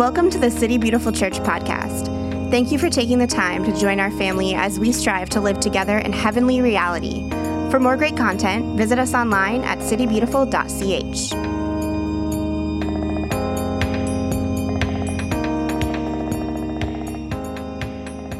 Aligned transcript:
Welcome 0.00 0.30
to 0.30 0.38
the 0.38 0.50
City 0.50 0.78
Beautiful 0.78 1.12
Church 1.12 1.34
podcast. 1.40 2.06
Thank 2.50 2.72
you 2.72 2.78
for 2.78 2.88
taking 2.88 3.18
the 3.18 3.26
time 3.26 3.62
to 3.64 3.78
join 3.78 4.00
our 4.00 4.10
family 4.10 4.54
as 4.54 4.80
we 4.80 4.92
strive 4.92 5.28
to 5.28 5.42
live 5.42 5.60
together 5.60 5.98
in 5.98 6.10
heavenly 6.10 6.62
reality. 6.62 7.28
For 7.70 7.78
more 7.78 7.98
great 7.98 8.16
content, 8.16 8.78
visit 8.78 8.98
us 8.98 9.12
online 9.12 9.62
at 9.62 9.76
citybeautiful.ch. 9.80 11.34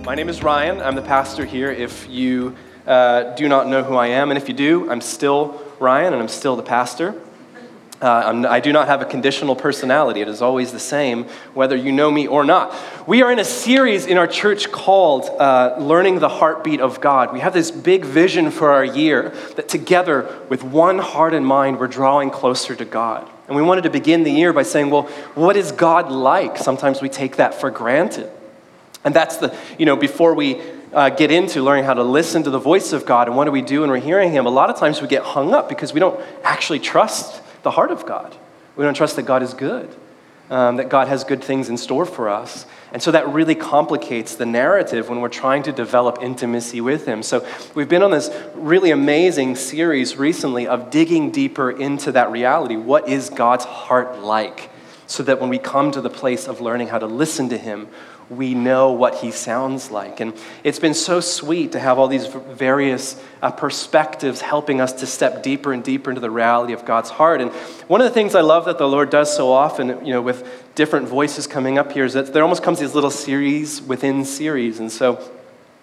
My 0.07 0.15
name 0.15 0.31
is 0.31 0.43
Ryan. 0.43 0.81
I'm 0.81 0.95
the 0.95 1.03
pastor 1.03 1.45
here. 1.45 1.71
If 1.71 2.09
you 2.09 2.57
uh, 2.87 3.35
do 3.35 3.51
not 3.51 3.69
know 3.69 3.83
who 3.83 3.97
I 3.97 4.07
am, 4.07 4.31
and 4.31 4.39
if 4.39 4.49
you 4.49 4.55
do, 4.55 4.91
I'm 4.91 5.03
still 5.03 5.61
Ryan 5.79 6.15
and 6.15 6.23
I'm 6.23 6.29
still 6.29 6.57
the 6.57 6.63
pastor. 6.63 7.21
Uh, 8.01 8.47
I 8.49 8.61
do 8.61 8.73
not 8.73 8.87
have 8.87 9.03
a 9.03 9.05
conditional 9.05 9.55
personality. 9.55 10.23
It 10.23 10.29
is 10.29 10.41
always 10.41 10.73
the 10.73 10.81
same, 10.81 11.25
whether 11.53 11.77
you 11.77 11.93
know 11.93 12.11
me 12.11 12.27
or 12.27 12.45
not. 12.45 12.75
We 13.07 13.21
are 13.21 13.31
in 13.31 13.39
a 13.39 13.45
series 13.45 14.07
in 14.07 14.17
our 14.17 14.27
church 14.27 14.73
called 14.73 15.29
uh, 15.29 15.77
Learning 15.79 16.19
the 16.19 16.31
Heartbeat 16.31 16.81
of 16.81 17.03
God. 17.03 17.31
We 17.31 17.41
have 17.41 17.53
this 17.53 17.71
big 17.71 18.07
vision 18.07 18.51
for 18.51 18.71
our 18.71 18.85
year 18.85 19.35
that 19.57 19.69
together, 19.69 20.35
with 20.49 20.65
one 20.65 20.99
heart 20.99 21.35
and 21.35 21.45
mind, 21.45 21.79
we're 21.79 21.89
drawing 21.89 22.31
closer 22.31 22.75
to 22.75 22.87
God. 22.87 23.29
And 23.49 23.57
we 23.57 23.61
wanted 23.63 23.83
to 23.83 23.91
begin 23.91 24.23
the 24.23 24.33
year 24.33 24.55
by 24.55 24.63
saying, 24.63 24.89
well, 24.89 25.03
what 25.35 25.57
is 25.57 25.71
God 25.71 26.11
like? 26.11 26.57
Sometimes 26.57 27.03
we 27.03 27.11
take 27.11 27.37
that 27.37 27.53
for 27.53 27.71
granted. 27.71 28.31
And 29.05 29.15
that's 29.15 29.37
the, 29.37 29.55
you 29.79 29.85
know, 29.85 29.97
before 29.97 30.35
we 30.35 30.59
uh, 30.95 31.11
get 31.11 31.31
into 31.31 31.63
learning 31.63 31.85
how 31.85 31.95
to 31.95 32.03
listen 32.03 32.45
to 32.45 32.51
the 32.51 32.59
voice 32.59 32.95
of 32.95 33.05
God 33.05 33.29
and 33.29 33.37
what 33.37 33.45
do 33.45 33.51
we 33.51 33.61
do 33.61 33.83
when 33.83 33.91
we're 33.91 33.99
hearing 33.99 34.33
Him, 34.33 34.47
a 34.47 34.51
lot 34.51 34.71
of 34.71 34.79
times 34.79 35.03
we 35.03 35.09
get 35.09 35.23
hung 35.23 35.53
up 35.53 35.69
because 35.69 35.93
we 35.93 36.01
don't 36.01 36.19
actually 36.43 36.79
trust 36.79 37.40
the 37.63 37.71
heart 37.71 37.91
of 37.91 38.07
God. 38.07 38.37
We 38.77 38.85
don't 38.85 38.95
trust 38.95 39.17
that 39.17 39.23
God 39.23 39.43
is 39.43 39.55
good, 39.55 39.95
um, 40.49 40.77
that 40.77 40.89
God 40.89 41.09
has 41.09 41.25
good 41.25 41.43
things 41.43 41.69
in 41.69 41.77
store 41.77 42.07
for 42.07 42.29
us. 42.29 42.67
And 42.93 43.03
so 43.03 43.11
that 43.13 43.29
really 43.29 43.55
complicates 43.55 44.35
the 44.35 44.47
narrative 44.47 45.09
when 45.09 45.21
we're 45.21 45.29
trying 45.29 45.63
to 45.65 45.73
develop 45.73 46.19
intimacy 46.23 46.81
with 46.81 47.07
Him. 47.07 47.23
So 47.23 47.47
we've 47.75 47.89
been 47.89 48.03
on 48.03 48.11
this 48.11 48.31
really 48.55 48.91
amazing 48.91 49.57
series 49.57 50.17
recently 50.17 50.67
of 50.67 50.91
digging 50.91 51.31
deeper 51.31 51.71
into 51.71 52.13
that 52.13 52.31
reality. 52.31 52.77
What 52.77 53.09
is 53.09 53.31
God's 53.31 53.65
heart 53.65 54.21
like? 54.21 54.71
So 55.07 55.23
that 55.25 55.41
when 55.41 55.51
we 55.51 55.59
come 55.59 55.91
to 55.93 56.01
the 56.01 56.11
place 56.11 56.47
of 56.47 56.61
learning 56.61 56.89
how 56.89 56.99
to 56.99 57.07
listen 57.07 57.49
to 57.51 57.59
Him, 57.59 57.89
we 58.31 58.55
know 58.55 58.93
what 58.93 59.17
he 59.17 59.33
sounds 59.33 59.91
like. 59.91 60.21
And 60.21 60.33
it's 60.63 60.79
been 60.79 60.95
so 60.95 61.21
sweet 61.21 61.73
to 61.73 61.81
have 61.81 61.99
all 61.99 62.07
these 62.07 62.27
various 62.27 63.21
uh, 63.43 63.51
perspectives 63.51 64.41
helping 64.41 64.81
us 64.81 64.93
to 64.95 65.07
step 65.07 65.43
deeper 65.43 65.73
and 65.73 65.83
deeper 65.83 66.11
into 66.11 66.21
the 66.21 66.31
reality 66.31 66.73
of 66.73 66.85
God's 66.85 67.11
heart. 67.11 67.41
And 67.41 67.51
one 67.89 68.01
of 68.01 68.05
the 68.05 68.15
things 68.15 68.37
I 68.37 68.43
love 68.43 68.67
that 68.67 68.79
the 68.79 68.87
Lord 68.87 69.11
does 69.11 69.37
so 69.37 69.51
often, 69.51 70.07
you 70.07 70.13
know, 70.13 70.23
with 70.23 70.47
different 70.77 71.09
voices 71.09 71.49
coming 71.49 71.77
up 71.77 71.91
here, 71.91 72.05
is 72.05 72.13
that 72.13 72.33
there 72.33 72.45
almost 72.45 72.63
comes 72.63 72.79
these 72.79 72.95
little 72.95 73.11
series 73.11 73.83
within 73.83 74.25
series. 74.25 74.79
And 74.79 74.93
so, 74.93 75.21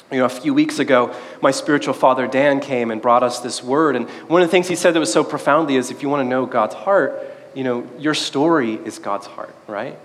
you 0.10 0.20
know, 0.20 0.26
a 0.26 0.30
few 0.30 0.54
weeks 0.54 0.80
ago, 0.80 1.14
my 1.42 1.52
spiritual 1.52 1.94
father 1.94 2.28
Dan 2.28 2.62
came 2.62 2.92
and 2.92 3.02
brought 3.02 3.24
us 3.24 3.42
this 3.42 3.62
word. 3.62 3.98
And 3.98 4.10
one 4.30 4.42
of 4.42 4.48
the 4.48 4.52
things 4.52 4.70
he 4.70 4.76
said 4.76 4.94
that 4.94 5.00
was 5.02 5.12
so 5.12 5.26
profoundly 5.26 5.76
is 5.76 5.92
if 5.92 6.02
you 6.02 6.08
want 6.08 6.24
to 6.24 6.30
know 6.30 6.46
God's 6.46 6.76
heart, 6.76 7.22
you 7.54 7.66
know, 7.66 7.86
your 8.00 8.14
story 8.14 8.76
is 8.76 9.00
God's 9.00 9.28
heart, 9.28 9.54
right? 9.68 10.00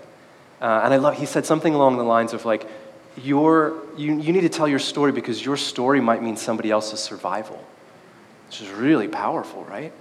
Uh, 0.63 0.81
and 0.85 0.93
I 0.93 0.97
love, 0.97 1.17
he 1.17 1.25
said 1.25 1.45
something 1.45 1.73
along 1.75 1.97
the 1.97 2.03
lines 2.03 2.31
of 2.31 2.45
like, 2.45 2.65
your, 3.21 3.75
you, 3.97 4.17
you 4.17 4.31
need 4.31 4.41
to 4.41 4.49
tell 4.49 4.67
your 4.67 4.79
story 4.79 5.11
because 5.11 5.45
your 5.45 5.57
story 5.57 5.99
might 5.99 6.23
mean 6.23 6.37
somebody 6.37 6.71
else's 6.71 7.01
survival, 7.01 7.61
which 8.47 8.61
is 8.61 8.69
really 8.69 9.09
powerful, 9.09 9.65
right? 9.65 9.91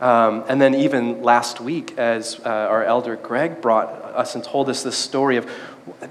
Um, 0.00 0.44
and 0.48 0.60
then 0.60 0.74
even 0.74 1.22
last 1.22 1.60
week, 1.60 1.96
as 1.96 2.40
uh, 2.44 2.48
our 2.48 2.82
elder 2.82 3.14
Greg 3.14 3.62
brought 3.62 3.88
us 3.88 4.34
and 4.34 4.42
told 4.42 4.68
us 4.68 4.82
this 4.82 4.96
story 4.96 5.36
of 5.36 5.48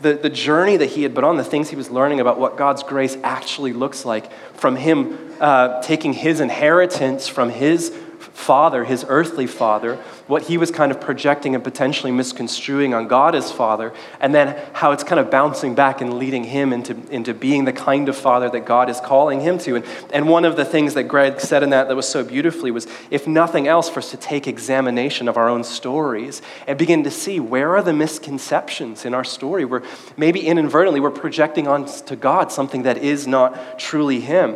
the, 0.01 0.13
the 0.13 0.29
journey 0.29 0.77
that 0.77 0.91
he 0.91 1.03
had 1.03 1.13
been 1.13 1.25
on, 1.25 1.35
the 1.35 1.43
things 1.43 1.69
he 1.69 1.75
was 1.75 1.89
learning 1.89 2.21
about 2.21 2.39
what 2.39 2.55
God's 2.55 2.83
grace 2.83 3.17
actually 3.21 3.73
looks 3.73 4.05
like, 4.05 4.31
from 4.53 4.77
him 4.77 5.17
uh, 5.41 5.81
taking 5.81 6.13
his 6.13 6.39
inheritance 6.39 7.27
from 7.27 7.49
his 7.49 7.93
father, 8.33 8.83
his 8.83 9.05
earthly 9.07 9.47
father, 9.47 9.95
what 10.27 10.43
he 10.43 10.57
was 10.57 10.71
kind 10.71 10.91
of 10.91 11.01
projecting 11.01 11.55
and 11.55 11.63
potentially 11.63 12.11
misconstruing 12.11 12.93
on 12.93 13.07
God 13.07 13.35
as 13.35 13.51
father, 13.51 13.93
and 14.19 14.33
then 14.33 14.59
how 14.73 14.91
it's 14.91 15.03
kind 15.03 15.19
of 15.19 15.29
bouncing 15.29 15.75
back 15.75 16.01
and 16.01 16.17
leading 16.17 16.43
him 16.43 16.73
into, 16.73 16.95
into 17.11 17.33
being 17.33 17.65
the 17.65 17.73
kind 17.73 18.09
of 18.09 18.15
father 18.15 18.49
that 18.49 18.65
God 18.65 18.89
is 18.89 18.99
calling 18.99 19.41
him 19.41 19.57
to. 19.59 19.77
And, 19.77 19.85
and 20.13 20.27
one 20.27 20.45
of 20.45 20.55
the 20.55 20.65
things 20.65 20.93
that 20.93 21.03
Greg 21.03 21.39
said 21.39 21.63
in 21.63 21.71
that 21.71 21.87
that 21.87 21.95
was 21.95 22.07
so 22.07 22.23
beautifully 22.23 22.71
was 22.71 22.87
if 23.09 23.27
nothing 23.27 23.67
else, 23.67 23.89
for 23.89 23.99
us 23.99 24.11
to 24.11 24.17
take 24.17 24.47
examination 24.47 25.27
of 25.27 25.37
our 25.37 25.49
own 25.49 25.63
stories 25.63 26.41
and 26.67 26.77
begin 26.77 27.03
to 27.03 27.11
see 27.11 27.39
where 27.39 27.75
are 27.75 27.83
the 27.83 27.93
misconceptions 27.93 29.05
in 29.05 29.13
our 29.13 29.23
story 29.23 29.65
where 29.65 29.83
maybe 30.15 30.41
inadvertently 30.41 30.99
we're 30.99 31.11
projecting 31.11 31.67
onto 31.67 32.15
God 32.15 32.51
something 32.51 32.83
that 32.83 32.97
is 32.97 33.27
not 33.27 33.79
truly 33.79 34.19
him. 34.19 34.55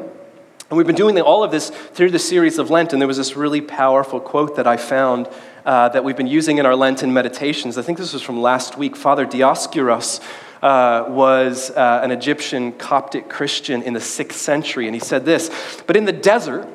And 0.71 0.77
we've 0.77 0.87
been 0.87 0.95
doing 0.95 1.19
all 1.19 1.43
of 1.43 1.51
this 1.51 1.69
through 1.69 2.11
the 2.11 2.17
series 2.17 2.57
of 2.57 2.69
Lent, 2.69 2.93
and 2.93 3.01
there 3.01 3.07
was 3.07 3.17
this 3.17 3.35
really 3.35 3.59
powerful 3.59 4.21
quote 4.21 4.55
that 4.55 4.67
I 4.67 4.77
found 4.77 5.27
uh, 5.65 5.89
that 5.89 6.05
we've 6.05 6.15
been 6.15 6.27
using 6.27 6.59
in 6.59 6.65
our 6.65 6.77
Lenten 6.77 7.11
meditations. 7.11 7.77
I 7.77 7.81
think 7.81 7.97
this 7.97 8.13
was 8.13 8.21
from 8.21 8.41
last 8.41 8.77
week. 8.77 8.95
Father 8.95 9.25
Dioscorus 9.25 10.21
uh, 10.61 11.07
was 11.09 11.71
uh, 11.71 11.99
an 12.01 12.11
Egyptian 12.11 12.71
Coptic 12.71 13.27
Christian 13.27 13.83
in 13.83 13.91
the 13.91 13.99
sixth 13.99 14.39
century, 14.39 14.85
and 14.85 14.95
he 14.95 15.01
said 15.01 15.25
this 15.25 15.51
But 15.87 15.97
in 15.97 16.05
the 16.05 16.13
desert, 16.13 16.69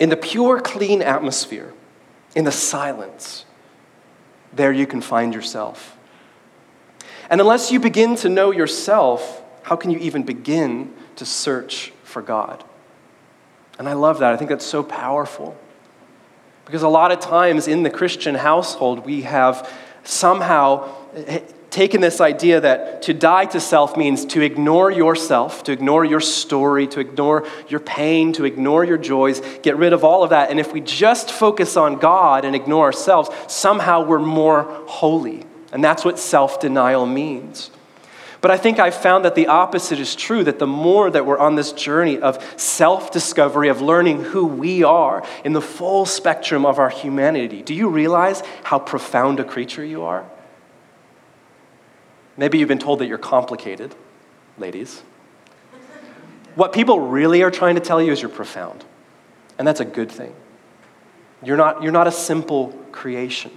in 0.00 0.08
the 0.08 0.16
pure, 0.16 0.58
clean 0.60 1.00
atmosphere, 1.00 1.72
in 2.34 2.42
the 2.42 2.50
silence, 2.50 3.44
there 4.52 4.72
you 4.72 4.88
can 4.88 5.00
find 5.00 5.32
yourself. 5.32 5.96
And 7.30 7.40
unless 7.40 7.70
you 7.70 7.78
begin 7.78 8.16
to 8.16 8.28
know 8.28 8.50
yourself, 8.50 9.44
how 9.62 9.76
can 9.76 9.92
you 9.92 9.98
even 10.00 10.24
begin 10.24 10.92
to 11.14 11.24
search 11.24 11.92
for 12.02 12.20
God? 12.20 12.64
And 13.78 13.88
I 13.88 13.92
love 13.92 14.20
that. 14.20 14.32
I 14.32 14.36
think 14.36 14.50
that's 14.50 14.66
so 14.66 14.82
powerful. 14.82 15.56
Because 16.64 16.82
a 16.82 16.88
lot 16.88 17.12
of 17.12 17.20
times 17.20 17.68
in 17.68 17.82
the 17.82 17.90
Christian 17.90 18.34
household, 18.34 19.06
we 19.06 19.22
have 19.22 19.70
somehow 20.02 20.88
eh, 21.14 21.40
taken 21.70 22.00
this 22.00 22.20
idea 22.20 22.60
that 22.60 23.02
to 23.02 23.12
die 23.12 23.44
to 23.44 23.60
self 23.60 23.96
means 23.96 24.24
to 24.24 24.40
ignore 24.40 24.90
yourself, 24.90 25.62
to 25.64 25.72
ignore 25.72 26.04
your 26.04 26.20
story, 26.20 26.86
to 26.88 27.00
ignore 27.00 27.46
your 27.68 27.80
pain, 27.80 28.32
to 28.32 28.44
ignore 28.44 28.84
your 28.84 28.98
joys, 28.98 29.40
get 29.62 29.76
rid 29.76 29.92
of 29.92 30.02
all 30.02 30.24
of 30.24 30.30
that. 30.30 30.50
And 30.50 30.58
if 30.58 30.72
we 30.72 30.80
just 30.80 31.30
focus 31.30 31.76
on 31.76 31.96
God 31.96 32.44
and 32.44 32.56
ignore 32.56 32.86
ourselves, 32.86 33.28
somehow 33.46 34.04
we're 34.04 34.18
more 34.18 34.62
holy. 34.86 35.44
And 35.70 35.84
that's 35.84 36.04
what 36.04 36.18
self 36.18 36.60
denial 36.60 37.06
means. 37.06 37.70
But 38.46 38.52
I 38.52 38.58
think 38.58 38.78
I've 38.78 38.94
found 38.94 39.24
that 39.24 39.34
the 39.34 39.48
opposite 39.48 39.98
is 39.98 40.14
true, 40.14 40.44
that 40.44 40.60
the 40.60 40.68
more 40.68 41.10
that 41.10 41.26
we're 41.26 41.36
on 41.36 41.56
this 41.56 41.72
journey 41.72 42.20
of 42.20 42.38
self 42.56 43.10
discovery, 43.10 43.70
of 43.70 43.80
learning 43.82 44.22
who 44.22 44.46
we 44.46 44.84
are 44.84 45.26
in 45.44 45.52
the 45.52 45.60
full 45.60 46.06
spectrum 46.06 46.64
of 46.64 46.78
our 46.78 46.88
humanity, 46.88 47.60
do 47.62 47.74
you 47.74 47.88
realize 47.88 48.44
how 48.62 48.78
profound 48.78 49.40
a 49.40 49.44
creature 49.44 49.84
you 49.84 50.04
are? 50.04 50.24
Maybe 52.36 52.58
you've 52.58 52.68
been 52.68 52.78
told 52.78 53.00
that 53.00 53.08
you're 53.08 53.18
complicated, 53.18 53.96
ladies. 54.58 55.02
What 56.54 56.72
people 56.72 57.00
really 57.00 57.42
are 57.42 57.50
trying 57.50 57.74
to 57.74 57.80
tell 57.80 58.00
you 58.00 58.12
is 58.12 58.22
you're 58.22 58.28
profound. 58.28 58.84
And 59.58 59.66
that's 59.66 59.80
a 59.80 59.84
good 59.84 60.12
thing. 60.12 60.32
You're 61.42 61.56
not, 61.56 61.82
you're 61.82 61.90
not 61.90 62.06
a 62.06 62.12
simple 62.12 62.68
creation. 62.92 63.50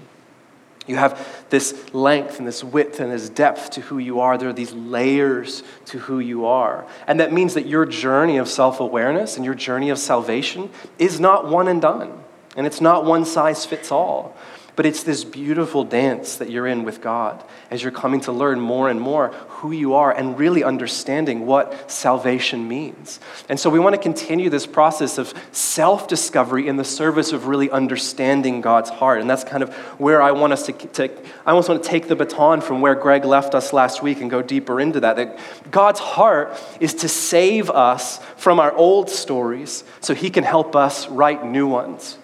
You 0.90 0.96
have 0.96 1.46
this 1.52 1.94
length 1.94 2.40
and 2.40 2.48
this 2.48 2.64
width 2.64 3.00
and 3.00 3.12
this 3.12 3.30
depth 3.30 3.70
to 3.72 3.82
who 3.82 4.00
you 4.00 4.22
are. 4.22 4.40
There 4.40 4.50
are 4.50 4.54
these 4.54 4.74
layers 4.74 5.62
to 5.86 6.00
who 6.00 6.20
you 6.20 6.48
are. 6.48 6.88
And 7.06 7.20
that 7.20 7.32
means 7.32 7.54
that 7.54 7.68
your 7.68 7.86
journey 7.86 8.38
of 8.38 8.50
self 8.50 8.80
awareness 8.80 9.36
and 9.36 9.46
your 9.46 9.54
journey 9.54 9.92
of 9.92 10.00
salvation 10.00 10.72
is 10.98 11.20
not 11.20 11.48
one 11.48 11.68
and 11.68 11.80
done. 11.80 12.24
And 12.56 12.66
it's 12.66 12.82
not 12.82 13.06
one 13.06 13.24
size 13.24 13.68
fits 13.68 13.92
all. 13.92 14.36
But 14.80 14.86
it's 14.86 15.04
this 15.04 15.26
beautiful 15.26 15.84
dance 15.84 16.38
that 16.38 16.50
you're 16.50 16.66
in 16.66 16.86
with 16.86 17.02
God 17.02 17.44
as 17.70 17.84
you're 17.84 17.92
coming 17.92 18.22
to 18.22 18.32
learn 18.32 18.62
more 18.62 18.88
and 18.90 19.02
more 19.02 19.28
who 19.50 19.74
you 19.74 19.96
are 19.96 20.10
and 20.10 20.40
really 20.40 20.64
understanding 20.64 21.46
what 21.46 21.92
salvation 21.92 22.66
means. 22.66 23.20
And 23.50 23.60
so 23.60 23.70
we 23.70 23.78
want 23.78 23.96
to 23.96 24.02
continue 24.02 24.50
this 24.50 24.66
process 24.66 25.18
of 25.18 25.34
self 25.52 26.08
discovery 26.08 26.70
in 26.70 26.78
the 26.78 26.86
service 26.86 27.34
of 27.34 27.48
really 27.48 27.70
understanding 27.70 28.62
God's 28.62 28.90
heart. 28.90 29.20
And 29.20 29.30
that's 29.30 29.44
kind 29.44 29.64
of 29.64 29.74
where 30.00 30.22
I 30.22 30.32
want 30.32 30.54
us 30.54 30.66
to, 30.68 30.72
to, 30.72 31.12
I 31.46 31.50
almost 31.50 31.68
want 31.68 31.84
to 31.84 31.90
take 31.90 32.08
the 32.08 32.16
baton 32.16 32.62
from 32.62 32.80
where 32.80 32.96
Greg 32.96 33.26
left 33.26 33.56
us 33.56 33.74
last 33.74 34.02
week 34.02 34.22
and 34.22 34.32
go 34.32 34.42
deeper 34.42 34.80
into 34.80 35.02
that. 35.02 35.18
That 35.18 35.38
God's 35.72 36.00
heart 36.00 36.58
is 36.80 36.94
to 36.94 37.10
save 37.10 37.70
us 37.70 38.20
from 38.38 38.62
our 38.62 38.72
old 38.72 39.10
stories 39.10 39.84
so 40.00 40.16
he 40.16 40.30
can 40.30 40.46
help 40.46 40.74
us 40.74 41.10
write 41.10 41.46
new 41.46 41.68
ones. 41.68 42.18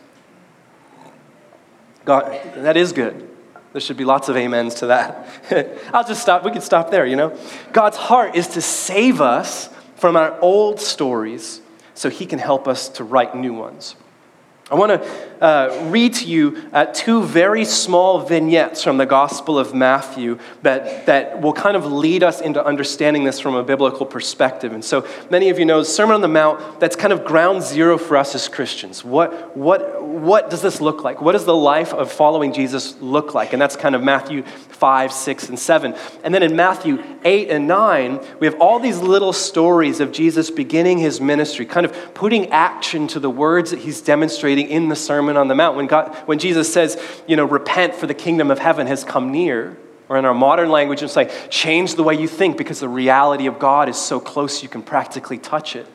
God, 2.05 2.39
that 2.55 2.77
is 2.77 2.93
good. 2.93 3.29
There 3.73 3.81
should 3.81 3.97
be 3.97 4.05
lots 4.05 4.29
of 4.29 4.37
amens 4.37 4.75
to 4.75 4.87
that. 4.87 5.27
I'll 5.93 6.07
just 6.07 6.21
stop. 6.21 6.45
We 6.45 6.51
could 6.51 6.63
stop 6.63 6.91
there, 6.91 7.05
you 7.05 7.17
know? 7.17 7.37
God's 7.73 7.97
heart 7.97 8.35
is 8.35 8.47
to 8.49 8.61
save 8.61 9.19
us 9.19 9.69
from 9.97 10.15
our 10.15 10.39
old 10.39 10.79
stories 10.79 11.61
so 11.93 12.09
he 12.09 12.25
can 12.25 12.39
help 12.39 12.67
us 12.67 12.87
to 12.89 13.03
write 13.03 13.35
new 13.35 13.53
ones. 13.53 13.95
I 14.71 14.75
want 14.75 14.91
to 14.91 15.34
uh, 15.45 15.89
read 15.91 16.11
to 16.11 16.25
you 16.25 16.67
uh, 16.73 16.87
two 16.87 17.21
very 17.21 17.63
small 17.65 18.19
vignettes 18.19 18.83
from 18.83 18.97
the 18.97 19.05
Gospel 19.05 19.59
of 19.59 19.75
Matthew 19.75 20.39
that, 20.63 21.05
that 21.05 21.39
will 21.39 21.53
kind 21.53 21.77
of 21.77 21.85
lead 21.85 22.23
us 22.23 22.41
into 22.41 22.65
understanding 22.65 23.25
this 23.25 23.39
from 23.39 23.53
a 23.53 23.61
biblical 23.61 24.07
perspective. 24.07 24.73
And 24.73 24.83
so 24.83 25.07
many 25.29 25.49
of 25.49 25.59
you 25.59 25.65
know 25.65 25.83
Sermon 25.83 26.15
on 26.15 26.21
the 26.21 26.27
Mount, 26.27 26.79
that's 26.79 26.95
kind 26.95 27.13
of 27.13 27.23
ground 27.23 27.61
zero 27.61 27.99
for 27.99 28.17
us 28.17 28.33
as 28.33 28.47
Christians. 28.47 29.05
What, 29.05 29.55
what, 29.55 30.03
what 30.03 30.49
does 30.49 30.63
this 30.63 30.81
look 30.81 31.03
like? 31.03 31.21
What 31.21 31.33
does 31.33 31.45
the 31.45 31.55
life 31.55 31.93
of 31.93 32.11
following 32.11 32.51
Jesus 32.51 32.99
look 32.99 33.35
like? 33.35 33.53
And 33.53 33.61
that's 33.61 33.75
kind 33.75 33.93
of 33.93 34.01
Matthew 34.01 34.41
5, 34.41 35.13
6, 35.13 35.49
and 35.49 35.59
7. 35.59 35.95
And 36.23 36.33
then 36.33 36.41
in 36.41 36.55
Matthew 36.55 37.03
8 37.23 37.49
and 37.51 37.67
9, 37.67 38.19
we 38.39 38.47
have 38.47 38.59
all 38.59 38.79
these 38.79 38.97
little 38.97 39.31
stories 39.31 39.99
of 39.99 40.11
Jesus 40.11 40.49
beginning 40.49 40.97
his 40.97 41.21
ministry, 41.21 41.67
kind 41.67 41.85
of 41.85 42.15
putting 42.15 42.49
action 42.49 43.07
to 43.09 43.19
the 43.19 43.29
words 43.29 43.69
that 43.69 43.79
he's 43.81 44.01
demonstrating 44.01 44.69
in 44.69 44.89
the 44.89 44.95
Sermon 44.95 45.34
on 45.37 45.47
the 45.47 45.55
Mount. 45.55 45.75
When, 45.75 45.87
God, 45.87 46.15
when 46.27 46.39
Jesus 46.39 46.71
says, 46.71 47.01
you 47.27 47.35
know, 47.35 47.45
repent 47.45 47.95
for 47.95 48.07
the 48.07 48.13
kingdom 48.13 48.51
of 48.51 48.59
heaven 48.59 48.87
has 48.87 49.03
come 49.03 49.31
near, 49.31 49.77
or 50.07 50.17
in 50.17 50.25
our 50.25 50.33
modern 50.33 50.69
language, 50.69 51.01
it's 51.01 51.15
like 51.15 51.49
change 51.49 51.95
the 51.95 52.03
way 52.03 52.13
you 52.15 52.27
think 52.27 52.57
because 52.57 52.79
the 52.79 52.89
reality 52.89 53.47
of 53.47 53.59
God 53.59 53.89
is 53.89 53.97
so 53.97 54.19
close 54.19 54.61
you 54.61 54.69
can 54.69 54.83
practically 54.83 55.37
touch 55.37 55.75
it. 55.75 55.87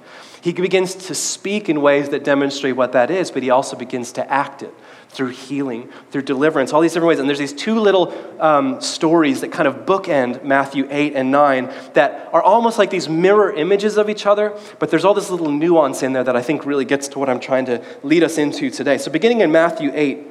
He 0.42 0.52
begins 0.52 0.94
to 0.94 1.14
speak 1.14 1.68
in 1.68 1.82
ways 1.82 2.08
that 2.08 2.24
demonstrate 2.24 2.74
what 2.74 2.92
that 2.92 3.10
is, 3.10 3.30
but 3.30 3.42
he 3.42 3.50
also 3.50 3.76
begins 3.76 4.12
to 4.12 4.30
act 4.30 4.62
it 4.62 4.74
through 5.10 5.28
healing, 5.28 5.88
through 6.10 6.22
deliverance, 6.22 6.72
all 6.72 6.80
these 6.80 6.92
different 6.92 7.08
ways. 7.08 7.18
And 7.18 7.28
there's 7.28 7.38
these 7.38 7.52
two 7.52 7.80
little 7.80 8.14
um, 8.40 8.80
stories 8.80 9.40
that 9.40 9.50
kind 9.50 9.66
of 9.66 9.84
bookend 9.84 10.44
Matthew 10.44 10.86
8 10.88 11.14
and 11.16 11.32
9 11.32 11.72
that 11.94 12.30
are 12.32 12.42
almost 12.42 12.78
like 12.78 12.90
these 12.90 13.08
mirror 13.08 13.52
images 13.52 13.96
of 13.96 14.08
each 14.08 14.24
other, 14.24 14.56
but 14.78 14.90
there's 14.90 15.04
all 15.04 15.14
this 15.14 15.28
little 15.28 15.50
nuance 15.50 16.04
in 16.04 16.12
there 16.12 16.22
that 16.22 16.36
I 16.36 16.42
think 16.42 16.64
really 16.64 16.84
gets 16.84 17.08
to 17.08 17.18
what 17.18 17.28
I'm 17.28 17.40
trying 17.40 17.66
to 17.66 17.84
lead 18.04 18.22
us 18.22 18.38
into 18.38 18.70
today. 18.70 18.98
So, 18.98 19.10
beginning 19.10 19.40
in 19.40 19.50
Matthew 19.50 19.90
8, 19.92 20.26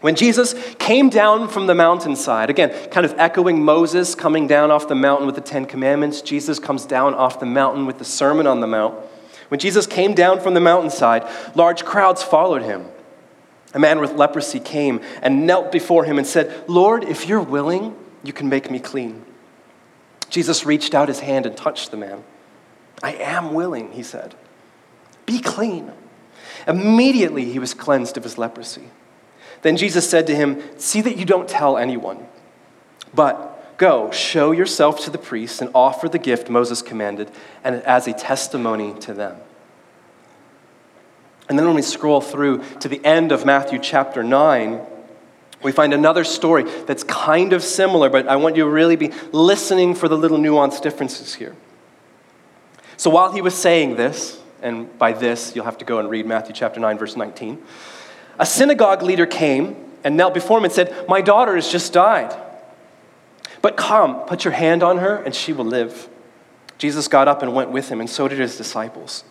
when 0.00 0.16
Jesus 0.16 0.54
came 0.78 1.10
down 1.10 1.48
from 1.48 1.66
the 1.66 1.74
mountainside, 1.74 2.50
again, 2.50 2.90
kind 2.90 3.06
of 3.06 3.14
echoing 3.18 3.64
Moses 3.64 4.14
coming 4.14 4.48
down 4.48 4.70
off 4.70 4.88
the 4.88 4.94
mountain 4.94 5.26
with 5.26 5.36
the 5.36 5.40
Ten 5.40 5.64
Commandments, 5.64 6.22
Jesus 6.22 6.58
comes 6.58 6.86
down 6.86 7.14
off 7.14 7.38
the 7.38 7.46
mountain 7.46 7.86
with 7.86 7.98
the 7.98 8.04
Sermon 8.04 8.46
on 8.46 8.60
the 8.60 8.66
Mount. 8.66 8.94
When 9.48 9.60
Jesus 9.60 9.86
came 9.86 10.14
down 10.14 10.40
from 10.40 10.54
the 10.54 10.60
mountainside, 10.60 11.24
large 11.54 11.84
crowds 11.84 12.22
followed 12.22 12.62
him. 12.62 12.84
A 13.78 13.80
man 13.80 14.00
with 14.00 14.14
leprosy 14.14 14.58
came 14.58 15.00
and 15.22 15.46
knelt 15.46 15.70
before 15.70 16.02
him 16.02 16.18
and 16.18 16.26
said, 16.26 16.68
Lord, 16.68 17.04
if 17.04 17.28
you're 17.28 17.40
willing, 17.40 17.94
you 18.24 18.32
can 18.32 18.48
make 18.48 18.72
me 18.72 18.80
clean. 18.80 19.24
Jesus 20.28 20.66
reached 20.66 20.96
out 20.96 21.06
his 21.06 21.20
hand 21.20 21.46
and 21.46 21.56
touched 21.56 21.92
the 21.92 21.96
man. 21.96 22.24
I 23.04 23.12
am 23.12 23.54
willing, 23.54 23.92
he 23.92 24.02
said. 24.02 24.34
Be 25.26 25.38
clean. 25.38 25.92
Immediately 26.66 27.44
he 27.44 27.60
was 27.60 27.72
cleansed 27.72 28.16
of 28.16 28.24
his 28.24 28.36
leprosy. 28.36 28.88
Then 29.62 29.76
Jesus 29.76 30.10
said 30.10 30.26
to 30.26 30.34
him, 30.34 30.60
See 30.76 31.00
that 31.00 31.16
you 31.16 31.24
don't 31.24 31.48
tell 31.48 31.78
anyone, 31.78 32.26
but 33.14 33.78
go, 33.78 34.10
show 34.10 34.50
yourself 34.50 35.04
to 35.04 35.10
the 35.10 35.18
priests 35.18 35.60
and 35.60 35.70
offer 35.72 36.08
the 36.08 36.18
gift 36.18 36.50
Moses 36.50 36.82
commanded, 36.82 37.30
and 37.62 37.76
as 37.84 38.08
a 38.08 38.12
testimony 38.12 38.98
to 39.02 39.14
them. 39.14 39.36
And 41.48 41.58
then 41.58 41.66
when 41.66 41.74
we 41.74 41.82
scroll 41.82 42.20
through 42.20 42.62
to 42.80 42.88
the 42.88 43.04
end 43.04 43.32
of 43.32 43.46
Matthew 43.46 43.78
chapter 43.78 44.22
9, 44.22 44.80
we 45.62 45.72
find 45.72 45.92
another 45.92 46.24
story 46.24 46.64
that's 46.86 47.02
kind 47.04 47.52
of 47.52 47.64
similar, 47.64 48.10
but 48.10 48.28
I 48.28 48.36
want 48.36 48.56
you 48.56 48.64
to 48.64 48.70
really 48.70 48.96
be 48.96 49.10
listening 49.32 49.94
for 49.94 50.08
the 50.08 50.16
little 50.16 50.38
nuanced 50.38 50.82
differences 50.82 51.34
here. 51.34 51.56
So 52.96 53.10
while 53.10 53.32
he 53.32 53.40
was 53.40 53.54
saying 53.54 53.96
this, 53.96 54.40
and 54.62 54.96
by 54.98 55.12
this 55.12 55.54
you'll 55.54 55.64
have 55.64 55.78
to 55.78 55.84
go 55.84 55.98
and 55.98 56.10
read 56.10 56.26
Matthew 56.26 56.54
chapter 56.54 56.78
9, 56.78 56.98
verse 56.98 57.16
19, 57.16 57.62
a 58.38 58.46
synagogue 58.46 59.02
leader 59.02 59.26
came 59.26 59.76
and 60.04 60.16
knelt 60.16 60.34
before 60.34 60.58
him 60.58 60.64
and 60.64 60.72
said, 60.72 61.08
My 61.08 61.20
daughter 61.20 61.54
has 61.56 61.70
just 61.70 61.92
died. 61.92 62.36
But 63.62 63.76
come, 63.76 64.20
put 64.26 64.44
your 64.44 64.52
hand 64.52 64.82
on 64.84 64.98
her, 64.98 65.16
and 65.16 65.34
she 65.34 65.52
will 65.52 65.64
live. 65.64 66.08
Jesus 66.78 67.08
got 67.08 67.26
up 67.26 67.42
and 67.42 67.52
went 67.52 67.70
with 67.70 67.88
him, 67.88 68.00
and 68.00 68.08
so 68.08 68.28
did 68.28 68.38
his 68.38 68.56
disciples. 68.56 69.24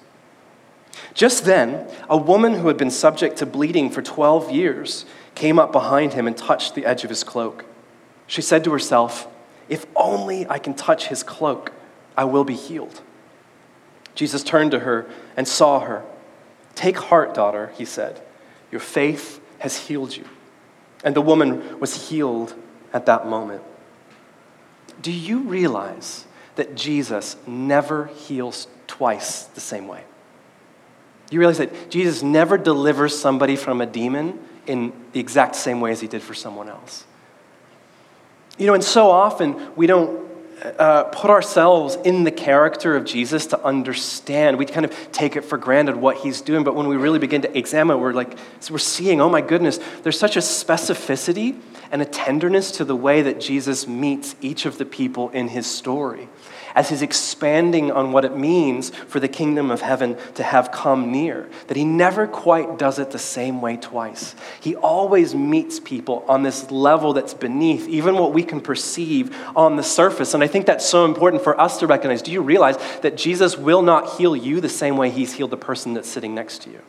Just 1.14 1.46
then, 1.46 1.88
a 2.10 2.18
woman 2.18 2.56
who 2.56 2.68
had 2.68 2.78
been 2.78 2.92
subject 2.92 3.38
to 3.38 3.46
bleeding 3.46 3.90
for 3.90 4.02
12 4.02 4.52
years 4.52 5.06
came 5.36 5.60
up 5.60 5.72
behind 5.72 6.14
him 6.14 6.28
and 6.28 6.36
touched 6.36 6.76
the 6.76 6.86
edge 6.86 7.04
of 7.04 7.10
his 7.10 7.24
cloak. 7.24 7.66
She 8.28 8.42
said 8.42 8.64
to 8.64 8.72
herself, 8.72 9.28
If 9.70 9.86
only 9.96 10.48
I 10.48 10.60
can 10.60 10.74
touch 10.74 11.08
his 11.08 11.24
cloak, 11.24 11.72
I 12.16 12.26
will 12.26 12.44
be 12.44 12.56
healed. 12.56 13.02
Jesus 14.16 14.44
turned 14.44 14.72
to 14.72 14.80
her 14.80 15.08
and 15.36 15.48
saw 15.48 15.80
her. 15.80 16.04
Take 16.76 16.98
heart, 16.98 17.34
daughter, 17.34 17.72
he 17.78 17.86
said. 17.86 18.22
Your 18.72 18.82
faith 18.82 19.40
has 19.60 19.88
healed 19.88 20.16
you. 20.16 20.26
And 21.04 21.16
the 21.16 21.22
woman 21.22 21.80
was 21.80 22.10
healed 22.10 22.56
at 22.94 23.06
that 23.06 23.28
moment. 23.28 23.64
Do 25.02 25.12
you 25.12 25.42
realize 25.42 26.26
that 26.56 26.76
Jesus 26.76 27.36
never 27.46 28.06
heals 28.08 28.68
twice 28.88 29.44
the 29.44 29.62
same 29.62 29.88
way? 29.88 30.04
You 31.30 31.40
realize 31.40 31.58
that 31.58 31.90
Jesus 31.90 32.24
never 32.24 32.58
delivers 32.58 33.18
somebody 33.18 33.56
from 33.56 33.82
a 33.82 33.86
demon 33.86 34.40
in 34.66 34.94
the 35.14 35.20
exact 35.20 35.56
same 35.56 35.82
way 35.82 35.92
as 35.92 36.00
he 36.00 36.08
did 36.08 36.22
for 36.22 36.34
someone 36.34 36.70
else. 36.70 37.06
You 38.58 38.68
know, 38.68 38.74
and 38.74 38.84
so 38.84 39.12
often 39.12 39.76
we 39.76 39.88
don't 39.88 40.28
uh, 40.80 41.04
put 41.06 41.30
ourselves 41.30 41.98
in 42.04 42.24
the 42.24 42.32
character 42.32 42.96
of 42.96 43.06
Jesus 43.06 43.48
to 43.48 43.64
understand. 43.64 44.58
We 44.58 44.66
kind 44.66 44.86
of 44.86 45.12
take 45.12 45.36
it 45.36 45.42
for 45.42 45.58
granted 45.58 45.96
what 45.96 46.18
he's 46.18 46.42
doing, 46.42 46.64
but 46.64 46.76
when 46.76 46.88
we 46.88 46.98
really 46.98 47.20
begin 47.20 47.44
to 47.44 47.58
examine, 47.58 48.00
we're 48.00 48.14
like, 48.14 48.38
we're 48.70 48.80
seeing, 48.80 49.22
oh 49.22 49.30
my 49.30 49.42
goodness, 49.42 49.80
there's 50.02 50.18
such 50.18 50.36
a 50.36 50.40
specificity 50.40 51.60
and 51.92 52.02
a 52.02 52.06
tenderness 52.06 52.72
to 52.72 52.86
the 52.86 52.96
way 52.96 53.22
that 53.22 53.40
Jesus 53.40 53.88
meets 53.88 54.36
each 54.42 54.66
of 54.66 54.78
the 54.78 54.86
people 54.86 55.30
in 55.30 55.50
his 55.50 55.68
story 55.68 56.28
as 56.78 56.90
he's 56.90 57.02
expanding 57.02 57.92
on 57.92 58.12
what 58.12 58.24
it 58.24 58.38
means 58.38 58.92
for 58.92 59.20
the 59.20 59.28
kingdom 59.28 59.72
of 59.72 59.82
heaven 59.82 60.16
to 60.36 60.44
have 60.44 60.72
come 60.72 61.12
near. 61.12 61.50
That 61.66 61.76
he 61.76 61.84
never 61.84 62.28
quite 62.28 62.78
does 62.78 63.00
it 63.00 63.10
the 63.10 63.18
same 63.18 63.62
way 63.62 63.78
twice. 63.78 64.36
He 64.62 64.76
always 64.76 65.34
meets 65.34 65.80
people 65.80 66.24
on 66.28 66.44
this 66.44 66.70
level 66.70 67.14
that's 67.14 67.34
beneath 67.34 67.88
even 67.90 68.14
what 68.14 68.32
we 68.32 68.44
can 68.44 68.62
perceive 68.62 69.36
on 69.56 69.76
the 69.76 69.82
surface. 69.82 70.36
And 70.36 70.44
I 70.44 70.48
think 70.48 70.68
that's 70.68 70.86
so 70.86 71.04
important 71.04 71.44
for 71.44 71.60
us 71.60 71.80
to 71.80 71.88
recognize. 71.88 72.22
Do 72.22 72.32
you 72.32 72.44
realize 72.44 72.78
that 73.02 73.18
Jesus 73.18 73.58
will 73.58 73.82
not 73.82 74.18
heal 74.18 74.36
you 74.36 74.62
the 74.62 74.70
same 74.70 74.98
way 74.98 75.10
he's 75.10 75.34
healed 75.34 75.50
the 75.50 75.58
person 75.58 75.96
that's 75.96 76.08
sitting 76.08 76.36
next 76.36 76.62
to 76.62 76.70
you? 76.70 76.82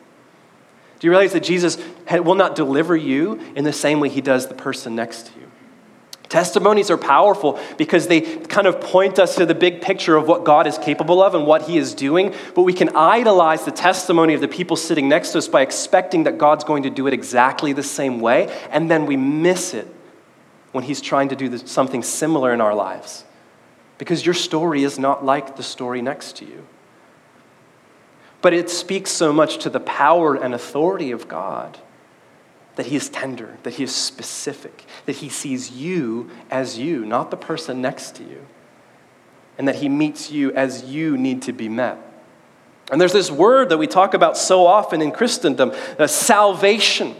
Do 1.00 1.06
you 1.06 1.10
realize 1.12 1.32
that 1.32 1.44
Jesus 1.44 1.78
will 2.10 2.34
not 2.34 2.54
deliver 2.54 2.94
you 2.94 3.40
in 3.56 3.64
the 3.64 3.72
same 3.72 4.00
way 4.00 4.10
he 4.10 4.20
does 4.20 4.48
the 4.48 4.54
person 4.54 4.94
next 4.94 5.28
to 5.28 5.40
you? 5.40 5.47
Testimonies 6.28 6.90
are 6.90 6.98
powerful 6.98 7.58
because 7.78 8.06
they 8.06 8.20
kind 8.20 8.66
of 8.66 8.80
point 8.80 9.18
us 9.18 9.36
to 9.36 9.46
the 9.46 9.54
big 9.54 9.80
picture 9.80 10.14
of 10.14 10.28
what 10.28 10.44
God 10.44 10.66
is 10.66 10.76
capable 10.76 11.22
of 11.22 11.34
and 11.34 11.46
what 11.46 11.62
He 11.62 11.78
is 11.78 11.94
doing, 11.94 12.34
but 12.54 12.62
we 12.62 12.74
can 12.74 12.94
idolize 12.94 13.64
the 13.64 13.70
testimony 13.70 14.34
of 14.34 14.42
the 14.42 14.48
people 14.48 14.76
sitting 14.76 15.08
next 15.08 15.30
to 15.32 15.38
us 15.38 15.48
by 15.48 15.62
expecting 15.62 16.24
that 16.24 16.36
God's 16.36 16.64
going 16.64 16.82
to 16.82 16.90
do 16.90 17.06
it 17.06 17.14
exactly 17.14 17.72
the 17.72 17.82
same 17.82 18.20
way, 18.20 18.54
and 18.70 18.90
then 18.90 19.06
we 19.06 19.16
miss 19.16 19.72
it 19.72 19.86
when 20.72 20.84
He's 20.84 21.00
trying 21.00 21.30
to 21.30 21.36
do 21.36 21.56
something 21.56 22.02
similar 22.02 22.52
in 22.52 22.60
our 22.60 22.74
lives. 22.74 23.24
Because 23.96 24.24
your 24.24 24.34
story 24.34 24.84
is 24.84 24.98
not 24.98 25.24
like 25.24 25.56
the 25.56 25.62
story 25.62 26.02
next 26.02 26.36
to 26.36 26.44
you. 26.44 26.66
But 28.42 28.52
it 28.52 28.68
speaks 28.70 29.10
so 29.10 29.32
much 29.32 29.58
to 29.58 29.70
the 29.70 29.80
power 29.80 30.34
and 30.34 30.54
authority 30.54 31.10
of 31.10 31.26
God 31.26 31.78
that 32.78 32.86
he 32.86 32.94
is 32.94 33.08
tender, 33.08 33.58
that 33.64 33.74
he 33.74 33.82
is 33.82 33.92
specific, 33.92 34.84
that 35.06 35.16
he 35.16 35.28
sees 35.28 35.72
you 35.72 36.30
as 36.48 36.78
you, 36.78 37.04
not 37.04 37.32
the 37.32 37.36
person 37.36 37.82
next 37.82 38.14
to 38.14 38.22
you, 38.22 38.46
and 39.58 39.66
that 39.66 39.74
he 39.74 39.88
meets 39.88 40.30
you 40.30 40.52
as 40.52 40.84
you 40.84 41.16
need 41.18 41.42
to 41.42 41.52
be 41.52 41.68
met. 41.68 41.98
And 42.92 43.00
there's 43.00 43.12
this 43.12 43.32
word 43.32 43.70
that 43.70 43.78
we 43.78 43.88
talk 43.88 44.14
about 44.14 44.36
so 44.36 44.64
often 44.64 45.02
in 45.02 45.10
Christendom 45.10 45.72
uh, 45.98 46.06
salvation. 46.06 47.16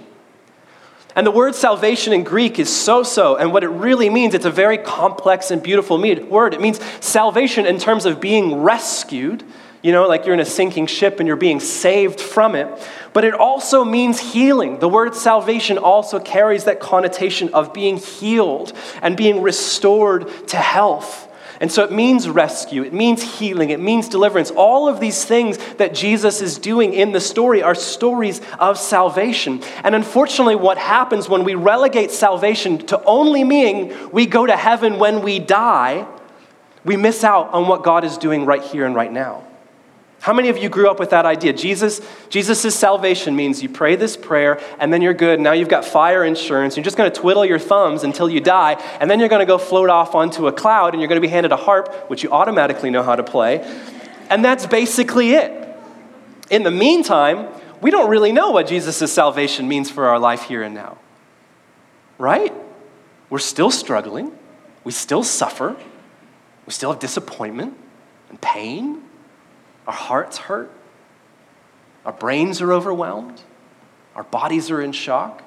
And 1.17 1.27
the 1.27 1.33
word 1.33 1.57
salvation 1.57 2.13
in 2.13 2.23
Greek 2.23 2.61
is 2.61 2.69
sozo, 2.69 3.37
and 3.37 3.53
what 3.53 3.65
it 3.65 3.71
really 3.71 4.11
means, 4.11 4.35
it's 4.35 4.47
a 4.47 4.53
very 4.53 4.79
complex 4.79 5.51
and 5.51 5.61
beautiful 5.61 6.01
word. 6.01 6.55
It 6.55 6.61
means 6.61 6.81
salvation 7.05 7.67
in 7.67 7.81
terms 7.81 8.07
of 8.07 8.21
being 8.21 8.63
rescued, 8.63 9.43
you 9.89 9.93
know, 9.93 10.07
like 10.07 10.27
you're 10.27 10.35
in 10.35 10.41
a 10.41 10.45
sinking 10.45 10.87
ship 10.87 11.19
and 11.19 11.27
you're 11.27 11.35
being 11.35 11.61
saved 11.61 12.21
from 12.21 12.55
it. 12.55 12.69
But 13.15 13.25
it 13.25 13.33
also 13.33 13.87
means 13.87 14.21
healing. 14.21 14.81
The 14.81 14.89
word 14.89 15.15
salvation 15.15 15.79
also 15.79 16.21
carries 16.21 16.65
that 16.65 16.79
connotation 16.79 17.55
of 17.55 17.73
being 17.73 17.97
healed 17.97 18.75
and 19.01 19.17
being 19.17 19.41
restored 19.41 20.29
to 20.49 20.59
health. 20.59 21.27
And 21.59 21.73
so 21.73 21.85
it 21.85 21.91
means 21.91 22.29
rescue, 22.29 22.83
it 22.83 22.93
means 22.93 23.39
healing, 23.39 23.71
it 23.71 23.81
means 23.81 24.11
deliverance. 24.11 24.51
All 24.51 24.91
of 24.91 25.01
these 25.01 25.25
things 25.25 25.57
that 25.77 25.95
Jesus 25.95 26.43
is 26.43 26.59
doing 26.59 26.93
in 26.93 27.13
the 27.13 27.21
story 27.21 27.63
are 27.63 27.75
stories 27.75 28.43
of 28.59 28.77
salvation. 28.79 29.63
And 29.83 29.95
unfortunately, 29.95 30.57
what 30.57 30.77
happens 30.77 31.31
when 31.31 31.45
we 31.45 31.55
relegate 31.55 32.11
salvation 32.11 32.77
to 32.89 33.03
only 33.05 33.43
meaning 33.43 33.97
we 34.13 34.27
go 34.27 34.45
to 34.45 34.55
heaven 34.55 34.99
when 34.99 35.23
we 35.23 35.39
die, 35.39 36.07
we 36.85 36.99
miss 36.99 37.25
out 37.25 37.55
on 37.55 37.69
what 37.69 37.85
God 37.85 38.05
is 38.05 38.19
doing 38.19 38.45
right 38.45 38.63
here 38.63 38.85
and 38.85 38.95
right 38.95 39.11
now. 39.11 39.48
How 40.21 40.33
many 40.33 40.49
of 40.49 40.59
you 40.59 40.69
grew 40.69 40.91
up 40.91 40.99
with 40.99 41.11
that 41.11 41.27
idea? 41.27 41.53
Jesus, 41.53 42.01
Jesus' 42.29 42.75
salvation 42.75 43.37
means 43.37 43.63
you 43.63 43.69
pray 43.69 43.95
this 43.95 44.17
prayer 44.17 44.61
and 44.81 44.93
then 44.93 45.01
you're 45.01 45.15
good. 45.15 45.39
Now 45.39 45.53
you've 45.53 45.69
got 45.69 45.85
fire 45.85 46.25
insurance. 46.25 46.77
You're 46.77 46.85
just 46.85 46.97
going 46.97 47.11
to 47.11 47.21
twiddle 47.21 47.45
your 47.45 47.61
thumbs 47.61 48.03
until 48.03 48.29
you 48.29 48.41
die, 48.41 48.73
and 49.01 49.11
then 49.11 49.21
you're 49.21 49.29
going 49.29 49.41
to 49.41 49.47
go 49.47 49.59
float 49.59 49.91
off 49.91 50.15
onto 50.15 50.49
a 50.49 50.53
cloud 50.53 50.93
and 50.93 51.01
you're 51.01 51.09
going 51.09 51.21
to 51.21 51.27
be 51.27 51.31
handed 51.31 51.53
a 51.53 51.57
harp, 51.57 52.11
which 52.11 52.25
you 52.25 52.33
automatically 52.33 52.91
know 52.91 53.03
how 53.03 53.15
to 53.15 53.23
play. 53.23 53.61
And 54.29 54.45
that's 54.45 54.67
basically 54.67 55.33
it. 55.33 55.55
In 56.51 56.65
the 56.65 56.71
meantime, 56.71 57.49
we 57.81 57.91
don't 57.91 58.11
really 58.11 58.33
know 58.33 58.51
what 58.51 58.67
Jesus' 58.67 59.13
salvation 59.13 59.69
means 59.69 59.89
for 59.89 60.07
our 60.07 60.19
life 60.19 60.43
here 60.43 60.63
and 60.63 60.75
now. 60.75 60.99
Right? 62.19 62.53
We're 63.31 63.39
still 63.39 63.71
struggling. 63.71 64.33
We 64.83 64.91
still 64.91 65.23
suffer. 65.23 65.77
We 66.67 66.73
still 66.73 66.91
have 66.91 66.99
disappointment 66.99 67.77
and 68.31 68.41
pain 68.41 69.03
our 69.89 69.95
hearts 69.95 70.37
hurt. 70.37 70.71
Our 72.05 72.13
brains 72.13 72.61
are 72.61 72.73
overwhelmed. 72.73 73.41
Our 74.15 74.23
bodies 74.23 74.71
are 74.71 74.83
in 74.83 74.93
shock. 74.93 75.43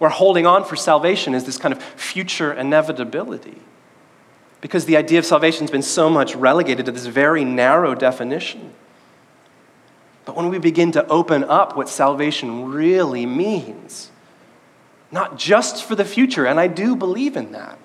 We're 0.00 0.08
holding 0.08 0.44
on 0.44 0.64
for 0.64 0.74
salvation 0.74 1.34
as 1.34 1.44
this 1.44 1.56
kind 1.56 1.72
of 1.72 1.80
future 1.80 2.52
inevitability. 2.52 3.62
Because 4.60 4.86
the 4.86 4.96
idea 4.96 5.20
of 5.20 5.24
salvation 5.24 5.60
has 5.60 5.70
been 5.70 5.82
so 5.82 6.10
much 6.10 6.34
relegated 6.34 6.86
to 6.86 6.92
this 6.92 7.06
very 7.06 7.44
narrow 7.44 7.94
definition. 7.94 8.74
But 10.24 10.34
when 10.34 10.48
we 10.48 10.58
begin 10.58 10.90
to 10.92 11.06
open 11.06 11.44
up 11.44 11.76
what 11.76 11.88
salvation 11.88 12.72
really 12.72 13.24
means, 13.24 14.10
not 15.12 15.38
just 15.38 15.84
for 15.84 15.94
the 15.94 16.04
future, 16.04 16.44
and 16.44 16.58
I 16.58 16.66
do 16.66 16.96
believe 16.96 17.36
in 17.36 17.52
that, 17.52 17.78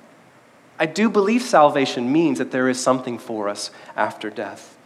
I 0.79 0.87
do 0.87 1.09
believe 1.09 1.43
salvation 1.43 2.11
means 2.11 2.39
that 2.39 2.49
there 2.49 2.69
is 2.69 2.81
something 2.81 3.19
for 3.19 3.49
us 3.49 3.69
after 3.95 4.31
death. 4.31 4.77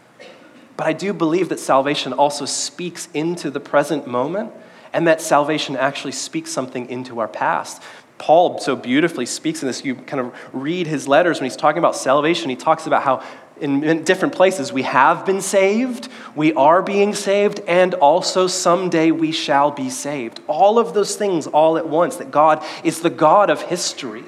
But 0.76 0.88
I 0.88 0.94
do 0.94 1.14
believe 1.14 1.50
that 1.50 1.60
salvation 1.60 2.14
also 2.14 2.46
speaks 2.46 3.08
into 3.14 3.52
the 3.52 3.60
present 3.60 4.08
moment 4.08 4.52
and 4.92 5.08
that 5.08 5.22
salvation 5.22 5.76
actually 5.76 6.12
speaks 6.12 6.52
something 6.52 6.90
into 6.90 7.20
our 7.20 7.28
past. 7.28 7.82
Paul 8.18 8.60
so 8.60 8.76
beautifully 8.76 9.26
speaks 9.26 9.62
in 9.62 9.68
this. 9.68 9.84
You 9.84 9.96
kind 9.96 10.22
of 10.22 10.34
read 10.54 10.88
his 10.88 11.08
letters 11.08 11.40
when 11.40 11.50
he's 11.50 11.58
talking 11.58 11.80
about 11.80 11.96
salvation. 11.96 12.50
He 12.50 12.56
talks 12.56 12.88
about 12.88 13.04
how 13.04 13.24
in, 13.60 14.04
different 14.04 14.34
places 14.36 14.72
we 14.72 14.84
have 14.84 15.26
been 15.26 15.42
saved, 15.42 16.10
we 16.36 16.54
are 16.54 16.82
being 16.82 17.14
saved, 17.14 17.60
and 17.68 17.94
also 17.96 18.48
someday 18.48 19.12
we 19.12 19.32
shall 19.32 19.72
be 19.72 19.90
saved. 19.90 20.42
All 20.48 20.80
of 20.80 20.94
those 20.94 21.16
things 21.16 21.48
all 21.48 21.78
at 21.78 21.88
once, 21.88 22.18
that 22.18 22.32
God 22.32 22.64
is 22.84 23.02
the 23.02 23.10
God 23.10 23.50
of 23.50 23.62
history. 23.64 24.24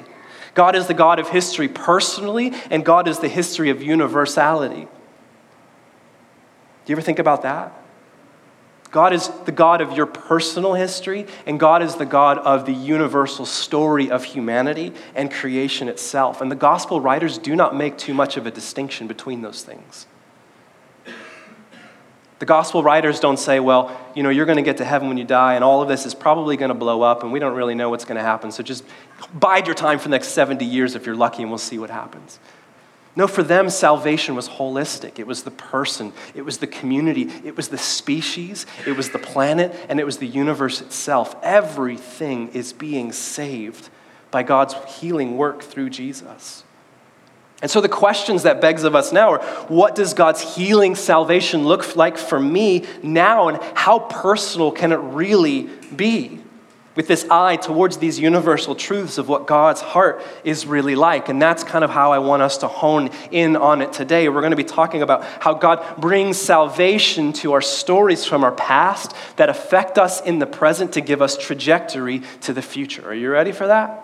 God 0.54 0.76
is 0.76 0.88
the 0.88 0.94
God 0.94 1.20
of 1.20 1.30
history 1.30 1.68
personally, 1.68 2.54
and 2.70 2.86
God 2.86 3.08
is 3.08 3.20
the 3.20 3.28
history 3.28 3.70
of 3.70 3.82
universality. 3.82 4.88
Do 6.86 6.92
you 6.92 6.96
ever 6.96 7.02
think 7.02 7.20
about 7.20 7.42
that? 7.42 7.74
God 8.92 9.12
is 9.12 9.28
the 9.44 9.52
God 9.52 9.82
of 9.82 9.92
your 9.98 10.06
personal 10.06 10.74
history, 10.74 11.26
and 11.46 11.60
God 11.60 11.82
is 11.82 11.96
the 11.96 12.06
God 12.06 12.38
of 12.38 12.66
the 12.66 12.74
universal 12.74 13.46
story 13.46 14.10
of 14.10 14.24
humanity 14.24 14.94
and 15.16 15.30
creation 15.30 15.90
itself. 15.90 16.40
And 16.40 16.50
the 16.50 16.56
gospel 16.56 17.02
writers 17.02 17.38
do 17.38 17.56
not 17.56 17.76
make 17.76 17.98
too 17.98 18.14
much 18.14 18.38
of 18.38 18.46
a 18.46 18.52
distinction 18.52 19.08
between 19.08 19.42
those 19.42 19.64
things. 19.64 20.08
The 22.40 22.46
gospel 22.46 22.84
writers 22.84 23.20
don't 23.20 23.38
say, 23.38 23.60
well, 23.60 24.00
you 24.14 24.22
know, 24.22 24.30
you're 24.30 24.46
going 24.46 24.58
to 24.58 24.62
get 24.62 24.78
to 24.78 24.86
heaven 24.86 25.08
when 25.08 25.18
you 25.18 25.26
die, 25.26 25.56
and 25.56 25.64
all 25.64 25.82
of 25.82 25.88
this 25.88 26.06
is 26.06 26.14
probably 26.14 26.56
going 26.56 26.70
to 26.70 26.76
blow 26.76 27.02
up, 27.02 27.24
and 27.24 27.32
we 27.32 27.40
don't 27.40 27.56
really 27.56 27.76
know 27.76 27.90
what's 27.90 28.06
going 28.06 28.18
to 28.18 28.24
happen. 28.24 28.52
So 28.52 28.62
just 28.62 28.86
bide 29.34 29.68
your 29.68 29.76
time 29.76 30.00
for 30.00 30.06
the 30.06 30.12
next 30.12 30.30
70 30.30 30.64
years 30.64 30.96
if 30.96 31.06
you're 31.06 31.16
lucky, 31.16 31.42
and 31.42 31.52
we'll 31.52 31.58
see 31.58 31.80
what 31.80 31.90
happens. 31.90 32.40
No, 33.16 33.28
for 33.28 33.44
them, 33.44 33.70
salvation 33.70 34.36
was 34.36 34.50
holistic. 34.50 35.20
It 35.20 35.28
was 35.28 35.44
the 35.44 35.52
person, 35.52 36.12
it 36.34 36.42
was 36.42 36.58
the 36.58 36.68
community, 36.68 37.32
it 37.46 37.56
was 37.56 37.70
the 37.70 37.78
species, 37.78 38.66
it 38.86 38.98
was 38.98 39.12
the 39.12 39.20
planet, 39.20 39.74
and 39.88 40.00
it 40.00 40.06
was 40.06 40.18
the 40.18 40.28
universe 40.28 40.82
itself. 40.82 41.36
Everything 41.42 42.50
is 42.50 42.74
being 42.74 43.14
saved 43.14 43.90
by 44.32 44.44
God's 44.44 44.76
healing 45.00 45.38
work 45.38 45.62
through 45.62 45.92
Jesus. 45.92 46.66
And 47.62 47.72
so 47.72 47.80
the 47.80 47.88
questions 47.88 48.44
that 48.44 48.60
begs 48.60 48.84
of 48.84 48.96
us 48.96 49.14
now 49.14 49.32
are 49.32 49.42
what 49.70 49.96
does 49.96 50.14
God's 50.14 50.56
healing 50.56 50.94
salvation 50.94 51.64
look 51.64 51.96
like 51.96 52.18
for 52.18 52.38
me 52.38 52.84
now 53.02 53.48
and 53.48 53.64
how 53.76 54.00
personal 54.00 54.72
can 54.74 54.92
it 54.92 54.98
really 54.98 55.70
be? 55.96 56.42
With 56.96 57.08
this 57.08 57.26
eye 57.30 57.58
towards 57.58 57.98
these 57.98 58.20
universal 58.20 58.74
truths 58.74 59.18
of 59.18 59.28
what 59.28 59.48
God's 59.48 59.82
heart 59.82 60.22
is 60.44 60.66
really 60.66 60.96
like. 60.96 61.28
And 61.28 61.42
that's 61.42 61.64
kind 61.64 61.84
of 61.84 61.90
how 61.90 62.14
I 62.14 62.20
want 62.20 62.42
us 62.42 62.58
to 62.60 62.68
hone 62.68 63.10
in 63.32 63.58
on 63.58 63.82
it 63.82 63.92
today. 63.92 64.30
We're 64.30 64.42
going 64.42 64.52
to 64.52 64.58
be 64.58 64.64
talking 64.64 65.02
about 65.02 65.24
how 65.42 65.54
God 65.54 65.84
brings 66.00 66.38
salvation 66.38 67.34
to 67.34 67.54
our 67.54 67.62
stories 67.62 68.24
from 68.26 68.44
our 68.44 68.54
past 68.54 69.14
that 69.36 69.50
affect 69.50 69.98
us 69.98 70.22
in 70.22 70.40
the 70.40 70.48
present 70.48 70.94
to 70.94 71.02
give 71.02 71.22
us 71.22 71.38
trajectory 71.38 72.22
to 72.42 72.54
the 72.54 72.62
future. 72.62 73.06
Are 73.06 73.14
you 73.14 73.30
ready 73.30 73.52
for 73.52 73.68
that? 73.68 74.02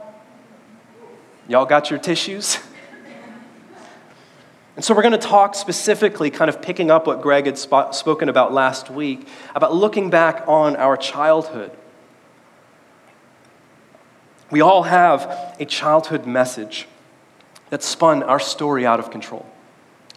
Y'all 1.48 1.65
got 1.65 1.89
your 1.89 2.00
tissues? 2.00 2.60
And 4.77 4.86
so, 4.86 4.95
we're 4.95 5.01
going 5.01 5.12
to 5.12 5.17
talk 5.17 5.53
specifically, 5.53 6.31
kind 6.31 6.48
of 6.48 6.62
picking 6.62 6.89
up 6.89 7.05
what 7.05 7.21
Greg 7.21 7.45
had 7.45 7.57
sp- 7.60 7.91
spoken 7.91 8.29
about 8.29 8.53
last 8.53 8.89
week, 8.89 9.27
about 9.53 9.75
looking 9.75 10.10
back 10.10 10.45
on 10.48 10.77
our 10.77 10.95
childhood 10.95 11.71
we 14.51 14.62
all 14.62 14.84
have 14.84 15.55
a 15.60 15.65
childhood 15.65 16.27
message 16.27 16.88
that 17.70 17.81
spun 17.81 18.22
our 18.22 18.39
story 18.39 18.86
out 18.86 19.00
of 19.00 19.10
control. 19.10 19.46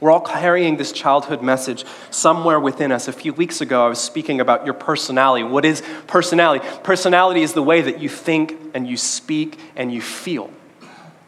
We're 0.00 0.11
all 0.11 0.21
carrying 0.21 0.76
this 0.76 0.91
childhood 0.91 1.41
message 1.41 1.85
somewhere 2.11 2.59
within 2.59 2.91
us. 2.91 3.07
A 3.07 3.12
few 3.12 3.33
weeks 3.33 3.61
ago, 3.61 3.87
I 3.87 3.88
was 3.88 4.00
speaking 4.00 4.41
about 4.41 4.64
your 4.64 4.75
personality. 4.75 5.45
What 5.45 5.64
is 5.64 5.83
personality? 6.09 6.67
Personality 6.83 7.43
is 7.43 7.53
the 7.53 7.62
way 7.62 7.81
that 7.81 8.00
you 8.00 8.09
think 8.09 8.59
and 8.75 8.88
you 8.88 8.97
speak 8.97 9.59
and 9.76 9.93
you 9.95 10.03
feel 10.03 10.50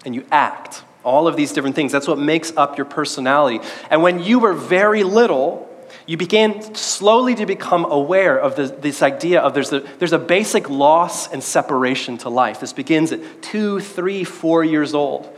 and 0.05 0.15
you 0.15 0.27
act. 0.33 0.83
All 1.05 1.29
of 1.29 1.37
these 1.37 1.53
different 1.53 1.77
things. 1.77 1.93
That's 1.93 2.09
what 2.09 2.19
makes 2.19 2.53
up 2.57 2.77
your 2.77 2.87
personality. 2.87 3.67
And 3.89 4.03
when 4.03 4.21
you 4.23 4.41
were 4.41 4.53
very 4.53 5.05
little, 5.05 5.71
you 6.07 6.17
began 6.17 6.75
slowly 6.75 7.35
to 7.35 7.47
become 7.47 7.85
aware 7.85 8.39
of 8.39 8.55
this, 8.55 8.71
this 8.71 9.03
idea 9.03 9.41
of 9.41 9.55
there's 9.55 9.73
a, 9.73 9.81
there's 9.99 10.13
a 10.13 10.19
basic 10.19 10.71
loss 10.71 11.33
and 11.33 11.43
separation 11.43 12.17
to 12.19 12.29
life. 12.29 12.61
This 12.61 12.73
begins 12.73 13.11
at 13.11 13.43
two, 13.43 13.81
three, 13.81 14.23
four 14.23 14.65
years 14.65 14.95
old. 14.95 15.29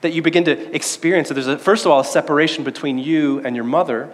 That 0.00 0.14
you 0.14 0.22
begin 0.22 0.44
to 0.44 0.74
experience 0.74 1.28
that 1.28 1.34
there's, 1.34 1.46
a, 1.46 1.58
first 1.58 1.84
of 1.84 1.92
all, 1.92 2.00
a 2.00 2.04
separation 2.04 2.64
between 2.64 2.96
you 2.96 3.40
and 3.40 3.54
your 3.54 3.66
mother. 3.66 4.10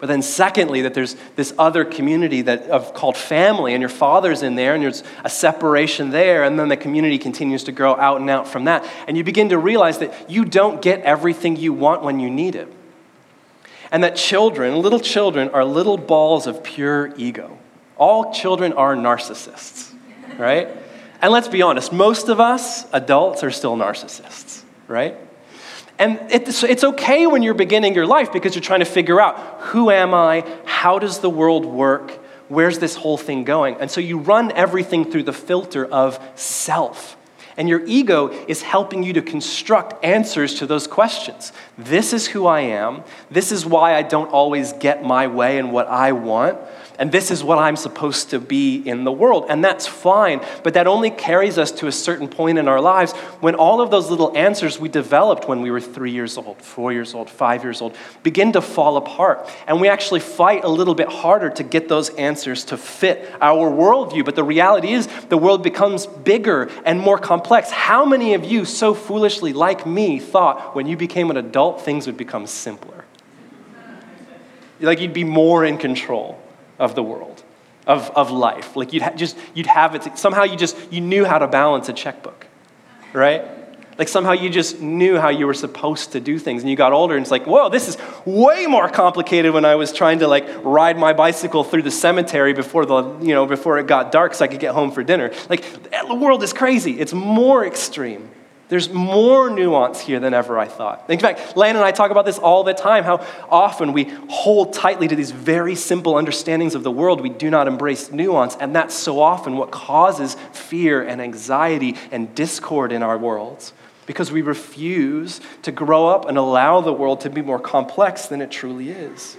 But 0.00 0.06
then, 0.06 0.22
secondly, 0.22 0.82
that 0.82 0.94
there's 0.94 1.16
this 1.36 1.52
other 1.58 1.84
community 1.84 2.40
that, 2.42 2.62
of, 2.70 2.94
called 2.94 3.16
family, 3.16 3.74
and 3.74 3.82
your 3.82 3.90
father's 3.90 4.42
in 4.42 4.54
there, 4.54 4.74
and 4.74 4.82
there's 4.82 5.02
a 5.24 5.28
separation 5.28 6.10
there, 6.10 6.44
and 6.44 6.58
then 6.58 6.68
the 6.68 6.76
community 6.76 7.18
continues 7.18 7.64
to 7.64 7.72
grow 7.72 7.94
out 7.96 8.20
and 8.20 8.30
out 8.30 8.48
from 8.48 8.64
that. 8.64 8.88
And 9.06 9.18
you 9.18 9.24
begin 9.24 9.50
to 9.50 9.58
realize 9.58 9.98
that 9.98 10.30
you 10.30 10.46
don't 10.46 10.80
get 10.80 11.02
everything 11.02 11.56
you 11.56 11.74
want 11.74 12.02
when 12.02 12.20
you 12.20 12.30
need 12.30 12.54
it. 12.54 12.72
And 13.90 14.04
that 14.04 14.16
children, 14.16 14.80
little 14.80 15.00
children, 15.00 15.48
are 15.50 15.64
little 15.64 15.96
balls 15.96 16.46
of 16.46 16.62
pure 16.62 17.12
ego. 17.16 17.58
All 17.96 18.32
children 18.32 18.72
are 18.74 18.94
narcissists, 18.94 19.92
right? 20.38 20.68
And 21.20 21.32
let's 21.32 21.48
be 21.48 21.62
honest, 21.62 21.92
most 21.92 22.28
of 22.28 22.38
us, 22.38 22.86
adults, 22.92 23.42
are 23.42 23.50
still 23.50 23.76
narcissists, 23.76 24.62
right? 24.86 25.16
And 25.98 26.20
it's, 26.30 26.62
it's 26.62 26.84
okay 26.84 27.26
when 27.26 27.42
you're 27.42 27.54
beginning 27.54 27.94
your 27.94 28.06
life 28.06 28.32
because 28.32 28.54
you're 28.54 28.62
trying 28.62 28.80
to 28.80 28.86
figure 28.86 29.20
out 29.20 29.36
who 29.60 29.90
am 29.90 30.14
I? 30.14 30.44
How 30.64 30.98
does 30.98 31.18
the 31.18 31.30
world 31.30 31.66
work? 31.66 32.12
Where's 32.46 32.78
this 32.78 32.94
whole 32.94 33.18
thing 33.18 33.44
going? 33.44 33.76
And 33.80 33.90
so 33.90 34.00
you 34.00 34.18
run 34.18 34.52
everything 34.52 35.10
through 35.10 35.24
the 35.24 35.32
filter 35.32 35.84
of 35.84 36.20
self. 36.36 37.16
And 37.56 37.68
your 37.68 37.84
ego 37.84 38.28
is 38.46 38.62
helping 38.62 39.02
you 39.02 39.12
to 39.14 39.22
construct 39.22 40.04
answers 40.04 40.54
to 40.60 40.66
those 40.66 40.86
questions. 40.86 41.52
This 41.78 42.12
is 42.12 42.26
who 42.26 42.46
I 42.46 42.60
am. 42.60 43.04
This 43.30 43.52
is 43.52 43.64
why 43.64 43.94
I 43.94 44.02
don't 44.02 44.30
always 44.30 44.72
get 44.74 45.04
my 45.04 45.28
way 45.28 45.58
and 45.58 45.72
what 45.72 45.86
I 45.86 46.12
want 46.12 46.58
and 46.98 47.12
this 47.12 47.30
is 47.30 47.44
what 47.44 47.58
I'm 47.58 47.76
supposed 47.76 48.30
to 48.30 48.40
be 48.40 48.76
in 48.76 49.04
the 49.04 49.12
world. 49.12 49.46
And 49.48 49.64
that's 49.64 49.86
fine, 49.86 50.44
but 50.64 50.74
that 50.74 50.88
only 50.88 51.10
carries 51.10 51.56
us 51.56 51.70
to 51.72 51.86
a 51.86 51.92
certain 51.92 52.26
point 52.26 52.58
in 52.58 52.66
our 52.66 52.80
lives 52.80 53.12
when 53.40 53.54
all 53.54 53.80
of 53.80 53.92
those 53.92 54.10
little 54.10 54.36
answers 54.36 54.80
we 54.80 54.88
developed 54.88 55.48
when 55.48 55.62
we 55.62 55.70
were 55.70 55.80
three 55.80 56.10
years 56.10 56.36
old, 56.36 56.60
four 56.60 56.92
years 56.92 57.14
old, 57.14 57.30
five 57.30 57.62
years 57.62 57.80
old 57.80 57.96
begin 58.24 58.52
to 58.52 58.60
fall 58.60 58.96
apart. 58.96 59.48
And 59.68 59.80
we 59.80 59.88
actually 59.88 60.20
fight 60.20 60.64
a 60.64 60.68
little 60.68 60.96
bit 60.96 61.08
harder 61.08 61.50
to 61.50 61.62
get 61.62 61.88
those 61.88 62.10
answers 62.10 62.64
to 62.66 62.76
fit 62.76 63.30
our 63.40 63.70
worldview. 63.70 64.24
But 64.24 64.34
the 64.34 64.44
reality 64.44 64.92
is, 64.92 65.06
the 65.28 65.38
world 65.38 65.62
becomes 65.62 66.06
bigger 66.06 66.68
and 66.84 66.98
more 66.98 67.18
complex. 67.18 67.70
How 67.70 68.04
many 68.04 68.34
of 68.34 68.44
you, 68.44 68.64
so 68.64 68.92
foolishly 68.92 69.52
like 69.52 69.86
me, 69.86 70.18
thought 70.18 70.74
when 70.74 70.88
you 70.88 70.96
became 70.96 71.30
an 71.30 71.36
adult, 71.36 71.67
things 71.76 72.06
would 72.06 72.16
become 72.16 72.46
simpler? 72.46 73.04
Like 74.80 75.00
you'd 75.00 75.12
be 75.12 75.24
more 75.24 75.64
in 75.64 75.78
control 75.78 76.40
of 76.78 76.94
the 76.94 77.02
world, 77.02 77.42
of, 77.86 78.10
of 78.10 78.30
life. 78.30 78.76
Like 78.76 78.92
you'd 78.92 79.02
ha- 79.02 79.14
just, 79.14 79.36
you'd 79.54 79.66
have 79.66 79.94
it, 79.94 80.18
somehow 80.18 80.44
you 80.44 80.56
just, 80.56 80.76
you 80.92 81.00
knew 81.00 81.24
how 81.24 81.38
to 81.38 81.48
balance 81.48 81.88
a 81.88 81.92
checkbook, 81.92 82.46
right? 83.12 83.44
Like 83.98 84.06
somehow 84.06 84.32
you 84.32 84.48
just 84.48 84.80
knew 84.80 85.18
how 85.18 85.30
you 85.30 85.46
were 85.46 85.54
supposed 85.54 86.12
to 86.12 86.20
do 86.20 86.38
things 86.38 86.62
and 86.62 86.70
you 86.70 86.76
got 86.76 86.92
older 86.92 87.16
and 87.16 87.22
it's 87.22 87.32
like, 87.32 87.46
whoa, 87.46 87.68
this 87.68 87.88
is 87.88 87.98
way 88.24 88.66
more 88.66 88.88
complicated 88.88 89.52
when 89.52 89.64
I 89.64 89.74
was 89.74 89.92
trying 89.92 90.20
to 90.20 90.28
like 90.28 90.46
ride 90.62 90.96
my 90.96 91.12
bicycle 91.12 91.64
through 91.64 91.82
the 91.82 91.90
cemetery 91.90 92.52
before 92.52 92.86
the, 92.86 93.18
you 93.18 93.34
know, 93.34 93.44
before 93.44 93.76
it 93.78 93.88
got 93.88 94.12
dark 94.12 94.34
so 94.34 94.44
I 94.44 94.48
could 94.48 94.60
get 94.60 94.72
home 94.72 94.92
for 94.92 95.02
dinner. 95.02 95.32
Like 95.50 95.64
the 95.90 96.14
world 96.14 96.44
is 96.44 96.52
crazy. 96.52 97.00
It's 97.00 97.12
more 97.12 97.66
extreme. 97.66 98.30
There's 98.68 98.90
more 98.90 99.48
nuance 99.48 99.98
here 99.98 100.20
than 100.20 100.34
ever 100.34 100.58
I 100.58 100.66
thought. 100.66 101.08
In 101.08 101.18
fact, 101.18 101.56
Lan 101.56 101.76
and 101.76 101.84
I 101.84 101.90
talk 101.90 102.10
about 102.10 102.26
this 102.26 102.38
all 102.38 102.64
the 102.64 102.74
time 102.74 103.02
how 103.02 103.24
often 103.48 103.94
we 103.94 104.04
hold 104.28 104.74
tightly 104.74 105.08
to 105.08 105.16
these 105.16 105.30
very 105.30 105.74
simple 105.74 106.16
understandings 106.16 106.74
of 106.74 106.82
the 106.82 106.90
world. 106.90 107.22
We 107.22 107.30
do 107.30 107.50
not 107.50 107.66
embrace 107.66 108.12
nuance, 108.12 108.56
and 108.56 108.76
that's 108.76 108.94
so 108.94 109.20
often 109.20 109.56
what 109.56 109.70
causes 109.70 110.36
fear 110.52 111.02
and 111.02 111.20
anxiety 111.20 111.96
and 112.10 112.34
discord 112.34 112.92
in 112.92 113.02
our 113.02 113.16
worlds 113.16 113.72
because 114.04 114.32
we 114.32 114.40
refuse 114.40 115.40
to 115.60 115.70
grow 115.70 116.08
up 116.08 116.26
and 116.26 116.38
allow 116.38 116.80
the 116.80 116.92
world 116.92 117.20
to 117.20 117.30
be 117.30 117.42
more 117.42 117.60
complex 117.60 118.26
than 118.26 118.40
it 118.40 118.50
truly 118.50 118.90
is. 118.90 119.36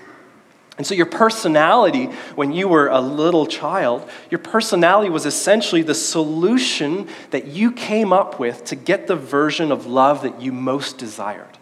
And 0.80 0.88
so, 0.88 0.96
your 0.96 1.08
personality, 1.08 2.06
when 2.36 2.54
you 2.54 2.70
were 2.70 2.88
a 2.88 3.02
little 3.02 3.46
child, 3.46 4.10
your 4.32 4.40
personality 4.40 5.10
was 5.10 5.26
essentially 5.26 5.82
the 5.82 5.94
solution 5.94 7.10
that 7.32 7.48
you 7.48 7.74
came 7.74 8.14
up 8.14 8.40
with 8.40 8.64
to 8.64 8.78
get 8.78 9.06
the 9.06 9.18
version 9.18 9.74
of 9.74 9.86
love 9.86 10.22
that 10.22 10.42
you 10.42 10.54
most 10.54 10.98
desired. 10.98 11.58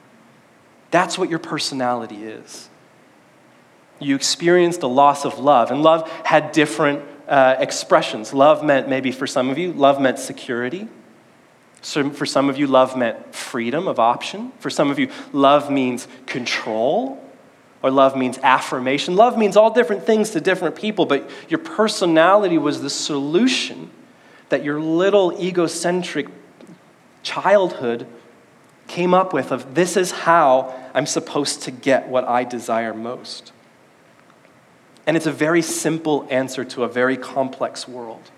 That's 0.91 1.17
what 1.17 1.31
your 1.31 1.39
personality 1.39 2.25
is. 2.25 2.69
You 3.99 4.15
experienced 4.15 4.83
a 4.83 4.87
loss 4.87 5.25
of 5.25 5.39
love, 5.39 5.71
and 5.71 5.81
love 5.81 6.07
had 6.23 6.51
different 6.51 7.03
uh, 7.27 7.55
expressions. 7.57 8.35
Love 8.35 8.63
meant, 8.63 8.87
maybe 8.87 9.11
for 9.11 9.25
some 9.25 9.49
of 9.49 9.57
you, 9.57 9.73
love 9.73 9.99
meant 9.99 10.19
security. 10.19 10.87
So 11.81 12.11
for 12.11 12.27
some 12.27 12.49
of 12.49 12.59
you, 12.59 12.67
love 12.67 12.95
meant 12.95 13.33
freedom 13.33 13.87
of 13.87 13.99
option. 13.99 14.51
For 14.59 14.69
some 14.69 14.91
of 14.91 14.99
you, 14.99 15.09
love 15.33 15.71
means 15.71 16.07
control, 16.27 17.26
or 17.83 17.91
love 17.91 18.15
means 18.15 18.37
affirmation. 18.39 19.15
Love 19.15 19.37
means 19.37 19.55
all 19.55 19.71
different 19.71 20.03
things 20.03 20.31
to 20.31 20.41
different 20.41 20.75
people, 20.75 21.05
but 21.05 21.29
your 21.49 21.59
personality 21.59 22.57
was 22.57 22.81
the 22.81 22.89
solution 22.89 23.91
that 24.49 24.63
your 24.63 24.79
little 24.79 25.39
egocentric 25.41 26.27
childhood 27.23 28.07
came 28.87 29.13
up 29.13 29.33
with 29.33 29.51
of 29.51 29.75
this 29.75 29.97
is 29.97 30.11
how 30.11 30.73
I'm 30.93 31.05
supposed 31.05 31.63
to 31.63 31.71
get 31.71 32.07
what 32.07 32.23
I 32.23 32.43
desire 32.43 32.93
most. 32.93 33.51
And 35.05 35.15
it's 35.15 35.25
a 35.25 35.31
very 35.31 35.61
simple 35.61 36.27
answer 36.29 36.63
to 36.65 36.83
a 36.83 36.87
very 36.87 37.17
complex 37.17 37.87
world. 37.87 38.31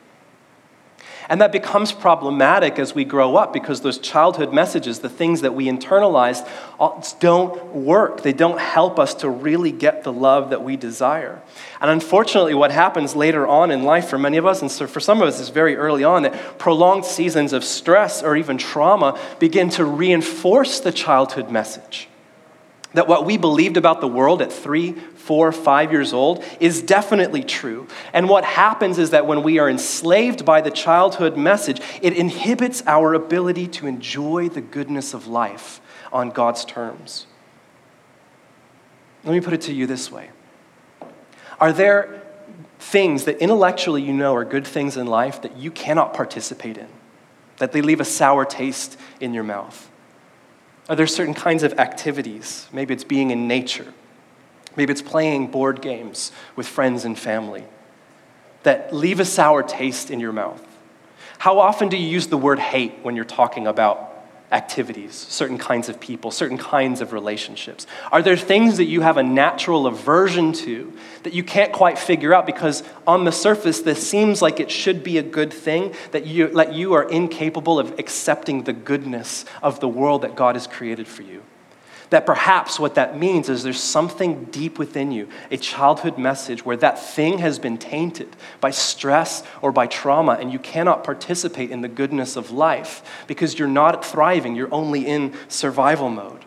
And 1.30 1.42
that 1.42 1.52
becomes 1.52 1.92
problematic 1.92 2.80
as 2.80 2.96
we 2.96 3.06
grow 3.06 3.36
up 3.36 3.54
because 3.54 3.82
those 3.82 4.00
childhood 4.00 4.52
messages, 4.52 5.00
the 5.00 5.10
things 5.10 5.42
that 5.42 5.54
we 5.54 5.68
internalized, 5.68 6.50
uh, 6.80 7.00
don't 7.20 7.76
work. 7.76 8.24
They 8.24 8.34
don't 8.34 8.60
help 8.60 8.98
us 8.98 9.14
to 9.16 9.30
really 9.30 9.72
get 9.72 10.04
the 10.04 10.12
love 10.12 10.50
that 10.50 10.64
we 10.64 10.76
desire. 10.76 11.40
And 11.80 11.92
unfortunately, 11.92 12.56
what 12.56 12.72
happens 12.72 13.16
later 13.16 13.48
on 13.48 13.70
in 13.70 13.84
life 13.84 14.08
for 14.10 14.18
many 14.18 14.38
of 14.38 14.48
us, 14.48 14.64
and 14.64 14.72
so 14.72 14.88
for 14.88 15.00
some 15.00 15.22
of 15.22 15.28
us, 15.28 15.40
is 15.40 15.50
very 15.50 15.76
early 15.76 16.04
on, 16.04 16.24
that 16.24 16.58
prolonged 16.58 17.06
seasons 17.06 17.54
of 17.54 17.64
stress 17.64 18.24
or 18.24 18.36
even 18.36 18.58
trauma 18.58 19.18
begin 19.38 19.70
to 19.72 19.86
reinforce 19.86 20.80
the 20.80 20.92
childhood 20.92 21.52
message 21.52 22.10
that 22.94 23.08
what 23.08 23.26
we 23.26 23.38
believed 23.38 23.78
about 23.78 24.02
the 24.02 24.08
world 24.08 24.42
at 24.42 24.52
three, 24.52 24.94
four, 24.94 25.52
five 25.52 25.92
years 25.92 26.12
old 26.12 26.44
is 26.60 26.82
definitely 26.82 27.44
true. 27.44 27.88
And 28.14 28.28
what 28.28 28.44
happens 28.44 28.98
is 28.98 29.12
that 29.12 29.28
when 29.28 29.44
we 29.44 29.60
are 29.60 29.70
enslaved 29.70 30.44
by 30.44 30.62
the 30.62 30.72
childhood 30.72 31.38
message, 31.38 31.82
it 32.02 32.14
inhibits 32.14 32.82
our 32.88 33.14
ability 33.14 33.68
to 33.68 33.88
enjoy 33.88 34.50
the 34.50 34.62
goodness 34.62 35.14
of 35.14 35.28
life 35.28 35.82
on 36.12 36.32
God's 36.32 36.66
terms. 36.66 37.28
Let 39.24 39.34
me 39.34 39.42
put 39.42 39.54
it 39.54 39.62
to 39.62 39.74
you 39.74 39.86
this 39.86 40.12
way 40.12 40.30
Are 41.60 41.74
there 41.74 42.24
things 42.80 43.26
that 43.26 43.38
intellectually 43.40 44.02
you 44.02 44.14
know 44.14 44.34
are 44.34 44.46
good 44.46 44.66
things 44.66 44.98
in 44.98 45.06
life 45.06 45.42
that 45.42 45.58
you 45.58 45.70
cannot 45.70 46.14
participate 46.14 46.78
in? 46.78 46.88
That 47.58 47.72
they 47.72 47.82
leave 47.82 48.00
a 48.00 48.06
sour 48.06 48.46
taste 48.46 48.98
in 49.20 49.34
your 49.34 49.44
mouth? 49.44 49.89
Are 50.90 50.96
there 50.96 51.08
certain 51.08 51.36
kinds 51.36 51.62
of 51.62 51.80
activities? 51.80 52.68
Maybe 52.74 52.94
it's 52.94 53.04
being 53.04 53.30
in 53.30 53.48
nature. 53.48 53.94
Maybe 54.76 54.92
it's 54.92 55.04
playing 55.04 55.52
board 55.52 55.82
games 55.82 56.32
with 56.56 56.68
friends 56.68 57.06
and 57.06 57.18
family 57.18 57.64
that 58.64 58.94
leave 58.94 59.20
a 59.20 59.26
sour 59.26 59.64
taste 59.64 60.10
in 60.10 60.20
your 60.20 60.34
mouth. 60.34 60.66
How 61.38 61.60
often 61.60 61.90
do 61.90 61.96
you 61.96 62.08
use 62.08 62.28
the 62.28 62.38
word 62.38 62.60
hate 62.60 62.96
when 63.04 63.16
you're 63.16 63.24
talking 63.24 63.68
about 63.68 64.09
activities, 64.52 65.14
certain 65.14 65.58
kinds 65.58 65.90
of 65.90 66.00
people, 66.00 66.32
certain 66.32 66.58
kinds 66.58 67.02
of 67.02 67.14
relationships? 67.14 67.86
Are 68.12 68.22
there 68.22 68.38
things 68.38 68.78
that 68.78 68.86
you 68.86 69.02
have 69.02 69.18
a 69.18 69.24
natural 69.24 69.88
aversion 69.88 70.54
to 70.54 70.94
that 71.24 71.34
you 71.34 71.44
can't 71.44 71.72
quite 71.72 72.00
figure 72.00 72.34
out 72.34 72.46
because 72.46 72.84
on 73.06 73.26
the 73.26 73.32
surface 73.32 73.82
this 73.82 74.08
seems 74.08 74.42
like 74.42 74.60
it 74.60 74.72
should 74.72 75.04
be 75.04 75.18
a 75.18 75.24
good 75.24 75.54
thing 75.54 75.94
that 76.12 76.26
you, 76.26 76.48
that 76.50 76.74
you 76.74 76.94
are 76.94 77.04
incapable 77.10 77.80
of 77.80 78.00
accepting 78.00 78.64
the 78.64 78.74
goodness 78.74 79.46
of 79.62 79.80
the 79.80 79.88
world 79.88 80.24
that 80.24 80.36
God 80.36 80.56
has 80.56 80.68
created 80.68 81.08
for 81.08 81.22
you? 81.22 81.44
That 82.10 82.26
perhaps 82.26 82.80
what 82.80 82.96
that 82.96 83.20
means 83.20 83.50
is 83.50 83.62
there's 83.62 83.80
something 83.80 84.46
deep 84.46 84.80
within 84.80 85.12
you, 85.12 85.30
a 85.52 85.58
childhood 85.58 86.18
message 86.18 86.66
where 86.66 86.78
that 86.78 86.98
thing 86.98 87.38
has 87.38 87.60
been 87.60 87.78
tainted 87.78 88.36
by 88.60 88.72
stress 88.72 89.44
or 89.62 89.72
by 89.72 89.86
trauma, 89.86 90.34
and 90.34 90.52
you 90.52 90.58
cannot 90.58 91.04
participate 91.04 91.70
in 91.70 91.82
the 91.82 91.88
goodness 91.88 92.36
of 92.36 92.50
life 92.50 93.04
because 93.28 93.60
you're 93.60 93.68
not 93.68 94.04
thriving, 94.04 94.56
you're 94.56 94.74
only 94.74 95.06
in 95.06 95.36
survival 95.50 96.10
mode. 96.10 96.46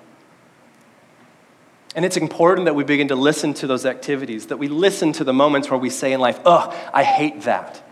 And 1.94 2.04
it's 2.04 2.16
important 2.16 2.64
that 2.64 2.74
we 2.74 2.84
begin 2.84 3.08
to 3.08 3.16
listen 3.16 3.54
to 3.54 3.66
those 3.66 3.86
activities, 3.86 4.46
that 4.46 4.56
we 4.56 4.66
listen 4.66 5.12
to 5.12 5.24
the 5.24 5.32
moments 5.32 5.70
where 5.70 5.78
we 5.78 5.90
say 5.90 6.12
in 6.12 6.20
life, 6.20 6.40
oh, 6.44 6.74
I 6.92 7.04
hate 7.04 7.42
that. 7.42 7.82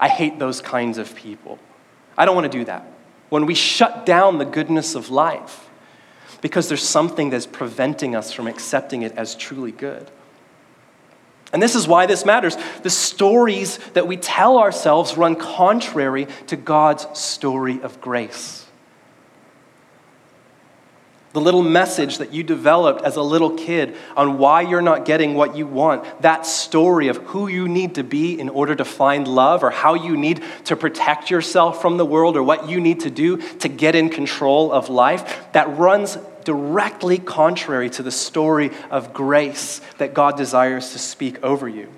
I 0.00 0.08
hate 0.08 0.38
those 0.38 0.60
kinds 0.60 0.96
of 0.96 1.14
people. 1.14 1.58
I 2.16 2.24
don't 2.24 2.36
want 2.36 2.50
to 2.50 2.58
do 2.58 2.64
that. 2.66 2.86
When 3.28 3.46
we 3.46 3.54
shut 3.54 4.06
down 4.06 4.38
the 4.38 4.44
goodness 4.44 4.94
of 4.94 5.10
life, 5.10 5.67
because 6.40 6.68
there's 6.68 6.82
something 6.82 7.30
that's 7.30 7.46
preventing 7.46 8.14
us 8.14 8.32
from 8.32 8.46
accepting 8.46 9.02
it 9.02 9.12
as 9.12 9.34
truly 9.34 9.72
good. 9.72 10.10
And 11.52 11.62
this 11.62 11.74
is 11.74 11.88
why 11.88 12.06
this 12.06 12.24
matters. 12.24 12.56
The 12.82 12.90
stories 12.90 13.78
that 13.94 14.06
we 14.06 14.16
tell 14.16 14.58
ourselves 14.58 15.16
run 15.16 15.34
contrary 15.36 16.28
to 16.48 16.56
God's 16.56 17.06
story 17.18 17.80
of 17.80 18.00
grace. 18.00 18.67
The 21.34 21.40
little 21.40 21.62
message 21.62 22.18
that 22.18 22.32
you 22.32 22.42
developed 22.42 23.02
as 23.02 23.16
a 23.16 23.22
little 23.22 23.50
kid 23.50 23.96
on 24.16 24.38
why 24.38 24.62
you're 24.62 24.80
not 24.80 25.04
getting 25.04 25.34
what 25.34 25.56
you 25.56 25.66
want, 25.66 26.22
that 26.22 26.46
story 26.46 27.08
of 27.08 27.18
who 27.18 27.48
you 27.48 27.68
need 27.68 27.96
to 27.96 28.02
be 28.02 28.40
in 28.40 28.48
order 28.48 28.74
to 28.74 28.84
find 28.84 29.28
love, 29.28 29.62
or 29.62 29.70
how 29.70 29.92
you 29.92 30.16
need 30.16 30.42
to 30.64 30.74
protect 30.74 31.30
yourself 31.30 31.82
from 31.82 31.98
the 31.98 32.06
world, 32.06 32.36
or 32.36 32.42
what 32.42 32.68
you 32.68 32.80
need 32.80 33.00
to 33.00 33.10
do 33.10 33.36
to 33.58 33.68
get 33.68 33.94
in 33.94 34.08
control 34.08 34.72
of 34.72 34.88
life, 34.88 35.52
that 35.52 35.68
runs 35.76 36.16
directly 36.44 37.18
contrary 37.18 37.90
to 37.90 38.02
the 38.02 38.10
story 38.10 38.70
of 38.90 39.12
grace 39.12 39.82
that 39.98 40.14
God 40.14 40.38
desires 40.38 40.92
to 40.92 40.98
speak 40.98 41.44
over 41.44 41.68
you. 41.68 41.88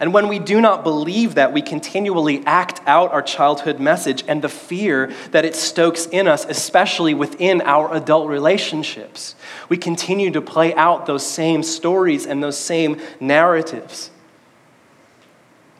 And 0.00 0.14
when 0.14 0.28
we 0.28 0.38
do 0.38 0.62
not 0.62 0.82
believe 0.82 1.34
that, 1.34 1.52
we 1.52 1.60
continually 1.60 2.42
act 2.46 2.80
out 2.86 3.12
our 3.12 3.20
childhood 3.20 3.78
message 3.78 4.24
and 4.26 4.40
the 4.40 4.48
fear 4.48 5.12
that 5.32 5.44
it 5.44 5.54
stokes 5.54 6.06
in 6.06 6.26
us, 6.26 6.46
especially 6.46 7.12
within 7.12 7.60
our 7.60 7.94
adult 7.94 8.28
relationships. 8.30 9.34
We 9.68 9.76
continue 9.76 10.30
to 10.30 10.40
play 10.40 10.74
out 10.74 11.04
those 11.04 11.24
same 11.24 11.62
stories 11.62 12.24
and 12.24 12.42
those 12.42 12.58
same 12.58 12.98
narratives. 13.20 14.10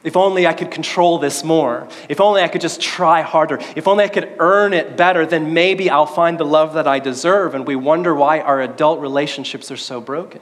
If 0.04 0.18
only 0.18 0.46
I 0.46 0.52
could 0.52 0.70
control 0.70 1.18
this 1.18 1.42
more. 1.42 1.88
If 2.10 2.20
only 2.20 2.42
I 2.42 2.48
could 2.48 2.60
just 2.60 2.80
try 2.82 3.22
harder. 3.22 3.58
If 3.74 3.88
only 3.88 4.04
I 4.04 4.08
could 4.08 4.34
earn 4.38 4.74
it 4.74 4.98
better, 4.98 5.24
then 5.24 5.54
maybe 5.54 5.88
I'll 5.88 6.04
find 6.04 6.38
the 6.38 6.44
love 6.44 6.74
that 6.74 6.86
I 6.86 6.98
deserve. 6.98 7.54
And 7.54 7.66
we 7.66 7.76
wonder 7.76 8.14
why 8.14 8.40
our 8.40 8.60
adult 8.60 9.00
relationships 9.00 9.70
are 9.70 9.76
so 9.78 10.00
broken. 10.00 10.40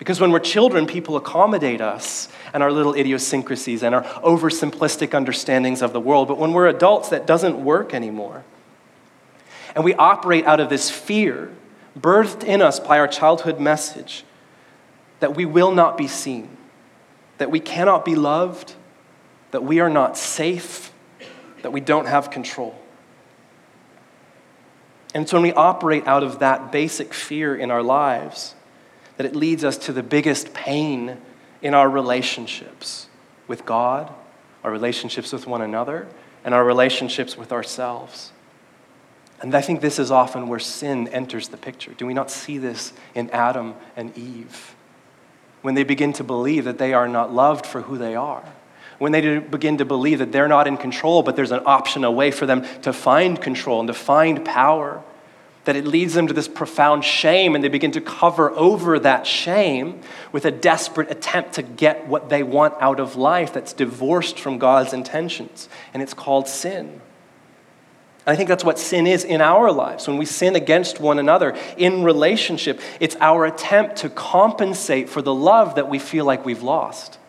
Because 0.00 0.18
when 0.18 0.30
we're 0.32 0.38
children, 0.38 0.86
people 0.86 1.18
accommodate 1.18 1.82
us 1.82 2.28
and 2.54 2.62
our 2.62 2.72
little 2.72 2.94
idiosyncrasies 2.94 3.82
and 3.82 3.94
our 3.94 4.02
oversimplistic 4.02 5.14
understandings 5.14 5.82
of 5.82 5.92
the 5.92 6.00
world. 6.00 6.26
But 6.26 6.38
when 6.38 6.54
we're 6.54 6.68
adults, 6.68 7.10
that 7.10 7.26
doesn't 7.26 7.62
work 7.62 7.92
anymore. 7.92 8.42
And 9.74 9.84
we 9.84 9.92
operate 9.92 10.46
out 10.46 10.58
of 10.58 10.70
this 10.70 10.88
fear, 10.90 11.50
birthed 11.98 12.44
in 12.44 12.62
us 12.62 12.80
by 12.80 12.98
our 12.98 13.08
childhood 13.08 13.60
message, 13.60 14.24
that 15.20 15.36
we 15.36 15.44
will 15.44 15.70
not 15.70 15.98
be 15.98 16.06
seen, 16.08 16.48
that 17.36 17.50
we 17.50 17.60
cannot 17.60 18.06
be 18.06 18.14
loved, 18.14 18.72
that 19.50 19.64
we 19.64 19.80
are 19.80 19.90
not 19.90 20.16
safe, 20.16 20.94
that 21.60 21.72
we 21.72 21.80
don't 21.82 22.06
have 22.06 22.30
control. 22.30 22.74
And 25.14 25.28
so 25.28 25.36
when 25.36 25.42
we 25.42 25.52
operate 25.52 26.06
out 26.06 26.22
of 26.22 26.38
that 26.38 26.72
basic 26.72 27.12
fear 27.12 27.54
in 27.54 27.70
our 27.70 27.82
lives, 27.82 28.54
that 29.20 29.26
it 29.26 29.36
leads 29.36 29.64
us 29.64 29.76
to 29.76 29.92
the 29.92 30.02
biggest 30.02 30.54
pain 30.54 31.18
in 31.60 31.74
our 31.74 31.90
relationships 31.90 33.06
with 33.48 33.66
God, 33.66 34.10
our 34.64 34.70
relationships 34.70 35.30
with 35.30 35.46
one 35.46 35.60
another, 35.60 36.08
and 36.42 36.54
our 36.54 36.64
relationships 36.64 37.36
with 37.36 37.52
ourselves. 37.52 38.32
And 39.42 39.54
I 39.54 39.60
think 39.60 39.82
this 39.82 39.98
is 39.98 40.10
often 40.10 40.48
where 40.48 40.58
sin 40.58 41.06
enters 41.08 41.48
the 41.48 41.58
picture. 41.58 41.92
Do 41.92 42.06
we 42.06 42.14
not 42.14 42.30
see 42.30 42.56
this 42.56 42.94
in 43.14 43.28
Adam 43.28 43.74
and 43.94 44.16
Eve? 44.16 44.74
When 45.60 45.74
they 45.74 45.84
begin 45.84 46.14
to 46.14 46.24
believe 46.24 46.64
that 46.64 46.78
they 46.78 46.94
are 46.94 47.06
not 47.06 47.30
loved 47.30 47.66
for 47.66 47.82
who 47.82 47.98
they 47.98 48.14
are. 48.14 48.44
When 48.98 49.12
they 49.12 49.38
begin 49.38 49.76
to 49.76 49.84
believe 49.84 50.20
that 50.20 50.32
they're 50.32 50.48
not 50.48 50.66
in 50.66 50.78
control, 50.78 51.22
but 51.22 51.36
there's 51.36 51.52
an 51.52 51.64
option, 51.66 52.04
a 52.04 52.10
way 52.10 52.30
for 52.30 52.46
them 52.46 52.64
to 52.80 52.94
find 52.94 53.38
control 53.38 53.80
and 53.80 53.86
to 53.88 53.92
find 53.92 54.46
power, 54.46 55.02
that 55.70 55.76
it 55.76 55.86
leads 55.86 56.14
them 56.14 56.26
to 56.26 56.34
this 56.34 56.48
profound 56.48 57.04
shame, 57.04 57.54
and 57.54 57.62
they 57.62 57.68
begin 57.68 57.92
to 57.92 58.00
cover 58.00 58.50
over 58.56 58.98
that 58.98 59.24
shame 59.24 60.00
with 60.32 60.44
a 60.44 60.50
desperate 60.50 61.08
attempt 61.12 61.52
to 61.52 61.62
get 61.62 62.08
what 62.08 62.28
they 62.28 62.42
want 62.42 62.74
out 62.80 62.98
of 62.98 63.14
life 63.14 63.52
that's 63.52 63.72
divorced 63.72 64.36
from 64.36 64.58
God's 64.58 64.92
intentions. 64.92 65.68
And 65.94 66.02
it's 66.02 66.12
called 66.12 66.48
sin. 66.48 67.00
I 68.26 68.34
think 68.34 68.48
that's 68.48 68.64
what 68.64 68.80
sin 68.80 69.06
is 69.06 69.22
in 69.22 69.40
our 69.40 69.70
lives. 69.70 70.08
When 70.08 70.18
we 70.18 70.24
sin 70.24 70.56
against 70.56 70.98
one 70.98 71.20
another 71.20 71.56
in 71.76 72.02
relationship, 72.02 72.80
it's 72.98 73.14
our 73.20 73.46
attempt 73.46 73.94
to 73.98 74.08
compensate 74.08 75.08
for 75.08 75.22
the 75.22 75.32
love 75.32 75.76
that 75.76 75.88
we 75.88 76.00
feel 76.00 76.24
like 76.24 76.44
we've 76.44 76.64
lost. 76.64 77.20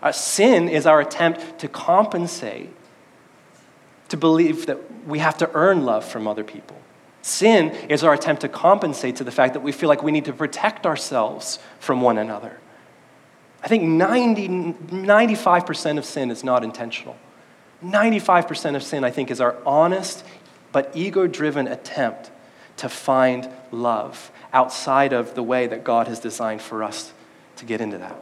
Our 0.00 0.10
uh, 0.10 0.12
sin 0.12 0.68
is 0.68 0.86
our 0.86 1.00
attempt 1.00 1.58
to 1.58 1.66
compensate, 1.66 2.70
to 4.10 4.16
believe 4.16 4.66
that 4.66 4.78
we 5.04 5.18
have 5.18 5.36
to 5.38 5.50
earn 5.52 5.84
love 5.84 6.04
from 6.04 6.28
other 6.28 6.44
people. 6.44 6.76
Sin 7.22 7.70
is 7.88 8.02
our 8.04 8.12
attempt 8.12 8.42
to 8.42 8.48
compensate 8.48 9.16
to 9.16 9.24
the 9.24 9.30
fact 9.30 9.54
that 9.54 9.60
we 9.60 9.72
feel 9.72 9.88
like 9.88 10.02
we 10.02 10.12
need 10.12 10.24
to 10.24 10.32
protect 10.32 10.86
ourselves 10.86 11.58
from 11.78 12.00
one 12.00 12.18
another. 12.18 12.58
I 13.62 13.68
think 13.68 13.84
90, 13.84 14.48
95% 14.48 15.98
of 15.98 16.04
sin 16.04 16.30
is 16.30 16.42
not 16.42 16.64
intentional. 16.64 17.16
95% 17.84 18.76
of 18.76 18.82
sin, 18.82 19.04
I 19.04 19.10
think, 19.10 19.30
is 19.30 19.40
our 19.40 19.56
honest 19.64 20.24
but 20.72 20.90
ego 20.94 21.26
driven 21.26 21.68
attempt 21.68 22.30
to 22.78 22.88
find 22.88 23.48
love 23.70 24.32
outside 24.52 25.12
of 25.12 25.34
the 25.34 25.42
way 25.42 25.66
that 25.66 25.84
God 25.84 26.08
has 26.08 26.18
designed 26.18 26.62
for 26.62 26.82
us 26.82 27.12
to 27.56 27.64
get 27.64 27.80
into 27.80 27.98
that. 27.98 28.16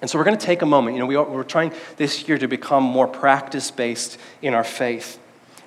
And 0.00 0.10
so 0.10 0.18
we're 0.18 0.24
going 0.24 0.36
to 0.36 0.44
take 0.44 0.62
a 0.62 0.66
moment. 0.66 0.96
You 0.96 1.00
know, 1.00 1.06
we 1.06 1.14
are, 1.14 1.24
we're 1.24 1.44
trying 1.44 1.72
this 1.96 2.26
year 2.26 2.38
to 2.38 2.48
become 2.48 2.82
more 2.82 3.06
practice 3.06 3.70
based 3.70 4.18
in 4.40 4.54
our 4.54 4.64
faith. 4.64 5.18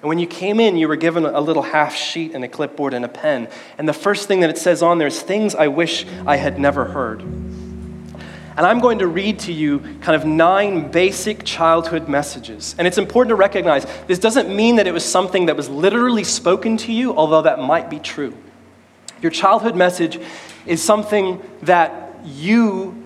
And 0.05 0.09
when 0.09 0.19
you 0.19 0.27
came 0.27 0.59
in, 0.59 0.77
you 0.77 0.87
were 0.87 0.97
given 0.97 1.25
a 1.25 1.41
little 1.41 1.63
half 1.63 1.95
sheet 1.95 2.35
and 2.35 2.43
a 2.43 2.47
clipboard 2.47 2.93
and 2.93 3.03
a 3.03 3.07
pen. 3.07 3.47
And 3.79 3.89
the 3.89 3.93
first 3.93 4.27
thing 4.27 4.41
that 4.41 4.51
it 4.51 4.57
says 4.59 4.83
on 4.83 4.99
there 4.99 5.07
is 5.07 5.19
things 5.19 5.55
I 5.55 5.67
wish 5.67 6.05
I 6.27 6.35
had 6.35 6.59
never 6.59 6.85
heard. 6.85 7.21
And 7.23 8.59
I'm 8.59 8.81
going 8.81 8.99
to 8.99 9.07
read 9.07 9.39
to 9.39 9.51
you 9.51 9.79
kind 10.01 10.15
of 10.15 10.23
nine 10.23 10.91
basic 10.91 11.43
childhood 11.43 12.07
messages. 12.07 12.75
And 12.77 12.85
it's 12.85 12.99
important 12.99 13.29
to 13.29 13.35
recognize 13.35 13.87
this 14.05 14.19
doesn't 14.19 14.55
mean 14.55 14.75
that 14.75 14.85
it 14.85 14.91
was 14.91 15.03
something 15.03 15.47
that 15.47 15.57
was 15.57 15.69
literally 15.69 16.23
spoken 16.23 16.77
to 16.77 16.93
you, 16.93 17.17
although 17.17 17.41
that 17.41 17.57
might 17.57 17.89
be 17.89 17.97
true. 17.97 18.37
Your 19.23 19.31
childhood 19.31 19.75
message 19.75 20.19
is 20.67 20.83
something 20.83 21.41
that 21.63 22.15
you 22.23 23.04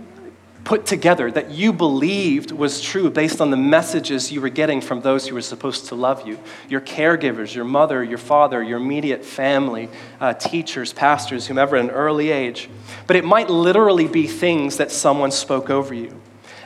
put 0.64 0.86
together 0.86 1.32
that 1.32 1.52
you 1.52 1.74
believed 1.74 2.52
was 2.52 2.82
true 2.82 3.10
based 3.10 3.42
on 3.42 3.50
the 3.50 3.58
messages 3.58 4.32
you 4.32 4.42
were 4.42 4.50
getting 4.50 4.82
from 4.82 5.02
those 5.02 5.28
who 5.28 5.36
were 5.36 5.42
supposed 5.42 5.88
to 5.88 5.96
love 5.96 6.28
you 6.28 6.38
your 6.68 6.82
caregivers, 6.82 7.56
your 7.56 7.66
mother, 7.66 8.04
your 8.04 8.18
father, 8.18 8.62
your 8.62 8.78
immediate 8.78 9.24
family, 9.26 9.90
uh, 10.20 10.34
teachers, 10.34 10.94
pastors, 10.94 11.48
whomever 11.48 11.76
at 11.76 11.84
an 11.86 11.92
early 11.92 12.32
age. 12.32 12.70
But 13.08 13.16
it 13.16 13.26
might 13.26 13.50
literally 13.50 14.08
be 14.08 14.28
things 14.28 14.78
that 14.78 14.92
someone 14.92 15.32
spoke 15.32 15.70
over 15.70 15.94
you. 15.94 16.20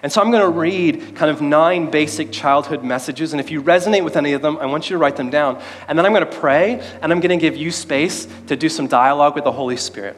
And 0.03 0.11
so 0.11 0.21
I'm 0.21 0.31
going 0.31 0.43
to 0.43 0.59
read 0.59 1.15
kind 1.15 1.31
of 1.31 1.41
nine 1.41 1.89
basic 1.89 2.29
childhood 2.29 2.83
messages. 2.83 3.31
And 3.31 3.39
if 3.39 3.49
you 3.49 3.63
resonate 3.63 4.03
with 4.03 4.17
any 4.17 4.33
of 4.33 4.41
them, 4.41 4.57
I 4.57 4.65
want 4.65 4.89
you 4.89 4.95
to 4.95 4.97
write 4.97 5.15
them 5.15 5.29
down. 5.29 5.63
And 5.87 5.97
then 5.97 6.05
I'm 6.05 6.11
going 6.11 6.29
to 6.29 6.39
pray, 6.39 6.81
and 7.01 7.13
I'm 7.13 7.21
going 7.21 7.39
to 7.39 7.41
give 7.41 7.55
you 7.55 7.71
space 7.71 8.27
to 8.47 8.57
do 8.57 8.67
some 8.67 8.87
dialogue 8.87 9.33
with 9.35 9.45
the 9.45 9.51
Holy 9.53 9.77
Spirit 9.77 10.17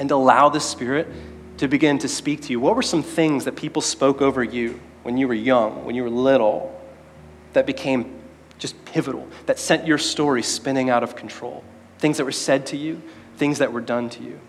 and 0.00 0.10
allow 0.10 0.48
the 0.48 0.58
Spirit 0.58 1.06
to 1.58 1.68
begin 1.68 1.98
to 1.98 2.08
speak 2.08 2.42
to 2.42 2.50
you. 2.50 2.60
What 2.60 2.76
were 2.76 2.82
some 2.82 3.02
things 3.02 3.44
that 3.44 3.56
people 3.56 3.82
spoke 3.82 4.20
over 4.20 4.42
you 4.42 4.80
when 5.02 5.16
you 5.16 5.28
were 5.28 5.34
young, 5.34 5.84
when 5.84 5.94
you 5.94 6.02
were 6.02 6.10
little, 6.10 6.80
that 7.52 7.66
became 7.66 8.20
just 8.58 8.82
pivotal, 8.84 9.28
that 9.46 9.58
sent 9.58 9.86
your 9.86 9.98
story 9.98 10.42
spinning 10.42 10.90
out 10.90 11.02
of 11.02 11.16
control? 11.16 11.62
Things 11.98 12.16
that 12.16 12.24
were 12.24 12.32
said 12.32 12.66
to 12.66 12.76
you, 12.76 13.02
things 13.36 13.58
that 13.58 13.72
were 13.72 13.80
done 13.80 14.08
to 14.10 14.22
you. 14.22 14.40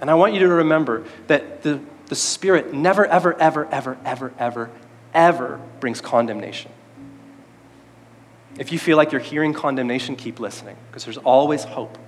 And 0.00 0.10
I 0.10 0.14
want 0.14 0.34
you 0.34 0.40
to 0.40 0.48
remember 0.48 1.04
that 1.26 1.62
the, 1.62 1.80
the 2.06 2.14
Spirit 2.14 2.72
never, 2.72 3.06
ever, 3.06 3.38
ever, 3.40 3.66
ever, 3.70 3.98
ever, 4.04 4.32
ever, 4.38 4.70
ever 5.12 5.60
brings 5.80 6.00
condemnation. 6.00 6.70
If 8.58 8.72
you 8.72 8.78
feel 8.78 8.96
like 8.96 9.12
you're 9.12 9.20
hearing 9.20 9.52
condemnation, 9.52 10.16
keep 10.16 10.40
listening, 10.40 10.76
because 10.88 11.04
there's 11.04 11.18
always 11.18 11.64
hope. 11.64 11.98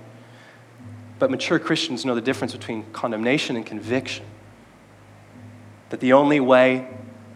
But 1.23 1.31
mature 1.31 1.57
Christians 1.57 2.03
know 2.03 2.15
the 2.15 2.21
difference 2.21 2.51
between 2.51 2.83
condemnation 2.91 3.55
and 3.55 3.65
conviction. 3.65 4.25
That 5.89 6.01
the 6.01 6.11
only 6.11 6.41
way 6.41 6.89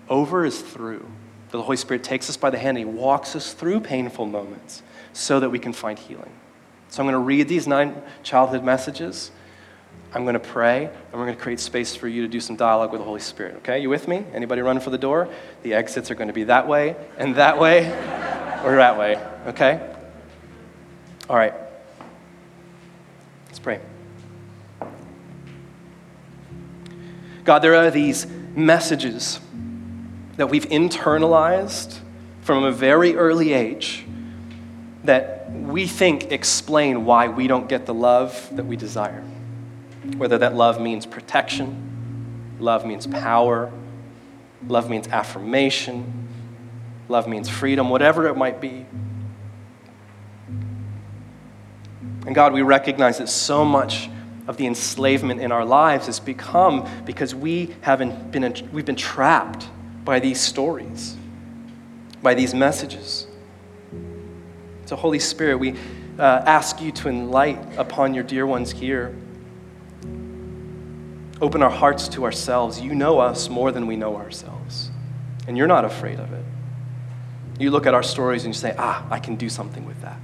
over 0.09 0.45
is 0.45 0.59
through. 0.59 1.09
That 1.51 1.57
the 1.57 1.63
Holy 1.63 1.77
Spirit 1.77 2.03
takes 2.03 2.29
us 2.29 2.35
by 2.35 2.49
the 2.49 2.57
hand 2.57 2.77
and 2.77 2.85
He 2.85 2.93
walks 2.93 3.33
us 3.33 3.53
through 3.53 3.79
painful 3.79 4.25
moments 4.25 4.83
so 5.13 5.39
that 5.39 5.51
we 5.51 5.57
can 5.57 5.71
find 5.71 5.97
healing. 5.97 6.33
So 6.89 7.01
I'm 7.01 7.05
going 7.05 7.13
to 7.13 7.19
read 7.19 7.47
these 7.47 7.65
nine 7.65 8.01
childhood 8.23 8.61
messages. 8.61 9.31
I'm 10.13 10.23
going 10.23 10.33
to 10.33 10.39
pray, 10.41 10.87
and 10.87 11.13
we're 11.13 11.25
going 11.25 11.37
to 11.37 11.41
create 11.41 11.61
space 11.61 11.95
for 11.95 12.09
you 12.09 12.23
to 12.23 12.27
do 12.27 12.41
some 12.41 12.57
dialogue 12.57 12.91
with 12.91 12.99
the 12.99 13.05
Holy 13.05 13.21
Spirit. 13.21 13.55
Okay, 13.59 13.79
you 13.79 13.89
with 13.89 14.09
me? 14.09 14.25
Anybody 14.33 14.61
running 14.63 14.83
for 14.83 14.89
the 14.89 14.97
door? 14.97 15.29
The 15.63 15.73
exits 15.73 16.11
are 16.11 16.15
going 16.15 16.27
to 16.27 16.33
be 16.33 16.43
that 16.43 16.67
way 16.67 16.97
and 17.17 17.35
that 17.35 17.57
way 17.57 17.85
or 18.65 18.75
that 18.75 18.97
way. 18.99 19.15
Okay? 19.47 19.95
All 21.29 21.37
right. 21.37 21.53
Let's 23.57 23.63
pray. 23.63 23.79
God, 27.43 27.59
there 27.59 27.73
are 27.73 27.89
these 27.89 28.27
messages 28.55 29.39
that 30.35 30.47
we've 30.47 30.65
internalized 30.65 31.97
from 32.41 32.65
a 32.65 32.71
very 32.71 33.15
early 33.15 33.53
age 33.53 34.05
that 35.05 35.51
we 35.51 35.87
think 35.87 36.31
explain 36.31 37.03
why 37.03 37.29
we 37.29 37.47
don't 37.47 37.67
get 37.67 37.87
the 37.87 37.95
love 37.95 38.47
that 38.55 38.67
we 38.67 38.75
desire. 38.75 39.23
Whether 40.17 40.37
that 40.37 40.55
love 40.55 40.79
means 40.79 41.07
protection, 41.07 42.57
love 42.59 42.85
means 42.85 43.07
power, 43.07 43.71
love 44.67 44.87
means 44.87 45.07
affirmation, 45.07 46.27
love 47.09 47.27
means 47.27 47.49
freedom, 47.49 47.89
whatever 47.89 48.27
it 48.27 48.37
might 48.37 48.61
be. 48.61 48.85
And 52.27 52.35
God, 52.35 52.51
we 52.51 52.61
recognize 52.61 53.19
that 53.19 53.29
so 53.29 53.63
much 53.63 54.09
of 54.47 54.57
the 54.57 54.67
enslavement 54.67 55.39
in 55.39 55.53
our 55.53 55.63
lives 55.63 56.07
has 56.07 56.19
become 56.19 56.85
because 57.05 57.33
we 57.33 57.73
haven't 57.79 58.31
been, 58.31 58.53
we've 58.73 58.85
been 58.85 58.97
trapped 58.97 59.69
by 60.03 60.19
these 60.19 60.41
stories, 60.41 61.15
by 62.21 62.33
these 62.33 62.53
messages. 62.53 63.27
So, 64.87 64.97
Holy 64.97 65.19
Spirit, 65.19 65.55
we 65.55 65.71
uh, 66.19 66.43
ask 66.45 66.81
you 66.81 66.91
to 66.91 67.07
enlighten 67.07 67.77
upon 67.77 68.13
your 68.13 68.25
dear 68.25 68.45
ones 68.45 68.71
here. 68.71 69.15
Open 71.41 71.63
our 71.63 71.69
hearts 71.69 72.09
to 72.09 72.25
ourselves. 72.25 72.81
You 72.81 72.93
know 72.93 73.19
us 73.19 73.49
more 73.49 73.71
than 73.71 73.87
we 73.87 73.95
know 73.95 74.17
ourselves, 74.17 74.91
and 75.47 75.57
you're 75.57 75.65
not 75.65 75.85
afraid 75.85 76.19
of 76.19 76.33
it. 76.33 76.43
You 77.57 77.71
look 77.71 77.85
at 77.85 77.93
our 77.93 78.03
stories 78.03 78.43
and 78.43 78.53
you 78.53 78.59
say, 78.59 78.75
ah, 78.77 79.07
I 79.09 79.19
can 79.19 79.37
do 79.37 79.47
something 79.47 79.85
with 79.85 80.01
that. 80.01 80.19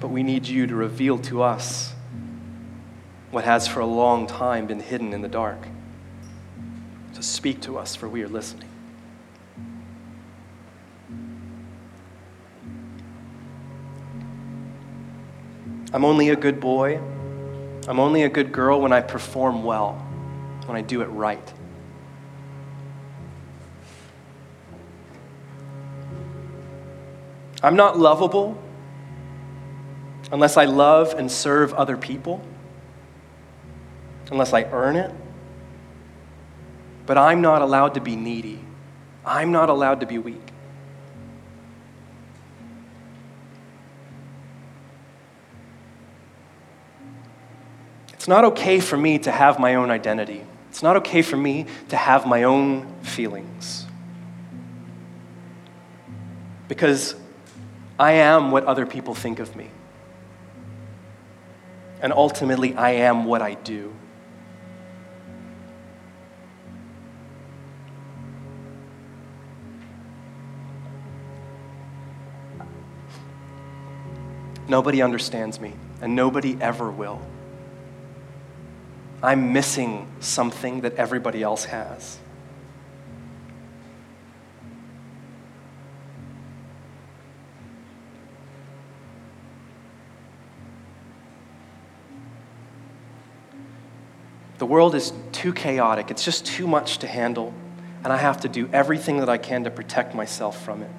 But 0.00 0.08
we 0.08 0.22
need 0.22 0.46
you 0.46 0.66
to 0.66 0.74
reveal 0.74 1.18
to 1.20 1.42
us 1.42 1.92
what 3.30 3.44
has 3.44 3.66
for 3.66 3.80
a 3.80 3.86
long 3.86 4.26
time 4.26 4.66
been 4.66 4.80
hidden 4.80 5.12
in 5.12 5.22
the 5.22 5.28
dark. 5.28 5.58
To 7.14 7.22
speak 7.22 7.60
to 7.62 7.78
us, 7.78 7.96
for 7.96 8.08
we 8.08 8.22
are 8.22 8.28
listening. 8.28 8.68
I'm 15.92 16.04
only 16.04 16.28
a 16.28 16.36
good 16.36 16.60
boy. 16.60 17.00
I'm 17.88 17.98
only 17.98 18.22
a 18.22 18.28
good 18.28 18.52
girl 18.52 18.80
when 18.80 18.92
I 18.92 19.00
perform 19.00 19.64
well, 19.64 19.94
when 20.66 20.76
I 20.76 20.82
do 20.82 21.00
it 21.00 21.06
right. 21.06 21.52
I'm 27.62 27.74
not 27.74 27.98
lovable 27.98 28.62
unless 30.30 30.56
I 30.56 30.66
love 30.66 31.14
and 31.14 31.30
serve 31.30 31.72
other 31.74 31.96
people, 31.96 32.42
unless 34.30 34.52
I 34.52 34.64
earn 34.64 34.96
it. 34.96 35.10
But 37.06 37.16
I'm 37.16 37.40
not 37.40 37.62
allowed 37.62 37.94
to 37.94 38.00
be 38.00 38.16
needy. 38.16 38.60
I'm 39.24 39.52
not 39.52 39.70
allowed 39.70 40.00
to 40.00 40.06
be 40.06 40.18
weak. 40.18 40.36
It's 48.12 48.28
not 48.28 48.44
okay 48.44 48.80
for 48.80 48.96
me 48.96 49.18
to 49.20 49.32
have 49.32 49.58
my 49.58 49.76
own 49.76 49.90
identity. 49.90 50.44
It's 50.68 50.82
not 50.82 50.96
okay 50.96 51.22
for 51.22 51.36
me 51.36 51.66
to 51.88 51.96
have 51.96 52.26
my 52.26 52.42
own 52.42 52.94
feelings. 53.02 53.86
Because 56.68 57.14
I 57.98 58.12
am 58.12 58.50
what 58.50 58.64
other 58.64 58.84
people 58.84 59.14
think 59.14 59.38
of 59.38 59.56
me. 59.56 59.70
And 62.00 62.12
ultimately, 62.12 62.74
I 62.74 62.90
am 62.90 63.24
what 63.24 63.42
I 63.42 63.54
do. 63.54 63.94
Nobody 74.68 75.00
understands 75.00 75.58
me, 75.58 75.72
and 76.02 76.14
nobody 76.14 76.56
ever 76.60 76.90
will. 76.90 77.20
I'm 79.22 79.52
missing 79.52 80.06
something 80.20 80.82
that 80.82 80.94
everybody 80.96 81.42
else 81.42 81.64
has. 81.64 82.18
The 94.58 94.66
world 94.66 94.96
is 94.96 95.12
too 95.30 95.52
chaotic, 95.52 96.10
it's 96.10 96.24
just 96.24 96.44
too 96.44 96.66
much 96.66 96.98
to 96.98 97.06
handle, 97.06 97.54
and 98.02 98.12
I 98.12 98.16
have 98.16 98.40
to 98.40 98.48
do 98.48 98.68
everything 98.72 99.18
that 99.18 99.28
I 99.28 99.38
can 99.38 99.64
to 99.64 99.70
protect 99.70 100.16
myself 100.16 100.62
from 100.64 100.82
it. 100.82 100.90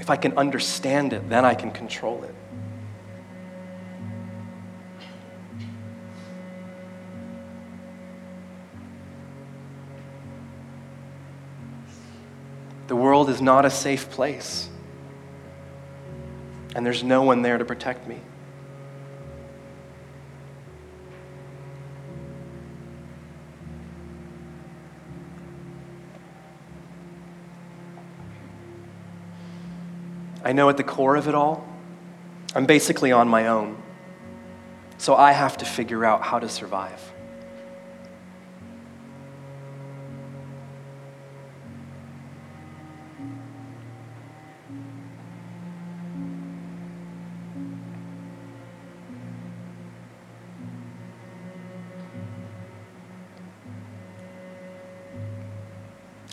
If 0.00 0.10
I 0.10 0.16
can 0.16 0.36
understand 0.36 1.12
it, 1.12 1.28
then 1.28 1.44
I 1.44 1.54
can 1.54 1.70
control 1.70 2.24
it. 2.24 2.34
The 12.88 12.96
world 12.96 13.30
is 13.30 13.40
not 13.40 13.64
a 13.64 13.70
safe 13.70 14.10
place, 14.10 14.68
and 16.74 16.84
there's 16.84 17.04
no 17.04 17.22
one 17.22 17.42
there 17.42 17.56
to 17.56 17.64
protect 17.64 18.08
me. 18.08 18.20
I 30.44 30.52
know 30.52 30.68
at 30.68 30.76
the 30.76 30.82
core 30.82 31.16
of 31.16 31.28
it 31.28 31.34
all, 31.34 31.66
I'm 32.54 32.66
basically 32.66 33.12
on 33.12 33.28
my 33.28 33.46
own. 33.46 33.80
So 34.98 35.14
I 35.14 35.32
have 35.32 35.56
to 35.58 35.64
figure 35.64 36.04
out 36.04 36.22
how 36.22 36.38
to 36.38 36.48
survive. 36.48 37.12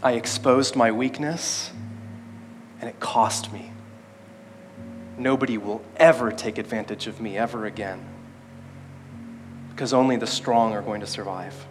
I 0.02 0.14
exposed 0.14 0.76
my 0.76 0.92
weakness, 0.92 1.72
and 2.80 2.90
it 2.90 3.00
cost 3.00 3.52
me 3.52 3.72
nobody 5.20 5.58
will 5.58 5.82
ever 5.98 6.32
take 6.32 6.58
advantage 6.58 7.08
of 7.08 7.20
me 7.20 7.38
ever 7.38 7.66
again. 7.66 8.04
Because 9.70 9.94
only 9.94 10.16
the 10.16 10.28
strong 10.28 10.74
are 10.74 10.82
going 10.82 11.02
to 11.02 11.08
survive. 11.08 11.68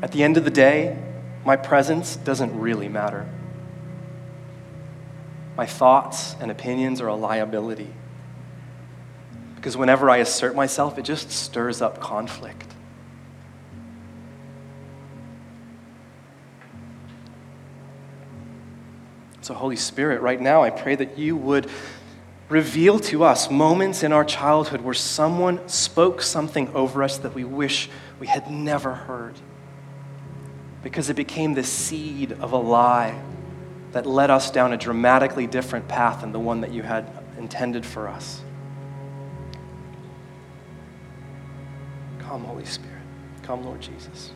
At 0.00 0.12
the 0.12 0.22
end 0.22 0.36
of 0.36 0.44
the 0.44 0.50
day, 0.50 0.96
my 1.44 1.56
presence 1.56 2.16
doesn't 2.16 2.58
really 2.58 2.88
matter. 2.88 3.28
My 5.56 5.66
thoughts 5.66 6.36
and 6.40 6.50
opinions 6.50 7.00
are 7.00 7.08
a 7.08 7.16
liability. 7.16 7.92
Because 9.58 9.76
whenever 9.76 10.08
I 10.08 10.18
assert 10.18 10.54
myself, 10.54 10.98
it 10.98 11.02
just 11.02 11.32
stirs 11.32 11.82
up 11.82 11.98
conflict. 11.98 12.64
So, 19.40 19.54
Holy 19.54 19.74
Spirit, 19.74 20.20
right 20.20 20.40
now, 20.40 20.62
I 20.62 20.70
pray 20.70 20.94
that 20.94 21.18
you 21.18 21.36
would 21.36 21.68
reveal 22.48 23.00
to 23.00 23.24
us 23.24 23.50
moments 23.50 24.04
in 24.04 24.12
our 24.12 24.24
childhood 24.24 24.80
where 24.80 24.94
someone 24.94 25.68
spoke 25.68 26.22
something 26.22 26.72
over 26.72 27.02
us 27.02 27.18
that 27.18 27.34
we 27.34 27.42
wish 27.42 27.90
we 28.20 28.28
had 28.28 28.48
never 28.48 28.94
heard. 28.94 29.34
Because 30.84 31.10
it 31.10 31.16
became 31.16 31.54
the 31.54 31.64
seed 31.64 32.30
of 32.30 32.52
a 32.52 32.56
lie 32.56 33.20
that 33.90 34.06
led 34.06 34.30
us 34.30 34.52
down 34.52 34.72
a 34.72 34.76
dramatically 34.76 35.48
different 35.48 35.88
path 35.88 36.20
than 36.20 36.30
the 36.30 36.38
one 36.38 36.60
that 36.60 36.70
you 36.70 36.82
had 36.82 37.10
intended 37.36 37.84
for 37.84 38.06
us. 38.06 38.40
Come, 42.28 42.44
Holy 42.44 42.66
Spirit. 42.66 43.00
Come, 43.42 43.64
Lord 43.64 43.80
Jesus. 43.80 44.32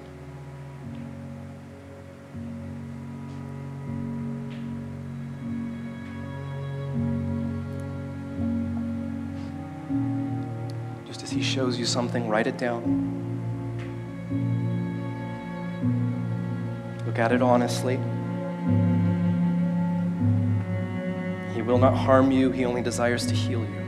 Just 11.07 11.23
as 11.23 11.31
He 11.31 11.43
shows 11.43 11.79
you 11.79 11.85
something, 11.85 12.31
write 12.31 12.47
it 12.47 12.57
down. 12.57 12.81
Look 17.05 17.19
at 17.19 17.31
it 17.33 17.43
honestly. 17.43 17.97
He 21.55 21.61
will 21.61 21.77
not 21.77 21.95
harm 21.95 22.33
you, 22.33 22.51
He 22.51 22.65
only 22.65 22.81
desires 22.81 23.27
to 23.27 23.35
heal 23.35 23.61
you. 23.61 23.82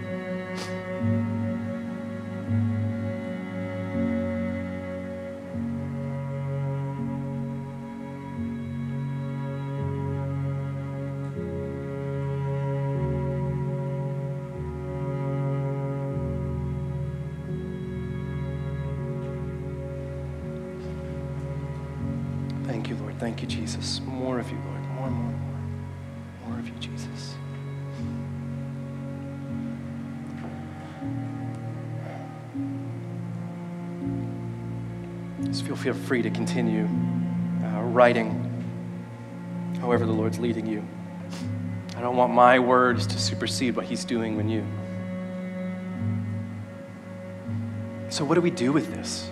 Jesus. 23.74 24.00
More 24.06 24.38
of 24.38 24.50
you, 24.50 24.58
Lord. 24.68 24.80
More, 24.90 25.10
more, 25.10 25.32
more. 25.32 26.48
More 26.48 26.58
of 26.58 26.68
you, 26.68 26.74
Jesus. 26.78 27.34
Just 35.44 35.64
feel, 35.64 35.76
feel 35.76 35.94
free 35.94 36.22
to 36.22 36.30
continue 36.30 36.84
uh, 36.84 37.82
writing 37.82 38.40
however 39.80 40.06
the 40.06 40.12
Lord's 40.12 40.38
leading 40.38 40.66
you. 40.66 40.87
I 41.96 42.00
don't 42.00 42.16
want 42.16 42.32
my 42.32 42.60
words 42.60 43.06
to 43.08 43.18
supersede 43.18 43.74
what 43.74 43.87
He's 43.87 44.04
doing 44.04 44.38
in 44.38 44.48
you. 44.48 44.64
So, 48.08 48.24
what 48.24 48.37
do 48.37 48.40
we 48.40 48.50
do 48.50 48.72
with 48.72 48.92
this? 48.94 49.28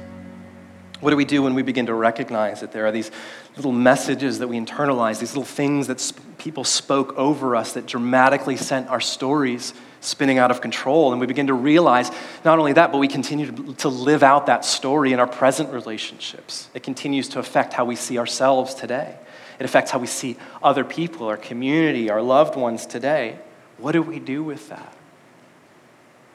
What 1.03 1.11
do 1.11 1.17
we 1.17 1.25
do 1.25 1.43
when 1.43 1.55
we 1.55 1.63
begin 1.63 1.87
to 1.87 1.95
recognize 1.95 2.61
that 2.61 2.71
there 2.71 2.87
are 2.87 2.93
these 2.93 3.11
little 3.57 3.73
messages 3.73 4.39
that 4.39 4.47
we 4.47 4.57
internalize, 4.57 5.19
these 5.19 5.33
little 5.33 5.43
things 5.43 5.89
that 5.89 5.99
sp- 5.99 6.23
people 6.39 6.63
spoke 6.63 7.19
over 7.19 7.57
us 7.57 7.73
that 7.73 7.87
dramatically 7.87 8.57
sent 8.57 8.89
our 8.89 9.01
stories 9.01 9.75
spinning 10.01 10.39
out 10.39 10.53
of 10.53 10.61
control? 10.61 11.11
And 11.11 11.21
we 11.21 11.27
begin 11.27 11.49
to 11.49 11.55
realize 11.55 12.13
not 12.45 12.61
only 12.61 12.75
that, 12.75 12.93
but 12.93 12.99
we 12.99 13.09
continue 13.09 13.51
to, 13.51 13.75
to 13.75 13.89
live 13.89 14.23
out 14.23 14.47
that 14.47 14.65
story 14.65 15.13
in 15.13 15.19
our 15.19 15.27
present 15.27 15.73
relationships. 15.73 16.69
It 16.73 16.85
continues 16.85 17.29
to 17.31 17.41
affect 17.41 17.73
how 17.73 17.85
we 17.85 17.97
see 17.97 18.17
ourselves 18.17 18.73
today, 18.73 19.17
it 19.59 19.65
affects 19.65 19.91
how 19.91 19.99
we 19.99 20.07
see 20.07 20.37
other 20.63 20.85
people, 20.85 21.27
our 21.27 21.37
community, 21.37 22.11
our 22.11 22.23
loved 22.23 22.55
ones 22.55 22.87
today. 22.87 23.39
What 23.77 23.91
do 23.91 24.03
we 24.03 24.21
do 24.21 24.45
with 24.45 24.69
that? 24.69 24.95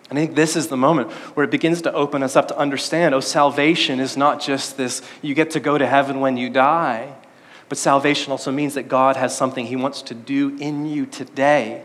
And 0.09 0.17
I 0.17 0.21
think 0.21 0.35
this 0.35 0.55
is 0.55 0.67
the 0.67 0.77
moment 0.77 1.11
where 1.35 1.43
it 1.43 1.51
begins 1.51 1.81
to 1.81 1.93
open 1.93 2.23
us 2.23 2.35
up 2.35 2.47
to 2.47 2.57
understand 2.57 3.13
oh, 3.13 3.19
salvation 3.19 3.99
is 3.99 4.15
not 4.15 4.41
just 4.41 4.77
this, 4.77 5.01
you 5.21 5.33
get 5.33 5.51
to 5.51 5.59
go 5.59 5.77
to 5.77 5.85
heaven 5.85 6.19
when 6.21 6.37
you 6.37 6.49
die, 6.49 7.13
but 7.69 7.77
salvation 7.77 8.31
also 8.31 8.51
means 8.51 8.75
that 8.75 8.87
God 8.87 9.17
has 9.17 9.35
something 9.35 9.65
He 9.65 9.75
wants 9.75 10.01
to 10.03 10.13
do 10.13 10.55
in 10.57 10.85
you 10.85 11.05
today 11.05 11.83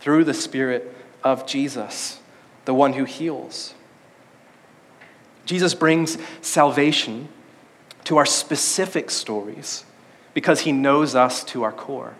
through 0.00 0.24
the 0.24 0.34
Spirit 0.34 0.94
of 1.22 1.46
Jesus, 1.46 2.18
the 2.64 2.74
one 2.74 2.94
who 2.94 3.04
heals. 3.04 3.74
Jesus 5.44 5.74
brings 5.74 6.18
salvation 6.40 7.28
to 8.04 8.16
our 8.16 8.26
specific 8.26 9.10
stories 9.10 9.84
because 10.34 10.60
He 10.60 10.72
knows 10.72 11.14
us 11.14 11.44
to 11.44 11.62
our 11.62 11.72
core. 11.72 12.14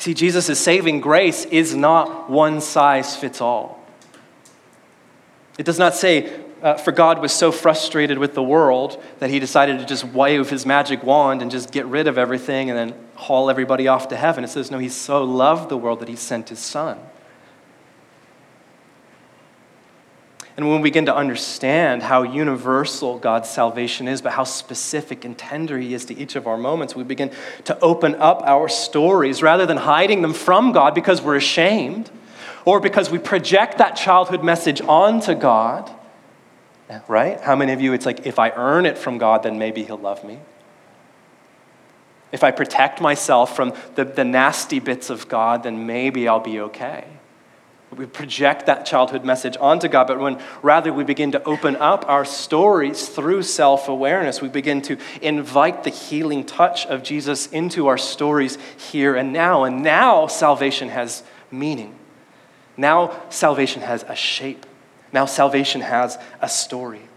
See, 0.00 0.14
Jesus' 0.14 0.58
saving 0.58 1.02
grace 1.02 1.44
is 1.44 1.76
not 1.76 2.30
one 2.30 2.62
size 2.62 3.14
fits 3.16 3.42
all. 3.42 3.84
It 5.58 5.66
does 5.66 5.78
not 5.78 5.94
say, 5.94 6.40
uh, 6.62 6.78
for 6.78 6.90
God 6.90 7.20
was 7.20 7.32
so 7.32 7.52
frustrated 7.52 8.16
with 8.16 8.32
the 8.32 8.42
world 8.42 8.98
that 9.18 9.28
he 9.28 9.38
decided 9.38 9.78
to 9.78 9.84
just 9.84 10.06
wave 10.06 10.48
his 10.48 10.64
magic 10.64 11.02
wand 11.02 11.42
and 11.42 11.50
just 11.50 11.70
get 11.70 11.84
rid 11.84 12.06
of 12.06 12.16
everything 12.16 12.70
and 12.70 12.78
then 12.78 12.98
haul 13.14 13.50
everybody 13.50 13.88
off 13.88 14.08
to 14.08 14.16
heaven. 14.16 14.42
It 14.42 14.48
says, 14.48 14.70
no, 14.70 14.78
he 14.78 14.88
so 14.88 15.22
loved 15.22 15.68
the 15.68 15.76
world 15.76 16.00
that 16.00 16.08
he 16.08 16.16
sent 16.16 16.48
his 16.48 16.60
son. 16.60 16.98
And 20.60 20.68
when 20.68 20.82
we 20.82 20.90
begin 20.90 21.06
to 21.06 21.16
understand 21.16 22.02
how 22.02 22.22
universal 22.22 23.18
God's 23.18 23.48
salvation 23.48 24.06
is, 24.06 24.20
but 24.20 24.32
how 24.32 24.44
specific 24.44 25.24
and 25.24 25.38
tender 25.38 25.78
He 25.78 25.94
is 25.94 26.04
to 26.04 26.14
each 26.14 26.36
of 26.36 26.46
our 26.46 26.58
moments, 26.58 26.94
we 26.94 27.02
begin 27.02 27.30
to 27.64 27.80
open 27.80 28.14
up 28.16 28.42
our 28.44 28.68
stories 28.68 29.42
rather 29.42 29.64
than 29.64 29.78
hiding 29.78 30.20
them 30.20 30.34
from 30.34 30.72
God 30.72 30.94
because 30.94 31.22
we're 31.22 31.36
ashamed 31.36 32.10
or 32.66 32.78
because 32.78 33.10
we 33.10 33.16
project 33.16 33.78
that 33.78 33.96
childhood 33.96 34.44
message 34.44 34.82
onto 34.82 35.34
God. 35.34 35.90
Right? 37.08 37.40
How 37.40 37.56
many 37.56 37.72
of 37.72 37.80
you, 37.80 37.94
it's 37.94 38.04
like, 38.04 38.26
if 38.26 38.38
I 38.38 38.50
earn 38.50 38.84
it 38.84 38.98
from 38.98 39.16
God, 39.16 39.44
then 39.44 39.58
maybe 39.58 39.82
He'll 39.82 39.96
love 39.96 40.22
me? 40.24 40.40
If 42.32 42.44
I 42.44 42.50
protect 42.50 43.00
myself 43.00 43.56
from 43.56 43.72
the, 43.94 44.04
the 44.04 44.24
nasty 44.24 44.78
bits 44.78 45.08
of 45.08 45.26
God, 45.26 45.62
then 45.62 45.86
maybe 45.86 46.28
I'll 46.28 46.38
be 46.38 46.60
okay. 46.60 47.06
We 47.96 48.06
project 48.06 48.66
that 48.66 48.86
childhood 48.86 49.24
message 49.24 49.56
onto 49.60 49.88
God, 49.88 50.06
but 50.06 50.20
when 50.20 50.40
rather 50.62 50.92
we 50.92 51.02
begin 51.02 51.32
to 51.32 51.42
open 51.42 51.74
up 51.74 52.08
our 52.08 52.24
stories 52.24 53.08
through 53.08 53.42
self 53.42 53.88
awareness, 53.88 54.40
we 54.40 54.48
begin 54.48 54.80
to 54.82 54.96
invite 55.20 55.82
the 55.82 55.90
healing 55.90 56.44
touch 56.44 56.86
of 56.86 57.02
Jesus 57.02 57.48
into 57.48 57.88
our 57.88 57.98
stories 57.98 58.58
here 58.92 59.16
and 59.16 59.32
now. 59.32 59.64
And 59.64 59.82
now 59.82 60.28
salvation 60.28 60.88
has 60.88 61.24
meaning. 61.50 61.96
Now 62.76 63.20
salvation 63.28 63.82
has 63.82 64.04
a 64.04 64.14
shape. 64.14 64.66
Now 65.12 65.26
salvation 65.26 65.80
has 65.80 66.16
a 66.40 66.48
story. 66.48 67.09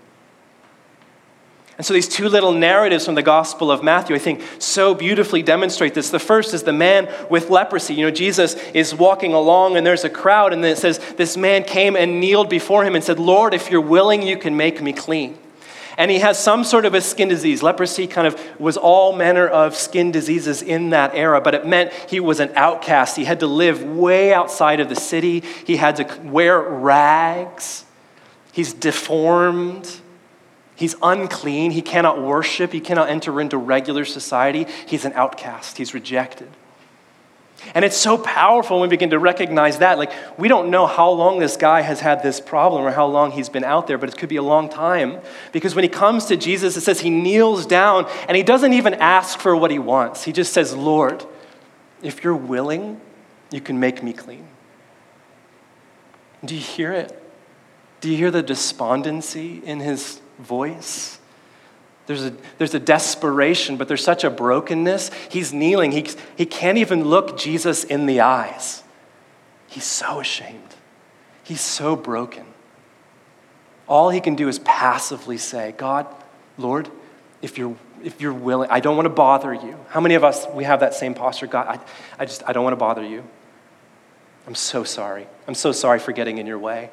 And 1.78 1.86
so 1.86 1.94
these 1.94 2.08
two 2.08 2.30
little 2.30 2.52
narratives 2.52 3.06
from 3.06 3.16
the 3.16 3.24
Gospel 3.24 3.72
of 3.72 3.84
Matthew, 3.84 4.16
I 4.16 4.20
think, 4.20 4.42
so 4.60 4.94
beautifully 4.94 5.42
demonstrate 5.42 5.96
this. 5.96 6.12
The 6.12 6.20
first 6.20 6.54
is 6.54 6.64
the 6.64 6.74
man 6.74 7.12
with 7.32 7.50
leprosy. 7.50 7.96
You 7.96 8.06
know, 8.06 8.12
Jesus 8.12 8.54
is 8.74 8.94
walking 8.94 9.34
along 9.34 9.76
and 9.76 9.86
there's 9.86 10.04
a 10.04 10.10
crowd, 10.10 10.54
and 10.54 10.64
then 10.64 10.72
it 10.72 10.78
says, 10.78 11.00
This 11.18 11.36
man 11.36 11.64
came 11.64 11.96
and 11.96 12.20
kneeled 12.20 12.50
before 12.50 12.84
him 12.84 12.94
and 12.94 13.04
said, 13.04 13.18
Lord, 13.18 13.56
if 13.56 13.72
you're 13.72 13.82
willing, 13.82 14.22
you 14.22 14.38
can 14.38 14.56
make 14.56 14.82
me 14.82 14.94
clean. 14.94 15.38
And 15.98 16.10
he 16.10 16.20
has 16.20 16.40
some 16.40 16.64
sort 16.64 16.86
of 16.86 16.94
a 16.94 17.02
skin 17.02 17.28
disease. 17.28 17.62
Leprosy 17.62 18.08
kind 18.08 18.28
of 18.28 18.40
was 18.60 18.78
all 18.78 19.16
manner 19.16 19.48
of 19.48 19.76
skin 19.76 20.12
diseases 20.12 20.62
in 20.62 20.90
that 20.92 21.14
era, 21.14 21.40
but 21.40 21.54
it 21.54 21.68
meant 21.68 21.94
he 22.10 22.20
was 22.20 22.40
an 22.40 22.52
outcast. 22.56 23.16
He 23.16 23.26
had 23.26 23.40
to 23.42 23.48
live 23.48 23.84
way 23.84 24.34
outside 24.34 24.80
of 24.80 24.90
the 24.90 24.96
city, 24.96 25.44
he 25.66 25.78
had 25.78 25.96
to 25.98 26.20
wear 26.24 26.60
rags. 26.60 27.86
He's 28.52 28.74
deformed. 28.74 29.90
He's 30.76 30.96
unclean. 31.04 31.72
He 31.72 31.82
cannot 31.82 32.22
worship. 32.22 32.72
He 32.72 32.80
cannot 32.80 33.10
enter 33.10 33.40
into 33.40 33.58
regular 33.58 34.06
society. 34.06 34.66
He's 34.88 35.06
an 35.06 35.14
outcast. 35.14 35.78
He's 35.78 35.94
rejected. 35.94 36.50
And 37.76 37.86
it's 37.86 37.96
so 37.96 38.18
powerful 38.18 38.80
when 38.80 38.90
we 38.90 38.94
begin 38.94 39.12
to 39.12 39.20
recognize 39.20 39.78
that. 39.78 39.98
Like, 39.98 40.12
we 40.38 40.48
don't 40.48 40.70
know 40.70 40.86
how 40.86 41.12
long 41.12 41.40
this 41.40 41.56
guy 41.56 41.82
has 41.82 42.02
had 42.02 42.22
this 42.22 42.42
problem 42.42 42.84
or 42.84 42.92
how 42.92 43.06
long 43.06 43.32
he's 43.32 43.48
been 43.50 43.64
out 43.64 43.88
there, 43.88 43.98
but 43.98 44.10
it 44.10 44.18
could 44.18 44.30
be 44.30 44.36
a 44.36 44.44
long 44.44 44.68
time. 44.68 45.22
Because 45.52 45.74
when 45.74 45.84
he 45.84 45.90
comes 45.90 46.26
to 46.26 46.36
Jesus, 46.36 46.76
it 46.76 46.82
says 46.82 47.00
he 47.00 47.10
kneels 47.10 47.66
down 47.66 48.10
and 48.28 48.36
he 48.36 48.44
doesn't 48.44 48.74
even 48.74 48.96
ask 48.96 49.40
for 49.40 49.56
what 49.56 49.72
he 49.72 49.80
wants. 49.80 50.24
He 50.24 50.34
just 50.34 50.52
says, 50.52 50.76
Lord, 50.76 51.26
if 52.02 52.24
you're 52.24 52.36
willing, 52.36 53.00
you 53.52 53.62
can 53.62 53.80
make 53.80 54.04
me 54.04 54.12
clean. 54.12 54.48
Do 56.44 56.56
you 56.56 56.62
hear 56.62 56.92
it? 56.92 57.18
Do 58.02 58.10
you 58.10 58.18
hear 58.18 58.32
the 58.32 58.44
despondency 58.44 59.62
in 59.64 59.80
his 59.80 60.20
voice. 60.40 61.20
There's 62.06 62.26
a, 62.26 62.34
there's 62.58 62.74
a 62.74 62.80
desperation, 62.80 63.78
but 63.78 63.88
there's 63.88 64.04
such 64.04 64.24
a 64.24 64.30
brokenness. 64.30 65.10
He's 65.30 65.54
kneeling. 65.54 65.92
He, 65.92 66.08
he 66.36 66.46
can't 66.46 66.78
even 66.78 67.06
look 67.06 67.38
Jesus 67.38 67.84
in 67.84 68.06
the 68.06 68.22
eyes. 68.22 68.84
He's 69.68 69.86
so 69.86 70.20
ashamed. 70.20 70.60
He's 71.44 71.62
so 71.62 71.96
broken. 71.96 72.46
All 73.88 74.10
he 74.10 74.20
can 74.20 74.36
do 74.36 74.48
is 74.48 74.60
passively 74.60 75.38
say, 75.38 75.74
God, 75.78 76.08
Lord, 76.58 76.90
if 77.42 77.58
you're, 77.58 77.76
if 78.04 78.22
you're 78.22 78.34
willing, 78.34 78.70
I 78.70 78.80
don't 78.80 78.96
want 78.96 79.06
to 79.06 79.10
bother 79.14 79.54
you. 79.54 79.78
How 79.90 80.00
many 80.00 80.16
of 80.16 80.24
us, 80.24 80.46
we 80.54 80.64
have 80.66 80.82
that 80.82 80.94
same 80.94 81.14
posture? 81.14 81.48
God, 81.48 81.68
I, 81.68 81.80
I 82.20 82.26
just, 82.26 82.44
I 82.48 82.54
don't 82.54 82.64
want 82.64 82.74
to 82.74 82.78
bother 82.78 83.04
you. 83.04 83.24
I'm 84.46 84.56
so 84.56 84.84
sorry. 84.84 85.26
I'm 85.48 85.56
so 85.56 85.72
sorry 85.72 86.00
for 86.00 86.12
getting 86.12 86.38
in 86.38 86.48
your 86.48 86.60
way. 86.60 86.90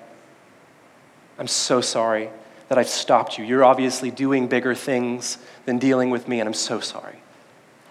I'm 1.39 1.49
so 1.49 1.81
sorry 1.81 2.31
that 2.71 2.79
I've 2.79 2.89
stopped 2.89 3.37
you. 3.37 3.45
You're 3.45 3.65
obviously 3.65 4.13
doing 4.13 4.47
bigger 4.47 4.77
things 4.77 5.39
than 5.67 5.79
dealing 5.79 6.09
with 6.09 6.29
me, 6.29 6.39
and 6.39 6.47
I'm 6.47 6.55
so 6.55 6.79
sorry. 6.79 7.19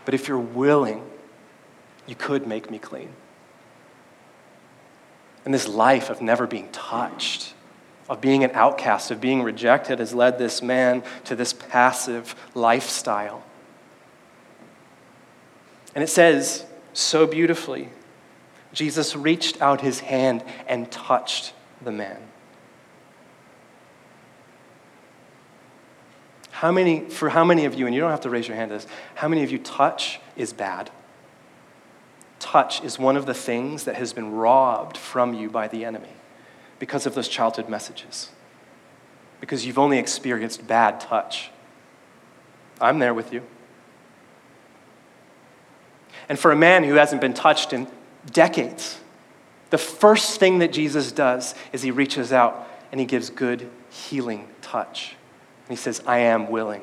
But 0.06 0.14
if 0.14 0.30
you're 0.30 0.40
willing, 0.40 1.04
you 2.08 2.16
could 2.16 2.48
make 2.48 2.72
me 2.72 2.80
clean. 2.80 3.10
And 5.44 5.54
this 5.54 5.68
life 5.68 6.10
of 6.10 6.22
never 6.22 6.48
being 6.48 6.70
touched, 6.72 7.54
of 8.08 8.22
being 8.22 8.46
an 8.46 8.52
outcast, 8.54 9.12
of 9.12 9.20
being 9.20 9.44
rejected, 9.44 10.00
has 10.00 10.14
led 10.14 10.40
this 10.40 10.62
man 10.62 11.04
to 11.26 11.36
this 11.36 11.52
passive 11.52 12.34
lifestyle. 12.56 13.44
And 15.94 16.02
it 16.02 16.08
says 16.08 16.66
so 16.94 17.28
beautifully 17.28 17.90
Jesus 18.72 19.14
reached 19.14 19.62
out 19.62 19.82
his 19.82 20.00
hand 20.00 20.42
and 20.68 20.90
touched 20.90 21.52
the 21.82 21.92
man. 21.92 22.29
How 26.60 26.74
many, 26.74 27.00
for 27.00 27.30
how 27.30 27.46
many 27.46 27.64
of 27.64 27.74
you, 27.74 27.86
and 27.86 27.96
you 27.96 28.02
don't 28.02 28.12
have 28.12 28.20
to 28.20 28.30
raise 28.30 28.46
your 28.46 28.58
hand 28.58 28.70
this, 28.70 28.86
how 29.16 29.30
many 29.30 29.44
of 29.44 29.50
you 29.50 29.60
touch 29.60 30.20
is 30.36 30.52
bad? 30.52 30.92
Touch 32.40 32.84
is 32.84 33.00
one 33.00 33.16
of 33.16 33.26
the 33.26 33.34
things 33.34 33.86
that 33.86 33.96
has 33.96 34.12
been 34.12 34.34
robbed 34.34 34.98
from 34.98 35.34
you 35.34 35.50
by 35.50 35.70
the 35.70 35.86
enemy 35.86 36.10
because 36.78 37.06
of 37.06 37.16
those 37.16 37.30
childhood 37.30 37.70
messages. 37.70 38.32
Because 39.40 39.66
you've 39.66 39.80
only 39.80 40.00
experienced 40.00 40.68
bad 40.68 41.00
touch. 41.00 41.50
I'm 42.82 43.00
there 43.00 43.14
with 43.14 43.32
you. 43.32 43.42
And 46.28 46.38
for 46.38 46.52
a 46.52 46.58
man 46.58 46.84
who 46.84 46.96
hasn't 46.96 47.22
been 47.22 47.34
touched 47.34 47.72
in 47.72 47.88
decades, 48.34 49.00
the 49.70 49.78
first 49.78 50.42
thing 50.42 50.60
that 50.60 50.74
Jesus 50.74 51.14
does 51.14 51.56
is 51.72 51.84
he 51.84 51.92
reaches 51.92 52.34
out 52.34 52.68
and 52.92 53.00
he 53.00 53.06
gives 53.06 53.30
good 53.30 53.70
healing 53.90 54.50
touch. 54.62 55.16
And 55.70 55.78
he 55.78 55.82
says, 55.82 56.02
I 56.08 56.18
am 56.18 56.50
willing, 56.50 56.82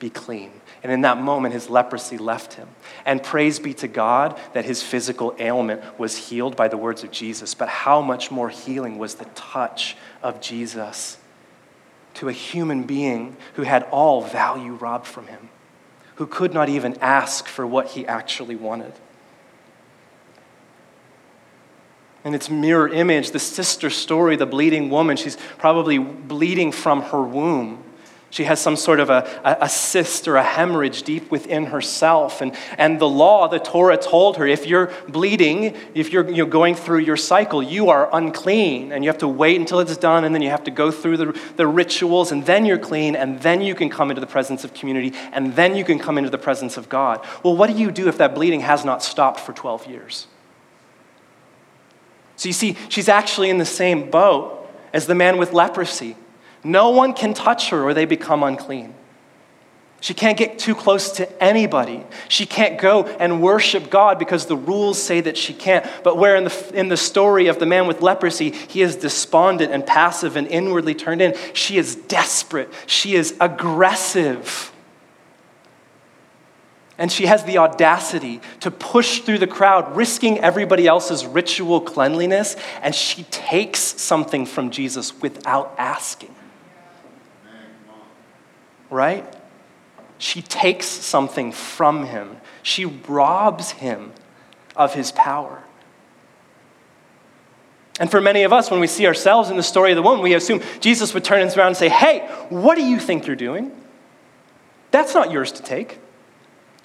be 0.00 0.10
clean. 0.10 0.50
And 0.82 0.90
in 0.90 1.02
that 1.02 1.18
moment, 1.18 1.54
his 1.54 1.70
leprosy 1.70 2.18
left 2.18 2.54
him. 2.54 2.68
And 3.06 3.22
praise 3.22 3.60
be 3.60 3.74
to 3.74 3.86
God 3.86 4.36
that 4.54 4.64
his 4.64 4.82
physical 4.82 5.36
ailment 5.38 5.80
was 6.00 6.28
healed 6.28 6.56
by 6.56 6.66
the 6.66 6.76
words 6.76 7.04
of 7.04 7.12
Jesus. 7.12 7.54
But 7.54 7.68
how 7.68 8.02
much 8.02 8.32
more 8.32 8.48
healing 8.48 8.98
was 8.98 9.14
the 9.14 9.24
touch 9.36 9.96
of 10.20 10.40
Jesus 10.40 11.16
to 12.14 12.28
a 12.28 12.32
human 12.32 12.82
being 12.82 13.36
who 13.54 13.62
had 13.62 13.84
all 13.84 14.20
value 14.20 14.72
robbed 14.72 15.06
from 15.06 15.28
him, 15.28 15.48
who 16.16 16.26
could 16.26 16.52
not 16.52 16.68
even 16.68 16.98
ask 17.00 17.46
for 17.46 17.64
what 17.64 17.90
he 17.90 18.04
actually 18.04 18.56
wanted? 18.56 18.94
And 22.24 22.34
its 22.34 22.50
mirror 22.50 22.88
image, 22.88 23.30
the 23.30 23.38
sister 23.38 23.90
story, 23.90 24.34
the 24.34 24.44
bleeding 24.44 24.90
woman, 24.90 25.16
she's 25.16 25.36
probably 25.58 25.98
bleeding 25.98 26.72
from 26.72 27.02
her 27.02 27.22
womb. 27.22 27.83
She 28.34 28.42
has 28.42 28.58
some 28.58 28.74
sort 28.74 28.98
of 28.98 29.10
a, 29.10 29.58
a, 29.60 29.68
cyst 29.68 30.26
or 30.26 30.34
a 30.34 30.42
hemorrhage 30.42 31.04
deep 31.04 31.30
within 31.30 31.66
herself. 31.66 32.40
And, 32.40 32.52
and 32.76 32.98
the 32.98 33.08
law, 33.08 33.46
the 33.46 33.60
Torah 33.60 33.96
told 33.96 34.38
her 34.38 34.46
if 34.48 34.66
you're 34.66 34.90
bleeding, 35.08 35.76
if 35.94 36.12
you're, 36.12 36.28
you're 36.28 36.44
going 36.44 36.74
through 36.74 36.98
your 36.98 37.16
cycle, 37.16 37.62
you 37.62 37.90
are 37.90 38.10
unclean. 38.12 38.90
And 38.90 39.04
you 39.04 39.08
have 39.08 39.18
to 39.18 39.28
wait 39.28 39.60
until 39.60 39.78
it's 39.78 39.96
done, 39.96 40.24
and 40.24 40.34
then 40.34 40.42
you 40.42 40.50
have 40.50 40.64
to 40.64 40.72
go 40.72 40.90
through 40.90 41.16
the, 41.18 41.40
the 41.54 41.68
rituals, 41.68 42.32
and 42.32 42.44
then 42.44 42.66
you're 42.66 42.76
clean, 42.76 43.14
and 43.14 43.38
then 43.38 43.62
you 43.62 43.76
can 43.76 43.88
come 43.88 44.10
into 44.10 44.20
the 44.20 44.26
presence 44.26 44.64
of 44.64 44.74
community, 44.74 45.16
and 45.30 45.54
then 45.54 45.76
you 45.76 45.84
can 45.84 46.00
come 46.00 46.18
into 46.18 46.30
the 46.30 46.36
presence 46.36 46.76
of 46.76 46.88
God. 46.88 47.24
Well, 47.44 47.56
what 47.56 47.70
do 47.70 47.78
you 47.78 47.92
do 47.92 48.08
if 48.08 48.18
that 48.18 48.34
bleeding 48.34 48.62
has 48.62 48.84
not 48.84 49.00
stopped 49.04 49.38
for 49.38 49.52
12 49.52 49.86
years? 49.86 50.26
So 52.34 52.48
you 52.48 52.52
see, 52.52 52.76
she's 52.88 53.08
actually 53.08 53.50
in 53.50 53.58
the 53.58 53.64
same 53.64 54.10
boat 54.10 54.68
as 54.92 55.06
the 55.06 55.14
man 55.14 55.38
with 55.38 55.52
leprosy. 55.52 56.16
No 56.64 56.90
one 56.90 57.12
can 57.12 57.34
touch 57.34 57.68
her 57.70 57.84
or 57.84 57.94
they 57.94 58.06
become 58.06 58.42
unclean. 58.42 58.94
She 60.04 60.12
can't 60.12 60.36
get 60.36 60.58
too 60.58 60.74
close 60.74 61.12
to 61.12 61.42
anybody. 61.42 62.04
She 62.28 62.44
can't 62.44 62.78
go 62.78 63.04
and 63.06 63.40
worship 63.40 63.88
God 63.88 64.18
because 64.18 64.44
the 64.44 64.56
rules 64.56 65.02
say 65.02 65.22
that 65.22 65.38
she 65.38 65.54
can't. 65.54 65.86
But 66.02 66.18
where 66.18 66.36
in 66.36 66.44
the, 66.44 66.70
in 66.74 66.88
the 66.88 66.96
story 66.98 67.46
of 67.46 67.58
the 67.58 67.64
man 67.64 67.86
with 67.86 68.02
leprosy, 68.02 68.50
he 68.50 68.82
is 68.82 68.96
despondent 68.96 69.72
and 69.72 69.86
passive 69.86 70.36
and 70.36 70.46
inwardly 70.48 70.94
turned 70.94 71.22
in, 71.22 71.34
she 71.54 71.78
is 71.78 71.96
desperate. 71.96 72.70
She 72.86 73.14
is 73.14 73.34
aggressive. 73.40 74.72
And 76.98 77.10
she 77.10 77.24
has 77.24 77.44
the 77.44 77.56
audacity 77.56 78.42
to 78.60 78.70
push 78.70 79.20
through 79.20 79.38
the 79.38 79.46
crowd, 79.46 79.96
risking 79.96 80.38
everybody 80.38 80.86
else's 80.86 81.24
ritual 81.24 81.80
cleanliness, 81.80 82.56
and 82.82 82.94
she 82.94 83.22
takes 83.30 83.80
something 83.80 84.44
from 84.44 84.70
Jesus 84.70 85.18
without 85.22 85.74
asking. 85.78 86.34
Right? 88.94 89.26
She 90.18 90.40
takes 90.40 90.86
something 90.86 91.50
from 91.50 92.06
him. 92.06 92.36
She 92.62 92.84
robs 92.84 93.72
him 93.72 94.12
of 94.76 94.94
his 94.94 95.10
power. 95.10 95.64
And 97.98 98.08
for 98.08 98.20
many 98.20 98.44
of 98.44 98.52
us, 98.52 98.70
when 98.70 98.78
we 98.78 98.86
see 98.86 99.04
ourselves 99.08 99.50
in 99.50 99.56
the 99.56 99.64
story 99.64 99.90
of 99.90 99.96
the 99.96 100.02
woman, 100.02 100.22
we 100.22 100.34
assume 100.34 100.62
Jesus 100.78 101.12
would 101.12 101.24
turn 101.24 101.40
around 101.40 101.66
and 101.66 101.76
say, 101.76 101.88
Hey, 101.88 102.20
what 102.50 102.76
do 102.76 102.84
you 102.84 103.00
think 103.00 103.26
you're 103.26 103.34
doing? 103.34 103.72
That's 104.92 105.12
not 105.12 105.32
yours 105.32 105.50
to 105.50 105.62
take. 105.64 105.98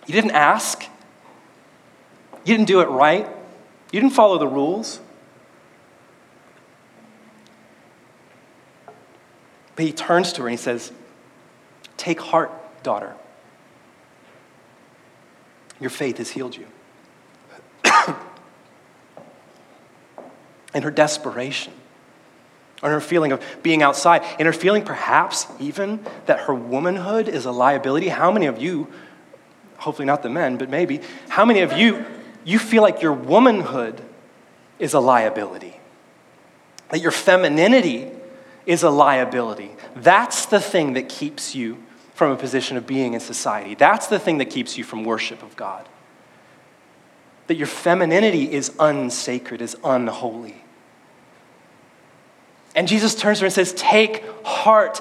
You 0.08 0.14
didn't 0.16 0.32
ask. 0.32 0.82
You 2.44 2.58
didn't 2.58 2.68
do 2.68 2.82
it 2.82 2.90
right. 2.90 3.28
You 3.92 4.02
didn't 4.02 4.16
follow 4.16 4.40
the 4.40 4.48
rules. 4.48 5.00
But 9.76 9.86
he 9.86 9.92
turns 9.92 10.34
to 10.34 10.42
her 10.42 10.48
and 10.48 10.58
he 10.58 10.62
says, 10.62 10.92
Take 12.00 12.22
heart, 12.22 12.50
daughter. 12.82 13.14
Your 15.82 15.90
faith 15.90 16.18
has 16.18 16.30
healed 16.32 16.56
you. 16.56 16.66
in 20.74 20.82
her 20.84 20.92
desperation, 20.92 21.74
in 22.82 22.90
her 22.90 23.02
feeling 23.02 23.34
of 23.34 23.44
being 23.62 23.84
outside, 23.84 24.24
in 24.40 24.46
her 24.46 24.54
feeling 24.54 24.86
perhaps 24.86 25.46
even 25.60 26.00
that 26.26 26.40
her 26.42 26.54
womanhood 26.54 27.28
is 27.28 27.44
a 27.44 27.52
liability. 27.52 28.08
How 28.08 28.32
many 28.32 28.46
of 28.46 28.62
you, 28.62 28.88
hopefully 29.76 30.06
not 30.06 30.24
the 30.24 30.30
men, 30.30 30.56
but 30.56 30.70
maybe, 30.70 31.02
how 31.28 31.44
many 31.44 31.60
of 31.60 31.74
you, 31.74 32.06
you 32.46 32.60
feel 32.60 32.82
like 32.82 33.02
your 33.02 33.12
womanhood 33.12 34.02
is 34.80 34.94
a 34.94 35.02
liability? 35.02 35.78
That 36.92 37.02
your 37.02 37.12
femininity 37.12 38.10
is 38.66 38.84
a 38.84 38.90
liability. 38.90 39.72
That's 39.98 40.46
the 40.46 40.62
thing 40.62 40.94
that 40.94 41.10
keeps 41.10 41.54
you 41.54 41.84
from 42.20 42.32
a 42.32 42.36
position 42.36 42.76
of 42.76 42.86
being 42.86 43.14
in 43.14 43.20
society. 43.22 43.76
That's 43.76 44.08
the 44.08 44.20
thing 44.20 44.40
that 44.40 44.50
keeps 44.50 44.78
you 44.78 44.84
from 44.84 45.06
worship 45.06 45.42
of 45.42 45.56
God. 45.56 45.88
That 47.48 47.56
your 47.56 47.66
femininity 47.66 48.52
is 48.52 48.74
unsacred, 48.78 49.62
is 49.62 49.78
unholy. 49.86 50.62
And 52.76 52.90
Jesus 52.90 53.16
turns 53.16 53.38
to 53.38 53.44
her 53.44 53.46
and 53.46 53.54
says, 53.54 53.72
Take 53.72 54.26
heart, 54.44 55.00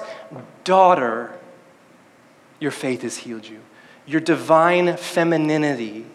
daughter. 0.63 1.37
Your 2.61 2.71
faith 2.71 3.01
has 3.01 3.17
healed 3.17 3.45
you. 3.45 3.59
Your 4.05 4.21
divine 4.21 4.95
femininity, 4.95 6.05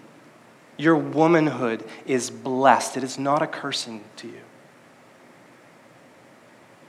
your 0.78 0.96
womanhood 0.96 1.84
is 2.06 2.30
blessed. 2.30 2.96
It 2.96 3.04
is 3.04 3.18
not 3.18 3.42
a 3.42 3.46
cursing 3.46 4.02
to 4.16 4.28
you. 4.28 4.40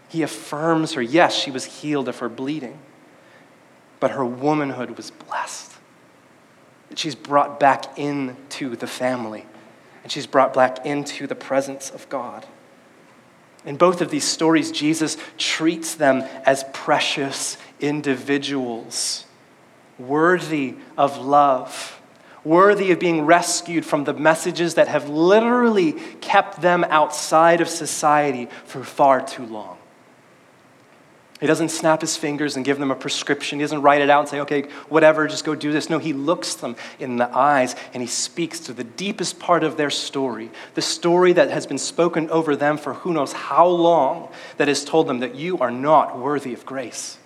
He 0.07 0.21
affirms 0.21 0.93
her. 0.93 1.01
Yes, 1.01 1.35
she 1.35 1.51
was 1.51 1.65
healed 1.65 2.07
of 2.07 2.19
her 2.19 2.29
bleeding 2.29 2.79
but 4.05 4.11
her 4.11 4.23
womanhood 4.23 4.97
was 4.97 5.09
blessed. 5.09 5.73
She's 6.93 7.15
brought 7.15 7.59
back 7.59 7.97
into 7.97 8.75
the 8.75 8.85
family, 8.85 9.47
and 10.03 10.11
she's 10.11 10.27
brought 10.27 10.53
back 10.53 10.85
into 10.85 11.25
the 11.25 11.33
presence 11.33 11.89
of 11.89 12.07
God. 12.07 12.45
In 13.65 13.77
both 13.77 14.01
of 14.01 14.11
these 14.11 14.23
stories, 14.23 14.71
Jesus 14.71 15.17
treats 15.39 15.95
them 15.95 16.21
as 16.45 16.65
precious 16.71 17.57
individuals, 17.79 19.25
worthy 19.97 20.75
of 20.99 21.17
love, 21.17 21.99
worthy 22.43 22.91
of 22.91 22.99
being 22.99 23.25
rescued 23.25 23.87
from 23.87 24.03
the 24.03 24.13
messages 24.13 24.75
that 24.75 24.87
have 24.87 25.09
literally 25.09 25.93
kept 26.21 26.61
them 26.61 26.83
outside 26.89 27.59
of 27.59 27.67
society 27.67 28.49
for 28.65 28.83
far 28.83 29.19
too 29.19 29.47
long. 29.47 29.74
He 31.41 31.47
doesn't 31.47 31.69
snap 31.69 31.99
his 31.99 32.15
fingers 32.15 32.55
and 32.55 32.63
give 32.63 32.79
them 32.79 32.91
a 32.91 32.95
prescription. 32.95 33.59
He 33.59 33.63
doesn't 33.63 33.81
write 33.81 34.01
it 34.01 34.09
out 34.09 34.21
and 34.21 34.29
say, 34.29 34.39
okay, 34.39 34.63
whatever, 34.87 35.27
just 35.27 35.43
go 35.43 35.53
do 35.53 35.73
this. 35.73 35.89
No, 35.89 35.99
he 35.99 36.13
looks 36.13 36.55
them 36.55 36.77
in 36.97 37.17
the 37.17 37.29
eyes 37.35 37.75
and 37.93 38.01
he 38.01 38.07
speaks 38.07 38.61
to 38.61 38.73
the 38.73 38.85
deepest 38.85 39.37
part 39.37 39.63
of 39.63 39.75
their 39.75 39.89
story, 39.89 40.49
the 40.75 40.81
story 40.81 41.33
that 41.33 41.49
has 41.49 41.67
been 41.67 41.77
spoken 41.77 42.29
over 42.29 42.55
them 42.55 42.77
for 42.77 42.93
who 42.93 43.11
knows 43.11 43.33
how 43.33 43.67
long, 43.67 44.31
that 44.57 44.69
has 44.69 44.85
told 44.85 45.07
them 45.07 45.19
that 45.19 45.35
you 45.35 45.57
are 45.59 45.71
not 45.71 46.17
worthy 46.17 46.53
of 46.53 46.65
grace. 46.65 47.17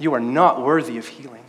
You 0.00 0.14
are 0.14 0.20
not 0.20 0.60
worthy 0.60 0.98
of 0.98 1.06
healing. 1.06 1.44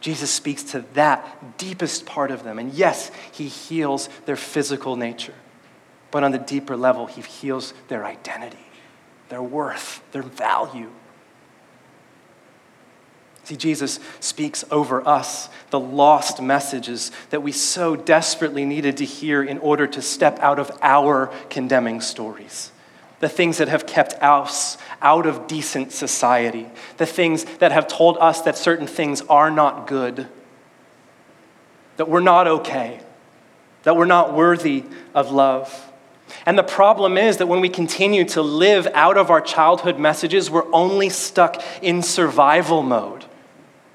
Jesus 0.00 0.30
speaks 0.30 0.62
to 0.62 0.86
that 0.94 1.58
deepest 1.58 2.06
part 2.06 2.30
of 2.30 2.42
them. 2.42 2.58
And 2.58 2.72
yes, 2.72 3.10
he 3.32 3.48
heals 3.48 4.08
their 4.24 4.36
physical 4.36 4.96
nature, 4.96 5.34
but 6.10 6.24
on 6.24 6.32
the 6.32 6.38
deeper 6.38 6.74
level, 6.74 7.04
he 7.04 7.20
heals 7.20 7.74
their 7.88 8.06
identity 8.06 8.69
their 9.30 9.42
worth, 9.42 10.02
their 10.12 10.22
value. 10.22 10.90
See, 13.44 13.56
Jesus 13.56 13.98
speaks 14.20 14.64
over 14.70 15.06
us 15.08 15.48
the 15.70 15.80
lost 15.80 16.42
messages 16.42 17.10
that 17.30 17.42
we 17.42 17.52
so 17.52 17.96
desperately 17.96 18.64
needed 18.64 18.98
to 18.98 19.04
hear 19.04 19.42
in 19.42 19.58
order 19.58 19.86
to 19.86 20.02
step 20.02 20.38
out 20.40 20.58
of 20.58 20.70
our 20.82 21.32
condemning 21.48 22.00
stories. 22.00 22.70
The 23.20 23.28
things 23.28 23.58
that 23.58 23.68
have 23.68 23.86
kept 23.86 24.14
us 24.22 24.78
out 25.02 25.26
of 25.26 25.46
decent 25.46 25.92
society. 25.92 26.68
The 26.96 27.06
things 27.06 27.44
that 27.58 27.72
have 27.72 27.88
told 27.88 28.18
us 28.18 28.42
that 28.42 28.56
certain 28.56 28.86
things 28.86 29.20
are 29.22 29.50
not 29.50 29.86
good, 29.86 30.28
that 31.96 32.08
we're 32.08 32.20
not 32.20 32.46
okay, 32.46 33.00
that 33.82 33.96
we're 33.96 34.06
not 34.06 34.34
worthy 34.34 34.84
of 35.14 35.32
love. 35.32 35.89
And 36.46 36.58
the 36.58 36.62
problem 36.62 37.16
is 37.16 37.38
that 37.38 37.46
when 37.46 37.60
we 37.60 37.68
continue 37.68 38.24
to 38.26 38.42
live 38.42 38.86
out 38.94 39.16
of 39.16 39.30
our 39.30 39.40
childhood 39.40 39.98
messages, 39.98 40.50
we're 40.50 40.72
only 40.72 41.08
stuck 41.08 41.62
in 41.82 42.02
survival 42.02 42.82
mode. 42.82 43.24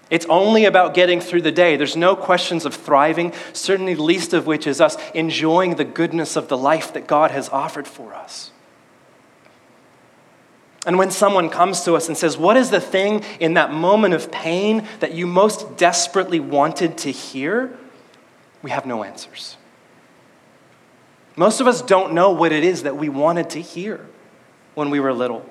It's 0.09 0.25
only 0.27 0.65
about 0.65 0.93
getting 0.93 1.19
through 1.19 1.41
the 1.41 1.51
day. 1.51 1.77
There's 1.77 1.95
no 1.95 2.15
questions 2.15 2.65
of 2.65 2.75
thriving, 2.75 3.33
certainly 3.53 3.95
least 3.95 4.33
of 4.33 4.45
which 4.45 4.67
is 4.67 4.79
us 4.79 4.97
enjoying 5.13 5.75
the 5.75 5.85
goodness 5.85 6.35
of 6.35 6.47
the 6.47 6.57
life 6.57 6.93
that 6.93 7.07
God 7.07 7.31
has 7.31 7.49
offered 7.49 7.87
for 7.87 8.13
us. 8.13 8.51
And 10.85 10.99
when 10.99 11.09
someone 11.09 11.49
comes 11.49 11.81
to 11.85 11.95
us 11.95 12.07
and 12.07 12.15
says, 12.15 12.37
What 12.37 12.57
is 12.57 12.69
the 12.69 12.79
thing 12.79 13.23
in 13.39 13.55
that 13.55 13.73
moment 13.73 14.13
of 14.13 14.31
pain 14.31 14.87
that 14.99 15.13
you 15.13 15.25
most 15.25 15.77
desperately 15.77 16.39
wanted 16.39 16.99
to 16.99 17.11
hear? 17.11 17.75
We 18.61 18.69
have 18.69 18.85
no 18.85 19.03
answers. 19.03 19.57
Most 21.35 21.59
of 21.59 21.67
us 21.67 21.81
don't 21.81 22.13
know 22.13 22.31
what 22.31 22.51
it 22.51 22.63
is 22.63 22.83
that 22.83 22.95
we 22.95 23.09
wanted 23.09 23.49
to 23.51 23.61
hear 23.61 24.05
when 24.73 24.89
we 24.89 24.99
were 24.99 25.13
little, 25.13 25.47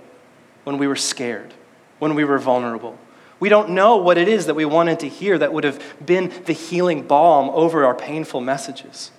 when 0.64 0.78
we 0.78 0.86
were 0.86 0.96
scared, 0.96 1.52
when 1.98 2.14
we 2.14 2.24
were 2.24 2.38
vulnerable. 2.38 2.98
We 3.40 3.48
don't 3.48 3.70
know 3.70 3.96
what 3.96 4.16
it 4.16 4.28
is 4.28 4.46
that 4.46 4.54
we 4.54 4.64
wanted 4.64 5.00
to 5.00 5.08
hear 5.08 5.36
that 5.38 5.52
would 5.52 5.64
have 5.64 5.82
been 6.04 6.32
the 6.46 6.52
healing 6.52 7.06
balm 7.06 7.50
over 7.50 7.84
our 7.84 7.94
painful 7.94 8.40
messages. 8.40 9.10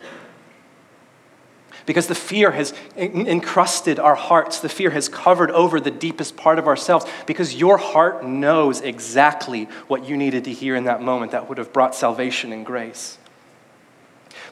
Because 1.85 2.07
the 2.07 2.15
fear 2.15 2.49
has 2.49 2.73
encrusted 2.95 3.99
our 3.99 4.15
hearts, 4.15 4.59
the 4.59 4.69
fear 4.69 4.89
has 4.89 5.07
covered 5.07 5.51
over 5.51 5.79
the 5.79 5.91
deepest 5.91 6.35
part 6.35 6.57
of 6.57 6.67
ourselves, 6.67 7.05
because 7.27 7.53
your 7.53 7.77
heart 7.77 8.25
knows 8.25 8.81
exactly 8.81 9.65
what 9.87 10.07
you 10.07 10.17
needed 10.17 10.45
to 10.45 10.51
hear 10.51 10.75
in 10.75 10.85
that 10.85 11.03
moment 11.03 11.33
that 11.33 11.47
would 11.47 11.59
have 11.59 11.71
brought 11.71 11.93
salvation 11.93 12.51
and 12.51 12.65
grace. 12.65 13.19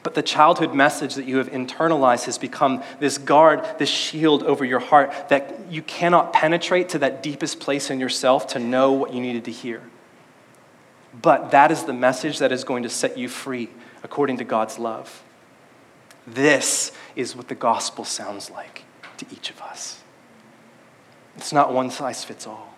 But 0.04 0.12
the 0.12 0.22
childhood 0.22 0.74
message 0.74 1.14
that 1.14 1.24
you 1.24 1.38
have 1.38 1.50
internalized 1.50 2.26
has 2.26 2.36
become 2.36 2.82
this 3.00 3.16
guard, 3.16 3.64
this 3.78 3.88
shield 3.88 4.42
over 4.42 4.62
your 4.62 4.78
heart 4.78 5.30
that 5.30 5.58
you 5.70 5.80
cannot 5.80 6.34
penetrate 6.34 6.90
to 6.90 6.98
that 6.98 7.22
deepest 7.22 7.58
place 7.58 7.90
in 7.90 7.98
yourself 7.98 8.46
to 8.48 8.58
know 8.58 8.92
what 8.92 9.14
you 9.14 9.20
needed 9.20 9.46
to 9.46 9.50
hear. 9.50 9.82
But 11.20 11.52
that 11.52 11.72
is 11.72 11.84
the 11.84 11.94
message 11.94 12.38
that 12.40 12.52
is 12.52 12.64
going 12.64 12.82
to 12.82 12.90
set 12.90 13.16
you 13.16 13.30
free 13.30 13.70
according 14.02 14.36
to 14.36 14.44
God's 14.44 14.78
love. 14.78 15.22
This 16.26 16.92
is 17.16 17.34
what 17.34 17.48
the 17.48 17.54
gospel 17.54 18.04
sounds 18.04 18.50
like 18.50 18.82
to 19.16 19.26
each 19.32 19.48
of 19.48 19.60
us. 19.62 20.02
It's 21.38 21.52
not 21.52 21.72
one 21.72 21.90
size 21.90 22.22
fits 22.22 22.46
all. 22.46 22.74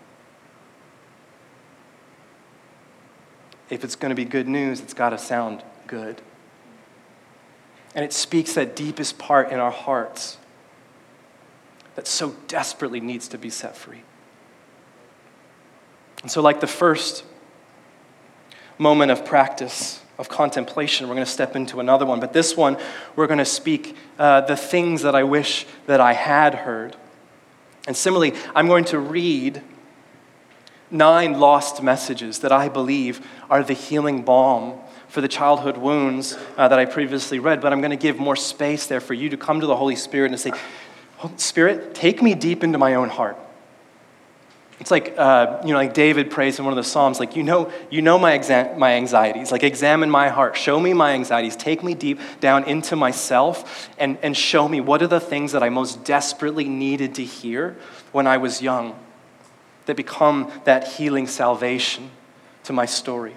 If 3.69 3.83
it's 3.83 3.97
going 3.97 4.11
to 4.11 4.17
be 4.17 4.25
good 4.25 4.47
news, 4.47 4.81
it's 4.81 4.95
got 4.95 5.11
to 5.11 5.19
sound 5.19 5.65
good. 5.89 6.23
And 7.97 8.05
it 8.05 8.13
speaks 8.13 8.53
that 8.53 8.77
deepest 8.77 9.19
part 9.19 9.51
in 9.51 9.59
our 9.59 9.71
hearts 9.71 10.37
that 11.95 12.07
so 12.07 12.37
desperately 12.47 13.01
needs 13.01 13.27
to 13.29 13.39
be 13.39 13.49
set 13.49 13.75
free. 13.75 14.03
And 16.21 16.31
so, 16.31 16.43
like 16.43 16.61
the 16.61 16.67
first 16.67 17.25
moment 18.77 19.11
of 19.11 19.25
practice, 19.25 20.03
of 20.19 20.29
contemplation, 20.29 21.09
we're 21.09 21.15
going 21.15 21.25
to 21.25 21.31
step 21.31 21.57
into 21.57 21.81
another 21.81 22.05
one. 22.05 22.21
But 22.21 22.35
this 22.35 22.55
one, 22.55 22.77
we're 23.17 23.27
going 23.27 23.39
to 23.39 23.47
speak 23.47 23.97
uh, 24.19 24.43
the 24.43 24.57
things 24.57 25.01
that 25.03 25.15
I 25.15 25.25
wish 25.25 25.67
that 25.87 26.01
I 26.01 26.13
had 26.13 26.55
heard. 26.55 26.97
And 27.87 27.97
similarly, 27.97 28.35
I'm 28.55 28.67
going 28.67 28.85
to 28.87 28.99
read 28.99 29.63
nine 30.91 31.41
lost 31.41 31.83
messages 31.83 32.41
that 32.41 32.53
I 32.53 32.69
believe 32.69 33.27
are 33.49 33.63
the 33.63 33.73
healing 33.73 34.23
balm 34.23 34.81
for 35.17 35.23
the 35.23 35.29
childhood 35.29 35.79
wounds 35.79 36.37
uh, 36.59 36.69
that 36.69 36.79
I 36.79 36.85
previously 36.85 37.39
read, 37.39 37.63
but 37.63 37.73
I'm 37.73 37.81
going 37.81 37.91
to 37.91 37.97
give 37.97 38.19
more 38.19 38.37
space 38.37 38.87
there 38.87 39.01
for 39.01 39.15
you 39.15 39.31
to 39.31 39.39
come 39.39 39.63
to 39.63 39.67
the 39.67 39.75
Holy 39.75 39.97
Spirit 39.97 40.31
and 40.31 40.39
say, 40.39 40.53
Spirit, 41.37 41.95
take 41.95 42.21
me 42.21 42.35
deep 42.35 42.63
into 42.63 42.77
my 42.77 42.97
own 42.97 43.09
heart. 43.09 43.39
It's 44.79 44.91
like, 44.91 45.15
uh, 45.17 45.63
you 45.65 45.73
know, 45.73 45.79
like 45.79 45.95
David 45.95 46.31
prays 46.31 46.59
in 46.59 46.67
one 46.67 46.73
of 46.73 46.77
the 46.77 46.85
Psalms, 46.85 47.19
like, 47.19 47.35
you 47.35 47.43
know, 47.43 47.73
you 47.89 48.03
know 48.03 48.19
my, 48.19 48.39
exa- 48.39 48.77
my 48.77 48.93
anxieties. 48.93 49.51
Like, 49.51 49.63
examine 49.63 50.11
my 50.11 50.29
heart. 50.29 50.55
Show 50.55 50.79
me 50.79 50.93
my 50.93 51.13
anxieties. 51.13 51.57
Take 51.57 51.83
me 51.83 51.95
deep 51.95 52.21
down 52.41 52.65
into 52.65 52.95
myself 52.95 53.89
and, 53.97 54.19
and 54.21 54.37
show 54.37 54.69
me 54.69 54.83
what 54.83 55.01
are 55.01 55.07
the 55.07 55.19
things 55.19 55.53
that 55.53 55.63
I 55.63 55.71
most 55.71 56.05
desperately 56.05 56.65
needed 56.65 57.15
to 57.15 57.25
hear 57.25 57.75
when 58.13 58.27
I 58.27 58.37
was 58.37 58.61
young 58.61 58.95
that 59.87 59.97
become 59.97 60.53
that 60.65 60.87
healing 60.87 61.27
salvation 61.27 62.11
to 62.65 62.75
my 62.75 62.85
story. 62.85 63.33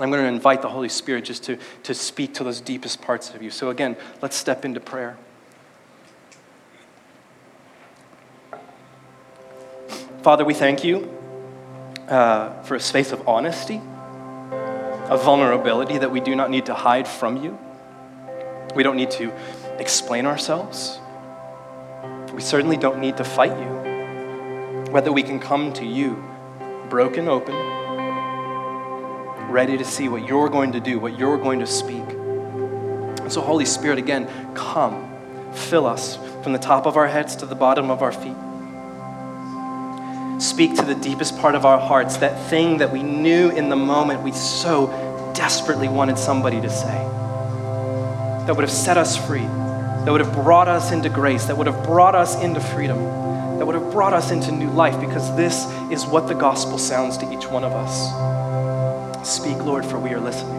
I'm 0.00 0.10
going 0.10 0.22
to 0.22 0.28
invite 0.28 0.62
the 0.62 0.68
Holy 0.68 0.88
Spirit 0.88 1.24
just 1.24 1.44
to, 1.44 1.58
to 1.82 1.94
speak 1.94 2.34
to 2.34 2.44
those 2.44 2.60
deepest 2.60 3.02
parts 3.02 3.34
of 3.34 3.42
you. 3.42 3.50
So, 3.50 3.68
again, 3.68 3.96
let's 4.22 4.34
step 4.34 4.64
into 4.64 4.80
prayer. 4.80 5.18
Father, 10.22 10.44
we 10.44 10.54
thank 10.54 10.84
you 10.84 11.08
uh, 12.08 12.62
for 12.62 12.74
a 12.74 12.80
space 12.80 13.12
of 13.12 13.26
honesty, 13.28 13.80
of 15.08 15.22
vulnerability 15.22 15.98
that 15.98 16.10
we 16.10 16.20
do 16.20 16.34
not 16.34 16.50
need 16.50 16.66
to 16.66 16.74
hide 16.74 17.06
from 17.06 17.42
you. 17.42 17.58
We 18.74 18.82
don't 18.82 18.96
need 18.96 19.10
to 19.12 19.32
explain 19.78 20.26
ourselves. 20.26 20.98
We 22.32 22.40
certainly 22.40 22.76
don't 22.76 23.00
need 23.00 23.16
to 23.16 23.24
fight 23.24 23.58
you. 23.58 24.92
Whether 24.92 25.12
we 25.12 25.22
can 25.22 25.38
come 25.40 25.72
to 25.74 25.84
you 25.84 26.22
broken 26.88 27.28
open, 27.28 27.54
ready 29.50 29.76
to 29.76 29.84
see 29.84 30.08
what 30.08 30.26
you're 30.26 30.48
going 30.48 30.72
to 30.72 30.80
do, 30.80 30.98
what 30.98 31.18
you're 31.18 31.38
going 31.38 31.60
to 31.60 31.66
speak. 31.66 32.04
And 32.08 33.32
so, 33.32 33.40
Holy 33.40 33.66
Spirit, 33.66 33.98
again, 33.98 34.28
come, 34.54 35.10
fill 35.52 35.86
us 35.86 36.16
from 36.42 36.52
the 36.52 36.58
top 36.58 36.86
of 36.86 36.96
our 36.96 37.06
heads 37.06 37.36
to 37.36 37.46
the 37.46 37.54
bottom 37.54 37.90
of 37.90 38.02
our 38.02 38.12
feet 38.12 38.36
speak 40.40 40.74
to 40.74 40.82
the 40.82 40.94
deepest 40.94 41.38
part 41.38 41.54
of 41.54 41.66
our 41.66 41.78
hearts, 41.78 42.16
that 42.18 42.48
thing 42.48 42.78
that 42.78 42.90
we 42.90 43.02
knew 43.02 43.50
in 43.50 43.68
the 43.68 43.76
moment 43.76 44.22
we 44.22 44.32
so 44.32 44.86
desperately 45.34 45.88
wanted 45.88 46.18
somebody 46.18 46.60
to 46.60 46.70
say, 46.70 46.98
that 48.46 48.54
would 48.56 48.62
have 48.62 48.70
set 48.70 48.96
us 48.96 49.16
free, 49.26 49.44
that 49.44 50.08
would 50.08 50.20
have 50.20 50.32
brought 50.32 50.66
us 50.66 50.92
into 50.92 51.08
grace, 51.08 51.44
that 51.44 51.56
would 51.56 51.66
have 51.66 51.84
brought 51.84 52.14
us 52.14 52.42
into 52.42 52.60
freedom, 52.60 52.98
that 53.58 53.66
would 53.66 53.74
have 53.74 53.92
brought 53.92 54.14
us 54.14 54.30
into 54.30 54.50
new 54.50 54.70
life, 54.70 54.98
because 55.00 55.36
this 55.36 55.66
is 55.90 56.06
what 56.06 56.26
the 56.26 56.34
gospel 56.34 56.78
sounds 56.78 57.18
to 57.18 57.30
each 57.32 57.46
one 57.46 57.62
of 57.62 57.72
us. 57.72 58.10
Speak, 59.22 59.58
Lord, 59.58 59.84
for 59.84 59.98
we 59.98 60.10
are 60.10 60.20
listening. 60.20 60.56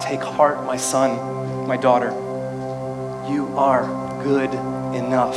Take 0.00 0.22
heart, 0.22 0.64
my 0.64 0.76
son, 0.76 1.66
my 1.66 1.76
daughter. 1.76 2.10
You 3.28 3.52
are 3.56 3.84
good 4.22 4.54
enough. 4.94 5.36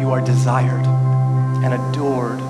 You 0.00 0.10
are 0.10 0.20
desired 0.20 0.86
and 1.64 1.74
adored. 1.74 2.40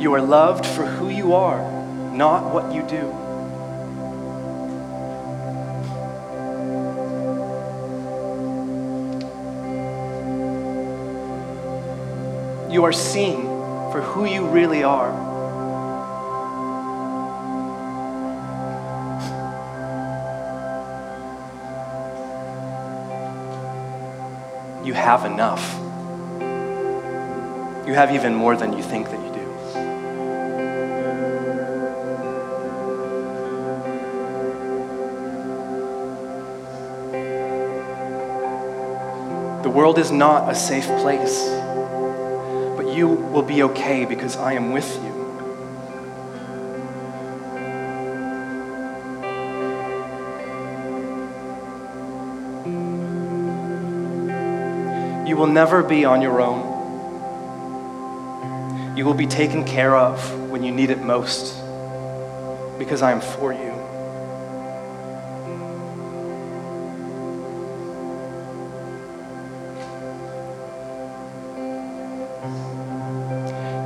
You 0.00 0.14
are 0.14 0.22
loved 0.22 0.64
for 0.64 0.86
who 0.86 1.10
you 1.10 1.34
are, 1.34 1.60
not 2.10 2.54
what 2.54 2.72
you 2.72 2.82
do. 2.88 3.04
You 12.72 12.82
are 12.84 12.94
seen 12.94 13.42
for 13.92 14.00
who 14.00 14.24
you 14.24 14.46
really 14.46 14.82
are. 14.82 15.10
You 24.82 24.94
have 24.94 25.26
enough. 25.26 25.74
You 27.86 27.92
have 27.92 28.14
even 28.14 28.34
more 28.34 28.56
than 28.56 28.72
you 28.72 28.82
think 28.82 29.10
that 29.10 29.22
you 29.22 29.29
The 39.70 39.76
world 39.76 40.00
is 40.00 40.10
not 40.10 40.50
a 40.50 40.54
safe 40.56 40.88
place 41.00 41.48
but 42.76 42.92
you 42.92 43.06
will 43.06 43.44
be 43.44 43.62
okay 43.62 44.04
because 44.04 44.36
I 44.36 44.54
am 44.54 44.72
with 44.72 44.92
you. 44.96 45.12
You 55.28 55.36
will 55.36 55.46
never 55.46 55.84
be 55.84 56.04
on 56.04 56.20
your 56.20 56.40
own. 56.40 56.66
You 58.96 59.04
will 59.04 59.14
be 59.14 59.28
taken 59.28 59.64
care 59.64 59.94
of 59.94 60.50
when 60.50 60.64
you 60.64 60.72
need 60.72 60.90
it 60.90 61.00
most 61.00 61.54
because 62.76 63.02
I 63.02 63.12
am 63.12 63.20
for 63.20 63.52
you. 63.52 63.79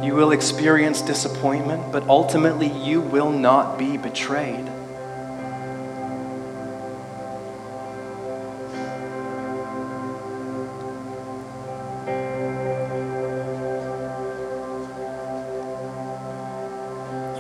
You 0.05 0.15
will 0.15 0.33
experience 0.33 1.01
disappointment, 1.01 1.91
but 1.91 2.07
ultimately 2.09 2.69
you 2.69 3.01
will 3.01 3.31
not 3.31 3.79
be 3.79 3.97
betrayed. 3.97 4.67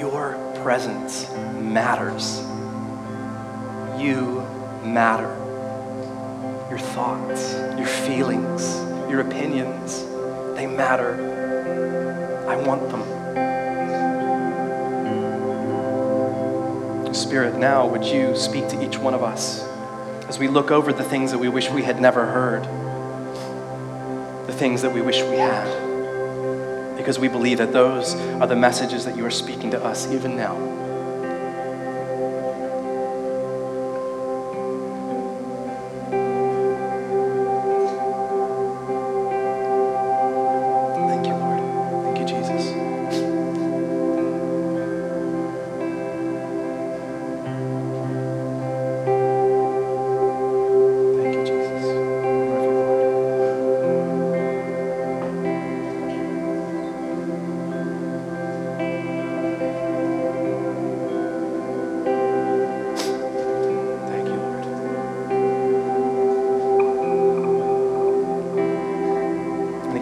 Your 0.01 0.39
presence 0.63 1.31
matters. 1.61 2.41
You 4.01 4.41
matter. 4.83 5.29
Your 6.71 6.79
thoughts, 6.79 7.53
your 7.77 7.87
feelings, 7.87 8.75
your 9.11 9.21
opinions, 9.21 10.03
they 10.57 10.67
matter 10.67 11.34
I 12.55 12.57
want 12.57 12.89
them. 12.89 13.03
Spirit, 17.13 17.57
now 17.59 17.87
would 17.87 18.05
you 18.05 18.37
speak 18.37 18.69
to 18.69 18.85
each 18.85 18.99
one 18.99 19.15
of 19.15 19.23
us 19.23 19.67
as 20.29 20.39
we 20.39 20.47
look 20.47 20.71
over 20.71 20.93
the 20.93 21.03
things 21.03 21.33
that 21.33 21.39
we 21.39 21.49
wish 21.49 21.69
we 21.71 21.83
had 21.83 22.01
never 22.01 22.27
heard, 22.27 22.65
the 24.47 24.53
things 24.53 24.83
that 24.83 24.93
we 24.93 25.01
wish 25.01 25.21
we 25.23 25.37
had, 25.37 26.97
because 26.97 27.19
we 27.19 27.29
believe 27.29 27.59
that 27.59 27.73
those 27.73 28.15
are 28.15 28.47
the 28.47 28.57
messages 28.57 29.05
that 29.05 29.17
you 29.17 29.25
are 29.25 29.31
speaking 29.31 29.71
to 29.71 29.83
us 29.83 30.07
even 30.13 30.37
now. 30.37 30.74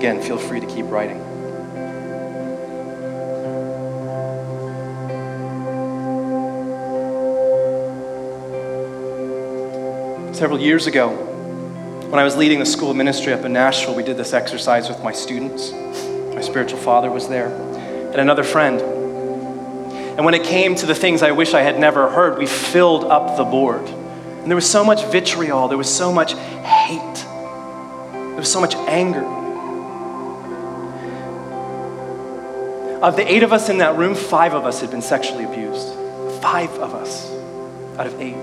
Again, 0.03 0.21
feel 0.21 0.37
free 0.37 0.59
to 0.59 0.67
keep 0.67 0.85
writing. 0.91 1.17
Several 10.35 10.59
years 10.59 10.89
ago, 10.89 11.11
when 12.11 12.19
I 12.19 12.25
was 12.25 12.35
leading 12.35 12.59
the 12.59 12.67
school 12.67 12.93
ministry 12.95 13.33
up 13.33 13.45
in 13.45 13.53
Nashville, 13.53 13.95
we 13.95 14.03
did 14.03 14.17
this 14.17 14.33
exercise 14.33 14.89
with 14.89 15.01
my 15.05 15.13
students. 15.13 15.71
My 15.71 16.41
spiritual 16.41 16.81
father 16.81 17.09
was 17.09 17.29
there, 17.29 17.47
and 17.47 18.17
another 18.17 18.43
friend. 18.43 18.81
And 18.81 20.25
when 20.25 20.35
it 20.35 20.43
came 20.43 20.75
to 20.75 20.87
the 20.87 20.97
things 20.97 21.23
I 21.23 21.31
wish 21.31 21.55
I 21.55 21.63
had 21.63 21.79
never 21.79 22.11
heard, 22.11 22.39
we 22.39 22.47
filled 22.47 23.05
up 23.05 23.37
the 23.37 23.45
board. 23.45 23.87
And 23.87 24.51
there 24.51 24.57
was 24.57 24.69
so 24.69 24.83
much 24.83 25.05
vitriol, 25.13 25.69
there 25.69 25.79
was 25.79 25.89
so 25.89 26.13
much 26.13 26.33
hate, 26.33 27.25
there 28.13 28.35
was 28.35 28.51
so 28.51 28.61
much 28.61 28.75
anger. 28.75 29.42
Of 33.03 33.17
the 33.17 33.29
eight 33.29 33.43
of 33.43 33.53
us 33.53 33.69
in 33.69 33.79
that 33.79 33.97
room, 33.97 34.15
five 34.15 34.55
of 34.55 34.65
us 34.65 34.81
had 34.81 34.93
been 34.93 35.03
sexually 35.03 35.43
abused. 35.43 35.89
Five 36.41 36.71
of 36.79 36.95
us 36.95 37.29
out 37.99 38.07
of 38.07 38.21
eight. 38.21 38.37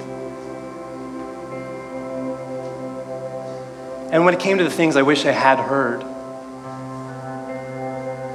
And 4.11 4.25
when 4.25 4.33
it 4.33 4.39
came 4.41 4.57
to 4.57 4.65
the 4.65 4.69
things 4.69 4.97
I 4.97 5.01
wish 5.01 5.25
I 5.25 5.31
had 5.31 5.59
heard, 5.59 6.01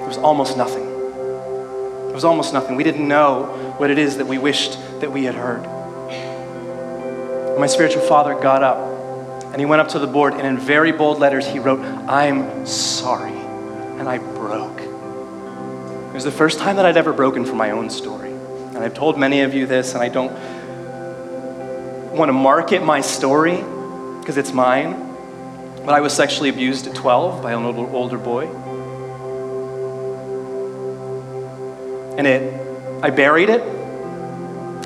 it 0.01 0.09
was 0.09 0.17
almost 0.17 0.57
nothing. 0.57 0.85
It 0.85 2.15
was 2.15 2.25
almost 2.25 2.55
nothing. 2.55 2.77
We 2.77 2.85
didn't 2.85 3.07
know 3.07 3.75
what 3.77 3.91
it 3.91 3.99
is 3.99 4.17
that 4.17 4.27
we 4.27 4.39
wished 4.39 4.79
that 5.01 5.13
we 5.13 5.25
had 5.25 5.35
heard. 5.35 5.65
My 7.59 7.67
spiritual 7.67 8.01
father 8.01 8.35
got 8.35 8.63
up 8.63 8.79
and 9.53 9.61
he 9.61 9.67
went 9.67 9.83
up 9.83 9.89
to 9.89 9.99
the 9.99 10.07
board 10.07 10.33
and 10.33 10.47
in 10.47 10.57
very 10.57 10.93
bold 10.93 11.19
letters 11.19 11.47
he 11.47 11.59
wrote, 11.59 11.81
I'm 11.81 12.65
sorry. 12.65 13.33
And 13.99 14.09
I 14.09 14.17
broke. 14.17 14.74
It 16.15 16.19
was 16.19 16.23
the 16.23 16.31
first 16.31 16.61
time 16.61 16.77
that 16.77 16.87
I'd 16.87 16.97
ever 16.97 17.13
broken 17.13 17.45
from 17.45 17.57
my 17.57 17.73
own 17.73 17.91
story. 17.91 18.31
And 18.31 18.79
I've 18.79 18.95
told 18.95 19.19
many 19.19 19.41
of 19.41 19.53
you 19.53 19.67
this, 19.67 19.95
and 19.95 20.01
I 20.01 20.09
don't 20.09 20.31
want 22.17 22.29
to 22.29 22.33
market 22.33 22.85
my 22.85 23.01
story 23.01 23.57
because 23.57 24.37
it's 24.37 24.53
mine. 24.53 24.93
But 25.85 25.89
I 25.89 26.01
was 26.01 26.13
sexually 26.13 26.51
abused 26.51 26.87
at 26.87 26.95
12 26.95 27.43
by 27.43 27.53
an 27.53 27.65
older, 27.65 28.17
boy. 28.17 28.47
And 32.17 32.29
it, 32.29 33.03
I 33.03 33.11
buried 33.11 33.49
it. 33.49 33.63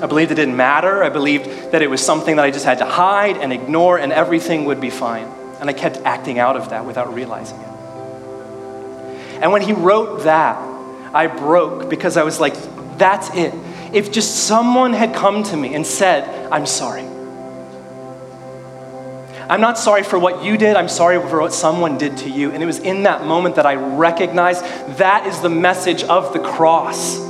I 0.01 0.07
believed 0.07 0.31
it 0.31 0.35
didn't 0.35 0.57
matter. 0.57 1.03
I 1.03 1.09
believed 1.09 1.73
that 1.73 1.83
it 1.83 1.91
was 1.91 2.03
something 2.03 2.37
that 2.37 2.45
I 2.45 2.49
just 2.49 2.65
had 2.65 2.79
to 2.79 2.85
hide 2.85 3.37
and 3.37 3.53
ignore, 3.53 3.99
and 3.99 4.11
everything 4.11 4.65
would 4.65 4.81
be 4.81 4.89
fine. 4.89 5.27
And 5.59 5.69
I 5.69 5.73
kept 5.73 5.97
acting 5.97 6.39
out 6.39 6.57
of 6.57 6.71
that 6.71 6.87
without 6.87 7.13
realizing 7.13 7.59
it. 7.59 7.69
And 9.43 9.51
when 9.51 9.61
he 9.61 9.73
wrote 9.73 10.23
that, 10.23 10.68
I 11.13 11.27
broke 11.27 11.89
because 11.89 12.17
I 12.17 12.23
was 12.23 12.39
like, 12.39 12.55
that's 12.97 13.29
it. 13.35 13.53
If 13.93 14.11
just 14.11 14.47
someone 14.47 14.93
had 14.93 15.15
come 15.15 15.43
to 15.43 15.57
me 15.57 15.73
and 15.73 15.85
said, 15.85 16.51
I'm 16.51 16.65
sorry. 16.65 17.03
I'm 19.49 19.61
not 19.61 19.79
sorry 19.79 20.03
for 20.03 20.19
what 20.19 20.43
you 20.43 20.57
did, 20.57 20.75
I'm 20.75 20.89
sorry 20.89 21.19
for 21.27 21.41
what 21.41 21.53
someone 21.53 21.97
did 21.97 22.17
to 22.17 22.29
you. 22.29 22.51
And 22.51 22.61
it 22.61 22.67
was 22.67 22.77
in 22.77 23.03
that 23.03 23.25
moment 23.25 23.55
that 23.55 23.65
I 23.65 23.75
recognized 23.75 24.63
that 24.97 25.25
is 25.25 25.39
the 25.41 25.49
message 25.49 26.03
of 26.03 26.33
the 26.33 26.39
cross. 26.39 27.28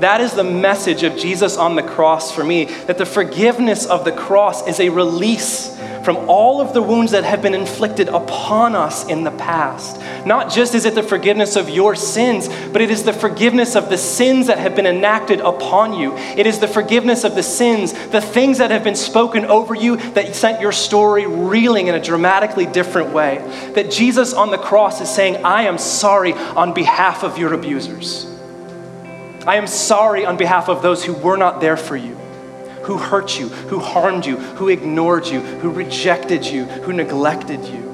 That 0.00 0.22
is 0.22 0.32
the 0.32 0.44
message 0.44 1.02
of 1.02 1.16
Jesus 1.16 1.56
on 1.56 1.76
the 1.76 1.82
cross 1.82 2.32
for 2.32 2.42
me 2.42 2.64
that 2.64 2.96
the 2.96 3.06
forgiveness 3.06 3.86
of 3.86 4.04
the 4.04 4.12
cross 4.12 4.66
is 4.66 4.80
a 4.80 4.88
release 4.88 5.78
from 6.04 6.16
all 6.28 6.62
of 6.62 6.72
the 6.72 6.80
wounds 6.80 7.12
that 7.12 7.24
have 7.24 7.42
been 7.42 7.54
inflicted 7.54 8.08
upon 8.08 8.74
us 8.74 9.06
in 9.06 9.24
the 9.24 9.30
past. 9.30 10.00
Not 10.24 10.50
just 10.50 10.74
is 10.74 10.86
it 10.86 10.94
the 10.94 11.02
forgiveness 11.02 11.56
of 11.56 11.68
your 11.68 11.94
sins, 11.94 12.48
but 12.72 12.80
it 12.80 12.90
is 12.90 13.04
the 13.04 13.12
forgiveness 13.12 13.76
of 13.76 13.90
the 13.90 13.98
sins 13.98 14.46
that 14.46 14.58
have 14.58 14.74
been 14.74 14.86
enacted 14.86 15.40
upon 15.40 15.92
you. 15.92 16.16
It 16.16 16.46
is 16.46 16.58
the 16.58 16.68
forgiveness 16.68 17.22
of 17.24 17.34
the 17.34 17.42
sins, 17.42 17.92
the 18.08 18.22
things 18.22 18.56
that 18.58 18.70
have 18.70 18.84
been 18.84 18.96
spoken 18.96 19.44
over 19.44 19.74
you 19.74 19.96
that 20.12 20.34
sent 20.34 20.60
your 20.60 20.72
story 20.72 21.26
reeling 21.26 21.88
in 21.88 21.94
a 21.94 22.02
dramatically 22.02 22.66
different 22.66 23.12
way. 23.12 23.38
That 23.74 23.90
Jesus 23.90 24.32
on 24.32 24.50
the 24.50 24.58
cross 24.58 25.00
is 25.00 25.10
saying, 25.10 25.44
I 25.44 25.64
am 25.64 25.76
sorry 25.76 26.32
on 26.32 26.72
behalf 26.72 27.22
of 27.22 27.36
your 27.36 27.52
abusers. 27.52 28.29
I 29.46 29.56
am 29.56 29.66
sorry 29.66 30.26
on 30.26 30.36
behalf 30.36 30.68
of 30.68 30.82
those 30.82 31.02
who 31.02 31.14
were 31.14 31.36
not 31.38 31.60
there 31.60 31.78
for 31.78 31.96
you, 31.96 32.14
who 32.84 32.98
hurt 32.98 33.38
you, 33.38 33.48
who 33.48 33.78
harmed 33.78 34.26
you, 34.26 34.36
who 34.36 34.68
ignored 34.68 35.26
you, 35.26 35.40
who 35.40 35.70
rejected 35.70 36.44
you, 36.44 36.64
who 36.64 36.92
neglected 36.92 37.64
you. 37.64 37.90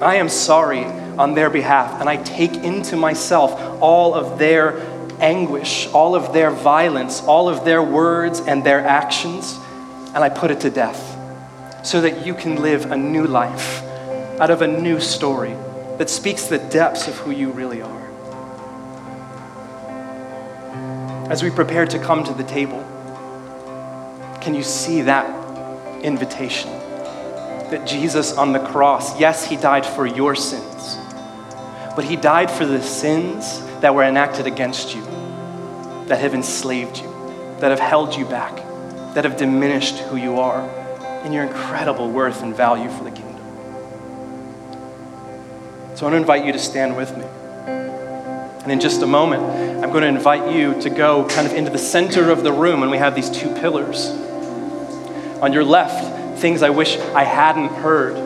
I 0.00 0.16
am 0.16 0.28
sorry 0.30 0.84
on 0.84 1.34
their 1.34 1.50
behalf, 1.50 2.00
and 2.00 2.08
I 2.08 2.16
take 2.16 2.54
into 2.54 2.96
myself 2.96 3.52
all 3.82 4.14
of 4.14 4.38
their 4.38 4.80
anguish, 5.20 5.88
all 5.88 6.14
of 6.14 6.32
their 6.32 6.50
violence, 6.50 7.22
all 7.22 7.48
of 7.48 7.64
their 7.64 7.82
words 7.82 8.40
and 8.40 8.64
their 8.64 8.80
actions, 8.80 9.58
and 10.14 10.18
I 10.18 10.30
put 10.30 10.50
it 10.50 10.60
to 10.60 10.70
death 10.70 11.14
so 11.86 12.00
that 12.00 12.26
you 12.26 12.34
can 12.34 12.62
live 12.62 12.90
a 12.90 12.96
new 12.96 13.26
life 13.26 13.82
out 14.40 14.50
of 14.50 14.62
a 14.62 14.66
new 14.66 15.00
story 15.00 15.54
that 15.98 16.10
speaks 16.10 16.46
the 16.46 16.58
depths 16.58 17.08
of 17.08 17.14
who 17.18 17.30
you 17.30 17.50
really 17.50 17.82
are. 17.82 17.95
As 21.28 21.42
we 21.42 21.50
prepare 21.50 21.86
to 21.86 21.98
come 21.98 22.22
to 22.24 22.32
the 22.32 22.44
table, 22.44 22.80
can 24.40 24.54
you 24.54 24.62
see 24.62 25.02
that 25.02 25.26
invitation? 26.04 26.70
That 27.70 27.84
Jesus 27.84 28.36
on 28.36 28.52
the 28.52 28.60
cross, 28.60 29.18
yes, 29.18 29.44
he 29.44 29.56
died 29.56 29.84
for 29.84 30.06
your 30.06 30.36
sins, 30.36 30.98
but 31.96 32.04
he 32.04 32.14
died 32.14 32.48
for 32.48 32.64
the 32.64 32.80
sins 32.80 33.60
that 33.80 33.92
were 33.92 34.04
enacted 34.04 34.46
against 34.46 34.94
you, 34.94 35.02
that 36.06 36.20
have 36.20 36.32
enslaved 36.32 36.98
you, 36.98 37.08
that 37.58 37.70
have 37.70 37.80
held 37.80 38.14
you 38.14 38.24
back, 38.24 38.54
that 39.14 39.24
have 39.24 39.36
diminished 39.36 39.98
who 39.98 40.16
you 40.16 40.38
are 40.38 40.60
and 41.24 41.34
your 41.34 41.42
incredible 41.42 42.08
worth 42.08 42.42
and 42.44 42.54
value 42.54 42.88
for 42.88 43.02
the 43.02 43.10
kingdom. 43.10 43.26
So 45.96 46.06
I 46.06 46.10
want 46.10 46.12
to 46.12 46.16
invite 46.18 46.44
you 46.44 46.52
to 46.52 46.58
stand 46.58 46.96
with 46.96 47.16
me. 47.16 47.24
And 48.66 48.72
in 48.72 48.80
just 48.80 49.00
a 49.00 49.06
moment, 49.06 49.44
I'm 49.84 49.90
going 49.92 50.02
to 50.02 50.08
invite 50.08 50.52
you 50.52 50.74
to 50.80 50.90
go 50.90 51.24
kind 51.28 51.46
of 51.46 51.52
into 51.52 51.70
the 51.70 51.78
center 51.78 52.32
of 52.32 52.42
the 52.42 52.50
room, 52.52 52.82
and 52.82 52.90
we 52.90 52.98
have 52.98 53.14
these 53.14 53.30
two 53.30 53.54
pillars. 53.54 54.08
On 55.40 55.52
your 55.52 55.62
left, 55.62 56.40
things 56.40 56.64
I 56.64 56.70
wish 56.70 56.96
I 56.98 57.22
hadn't 57.22 57.68
heard. 57.68 58.16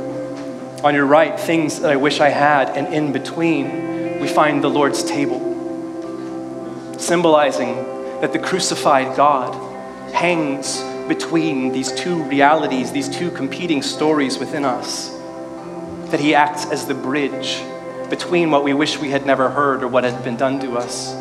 On 0.82 0.94
your 0.94 1.04
right, 1.04 1.38
things 1.38 1.80
that 1.80 1.90
I 1.90 1.96
wish 1.96 2.20
I 2.20 2.30
had. 2.30 2.70
And 2.70 2.94
in 2.94 3.12
between, 3.12 4.18
we 4.18 4.28
find 4.28 4.64
the 4.64 4.70
Lord's 4.70 5.04
table, 5.04 5.40
symbolizing 6.98 7.74
that 8.22 8.32
the 8.32 8.38
crucified 8.38 9.14
God 9.18 9.52
hangs 10.14 10.80
between 11.06 11.70
these 11.70 11.92
two 11.92 12.22
realities, 12.22 12.92
these 12.92 13.10
two 13.10 13.30
competing 13.30 13.82
stories 13.82 14.38
within 14.38 14.64
us. 14.64 15.10
That 16.10 16.20
he 16.20 16.34
acts 16.34 16.64
as 16.64 16.86
the 16.86 16.94
bridge 16.94 17.60
between 18.10 18.50
what 18.50 18.64
we 18.64 18.74
wish 18.74 18.98
we 18.98 19.10
had 19.10 19.24
never 19.24 19.48
heard 19.48 19.82
or 19.82 19.88
what 19.88 20.04
had 20.04 20.22
been 20.24 20.36
done 20.36 20.60
to 20.60 20.76
us 20.76 21.14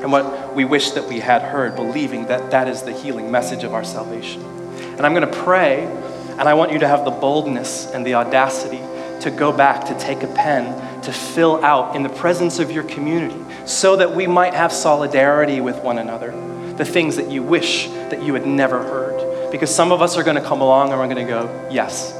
and 0.00 0.12
what 0.12 0.54
we 0.54 0.64
wish 0.64 0.92
that 0.92 1.08
we 1.08 1.18
had 1.18 1.42
heard, 1.42 1.74
believing 1.74 2.26
that 2.26 2.50
that 2.50 2.68
is 2.68 2.82
the 2.82 2.92
healing 2.92 3.30
message 3.30 3.64
of 3.64 3.74
our 3.74 3.82
salvation. 3.82 4.42
And 4.42 5.00
I'm 5.00 5.14
going 5.14 5.28
to 5.28 5.38
pray, 5.42 5.84
and 6.38 6.42
I 6.42 6.54
want 6.54 6.70
you 6.70 6.78
to 6.78 6.86
have 6.88 7.04
the 7.04 7.10
boldness 7.10 7.90
and 7.92 8.06
the 8.06 8.14
audacity 8.14 8.80
to 9.22 9.30
go 9.30 9.50
back, 9.50 9.86
to 9.86 9.98
take 9.98 10.22
a 10.22 10.26
pen, 10.28 11.02
to 11.02 11.12
fill 11.12 11.64
out 11.64 11.96
in 11.96 12.02
the 12.02 12.08
presence 12.08 12.58
of 12.58 12.70
your 12.70 12.84
community 12.84 13.42
so 13.66 13.96
that 13.96 14.14
we 14.14 14.26
might 14.26 14.54
have 14.54 14.72
solidarity 14.72 15.60
with 15.60 15.82
one 15.82 15.98
another, 15.98 16.30
the 16.76 16.84
things 16.84 17.16
that 17.16 17.30
you 17.30 17.42
wish 17.42 17.88
that 17.88 18.22
you 18.22 18.34
had 18.34 18.46
never 18.46 18.82
heard. 18.82 19.50
Because 19.50 19.74
some 19.74 19.92
of 19.92 20.02
us 20.02 20.16
are 20.16 20.22
going 20.22 20.36
to 20.36 20.42
come 20.42 20.60
along 20.60 20.90
and 20.90 21.00
we're 21.00 21.08
going 21.08 21.26
to 21.26 21.32
go, 21.32 21.68
Yes, 21.70 22.14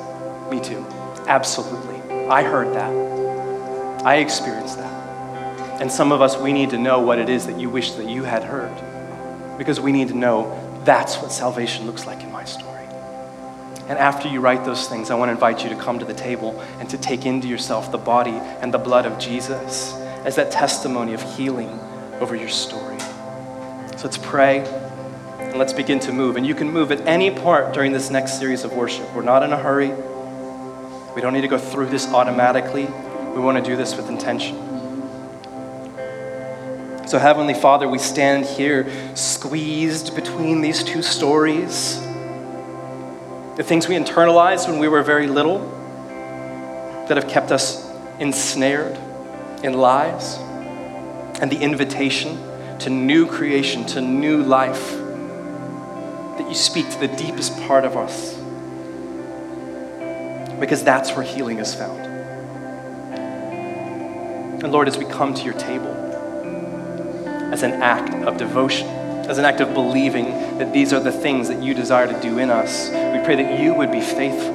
me 0.51 0.61
too. 0.61 0.85
Absolutely. 1.27 2.01
I 2.29 2.43
heard 2.43 2.75
that. 2.75 3.16
I 4.07 4.19
experienced 4.19 4.79
that. 4.79 5.81
And 5.81 5.91
some 5.91 6.13
of 6.13 6.23
us, 6.23 6.39
we 6.39 6.53
need 6.53 6.71
to 6.71 6.79
know 6.79 7.01
what 7.01 7.19
it 7.19 7.29
is 7.29 7.47
that 7.47 7.59
you 7.59 7.69
wish 7.69 7.91
that 7.95 8.09
you 8.09 8.23
had 8.23 8.45
heard. 8.45 8.73
Because 9.59 9.81
we 9.81 9.91
need 9.91 10.07
to 10.09 10.15
know 10.15 10.81
that's 10.85 11.17
what 11.17 11.33
salvation 11.33 11.87
looks 11.87 12.07
like 12.07 12.23
in 12.23 12.31
my 12.31 12.45
story. 12.45 12.85
And 13.89 13.99
after 13.99 14.29
you 14.29 14.39
write 14.39 14.65
those 14.65 14.89
things, 14.89 15.11
I 15.11 15.17
want 15.17 15.31
to 15.31 15.33
invite 15.33 15.65
you 15.65 15.71
to 15.71 15.75
come 15.75 15.99
to 15.99 16.05
the 16.05 16.15
table 16.15 16.61
and 16.79 16.89
to 16.89 16.97
take 16.97 17.27
into 17.27 17.49
yourself 17.49 17.91
the 17.91 17.99
body 17.99 18.31
and 18.31 18.73
the 18.73 18.79
blood 18.79 19.07
of 19.07 19.19
Jesus 19.19 19.93
as 20.25 20.37
that 20.37 20.53
testimony 20.53 21.13
of 21.13 21.37
healing 21.37 21.69
over 22.21 22.37
your 22.37 22.49
story. 22.49 23.01
So 23.01 24.05
let's 24.05 24.19
pray 24.19 24.61
and 25.41 25.59
let's 25.59 25.73
begin 25.73 25.99
to 26.01 26.13
move. 26.13 26.37
And 26.37 26.47
you 26.47 26.55
can 26.55 26.71
move 26.71 26.93
at 26.93 27.01
any 27.09 27.33
part 27.33 27.75
during 27.75 27.91
this 27.91 28.09
next 28.09 28.39
series 28.39 28.63
of 28.63 28.73
worship. 28.73 29.13
We're 29.17 29.23
not 29.23 29.43
in 29.43 29.53
a 29.53 29.59
hurry. 29.59 29.91
We 31.17 31.23
don't 31.23 31.33
need 31.33 31.41
to 31.41 31.49
go 31.49 31.59
through 31.59 31.87
this 31.87 32.07
automatically. 32.07 32.87
We 33.37 33.43
want 33.43 33.63
to 33.63 33.71
do 33.71 33.77
this 33.77 33.95
with 33.95 34.09
intention. 34.09 34.57
So, 37.07 37.19
Heavenly 37.19 37.53
Father, 37.53 37.87
we 37.87 37.99
stand 37.99 38.47
here 38.47 38.91
squeezed 39.15 40.17
between 40.17 40.63
these 40.63 40.83
two 40.83 41.03
stories. 41.03 42.01
The 43.59 43.63
things 43.63 43.89
we 43.89 43.95
internalized 43.95 44.71
when 44.71 44.79
we 44.79 44.89
were 44.89 45.03
very 45.03 45.27
little 45.27 45.59
that 47.09 47.19
have 47.19 47.29
kept 47.29 47.53
us 47.53 47.87
ensnared 48.19 48.97
in 49.63 49.75
lies, 49.75 50.39
and 51.39 51.53
the 51.53 51.61
invitation 51.61 52.39
to 52.79 52.89
new 52.89 53.27
creation, 53.27 53.85
to 53.85 54.01
new 54.01 54.43
life, 54.43 54.93
that 56.39 56.47
you 56.49 56.55
speak 56.55 56.89
to 56.89 57.01
the 57.01 57.09
deepest 57.09 57.55
part 57.69 57.85
of 57.85 57.99
us. 57.99 58.35
Because 60.59 60.83
that's 60.83 61.13
where 61.13 61.23
healing 61.23 61.59
is 61.59 61.75
found. 61.75 62.06
And 64.63 64.73
Lord, 64.73 64.89
as 64.89 64.97
we 64.97 65.05
come 65.05 65.35
to 65.35 65.43
your 65.43 65.55
table, 65.55 65.95
as 67.53 67.63
an 67.63 67.75
act 67.83 68.15
of 68.27 68.37
devotion, 68.39 68.89
as 69.29 69.39
an 69.39 69.45
act 69.45 69.61
of 69.61 69.75
believing 69.75 70.59
that 70.59 70.73
these 70.73 70.93
are 70.93 71.01
the 71.01 71.13
things 71.13 71.49
that 71.49 71.63
you 71.63 71.75
desire 71.75 72.07
to 72.07 72.21
do 72.21 72.39
in 72.39 72.51
us. 72.51 72.89
We 72.89 73.25
pray 73.25 73.37
that 73.37 73.61
you 73.61 73.75
would 73.75 73.93
be 73.93 74.01
faithful 74.01 74.55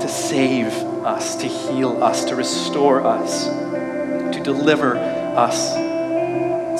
to 0.00 0.08
save 0.08 0.68
us, 1.04 1.36
to 1.36 1.46
heal 1.46 2.02
us, 2.02 2.24
to 2.26 2.36
restore 2.36 3.04
us, 3.06 3.46
to 3.46 4.40
deliver 4.42 4.96
us 4.96 5.74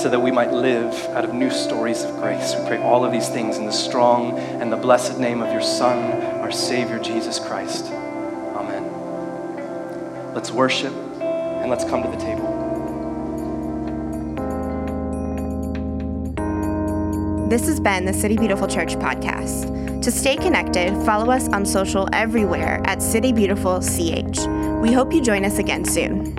so 0.01 0.11
that 0.11 0.21
we 0.21 0.31
might 0.31 0.53
live 0.53 0.93
out 1.17 1.25
of 1.25 1.33
new 1.33 1.51
stories 1.51 2.03
of 2.03 2.17
grace. 2.17 2.55
We 2.55 2.67
pray 2.67 2.83
all 2.83 3.05
of 3.05 3.13
these 3.13 3.29
things 3.29 3.57
in 3.57 3.67
the 3.67 3.73
strong 3.73 4.39
and 4.39 4.71
the 4.71 4.77
blessed 4.77 5.19
name 5.19 5.41
of 5.41 5.51
your 5.53 5.63
Son, 5.63 6.23
our 6.41 6.53
Savior, 6.53 6.99
Jesus 6.99 7.39
Christ. 7.39 7.91
Let's 10.37 10.51
worship 10.51 10.93
and 10.93 11.71
let's 11.71 11.85
come 11.85 12.03
to 12.03 12.11
the 12.11 12.17
table. 12.19 12.45
This 17.49 17.67
has 17.67 17.81
been 17.81 18.05
the 18.05 18.13
City 18.13 18.37
Beautiful 18.37 18.69
Church 18.69 18.97
podcast. 18.97 20.03
To 20.03 20.11
stay 20.11 20.37
connected, 20.37 20.95
follow 21.07 21.33
us 21.33 21.49
on 21.49 21.65
social 21.65 22.07
everywhere 22.13 22.83
at 22.85 23.01
City 23.01 23.33
Beautiful 23.33 23.81
CH. 23.81 24.41
We 24.83 24.93
hope 24.93 25.15
you 25.15 25.23
join 25.23 25.43
us 25.43 25.57
again 25.57 25.87
soon. 25.87 26.37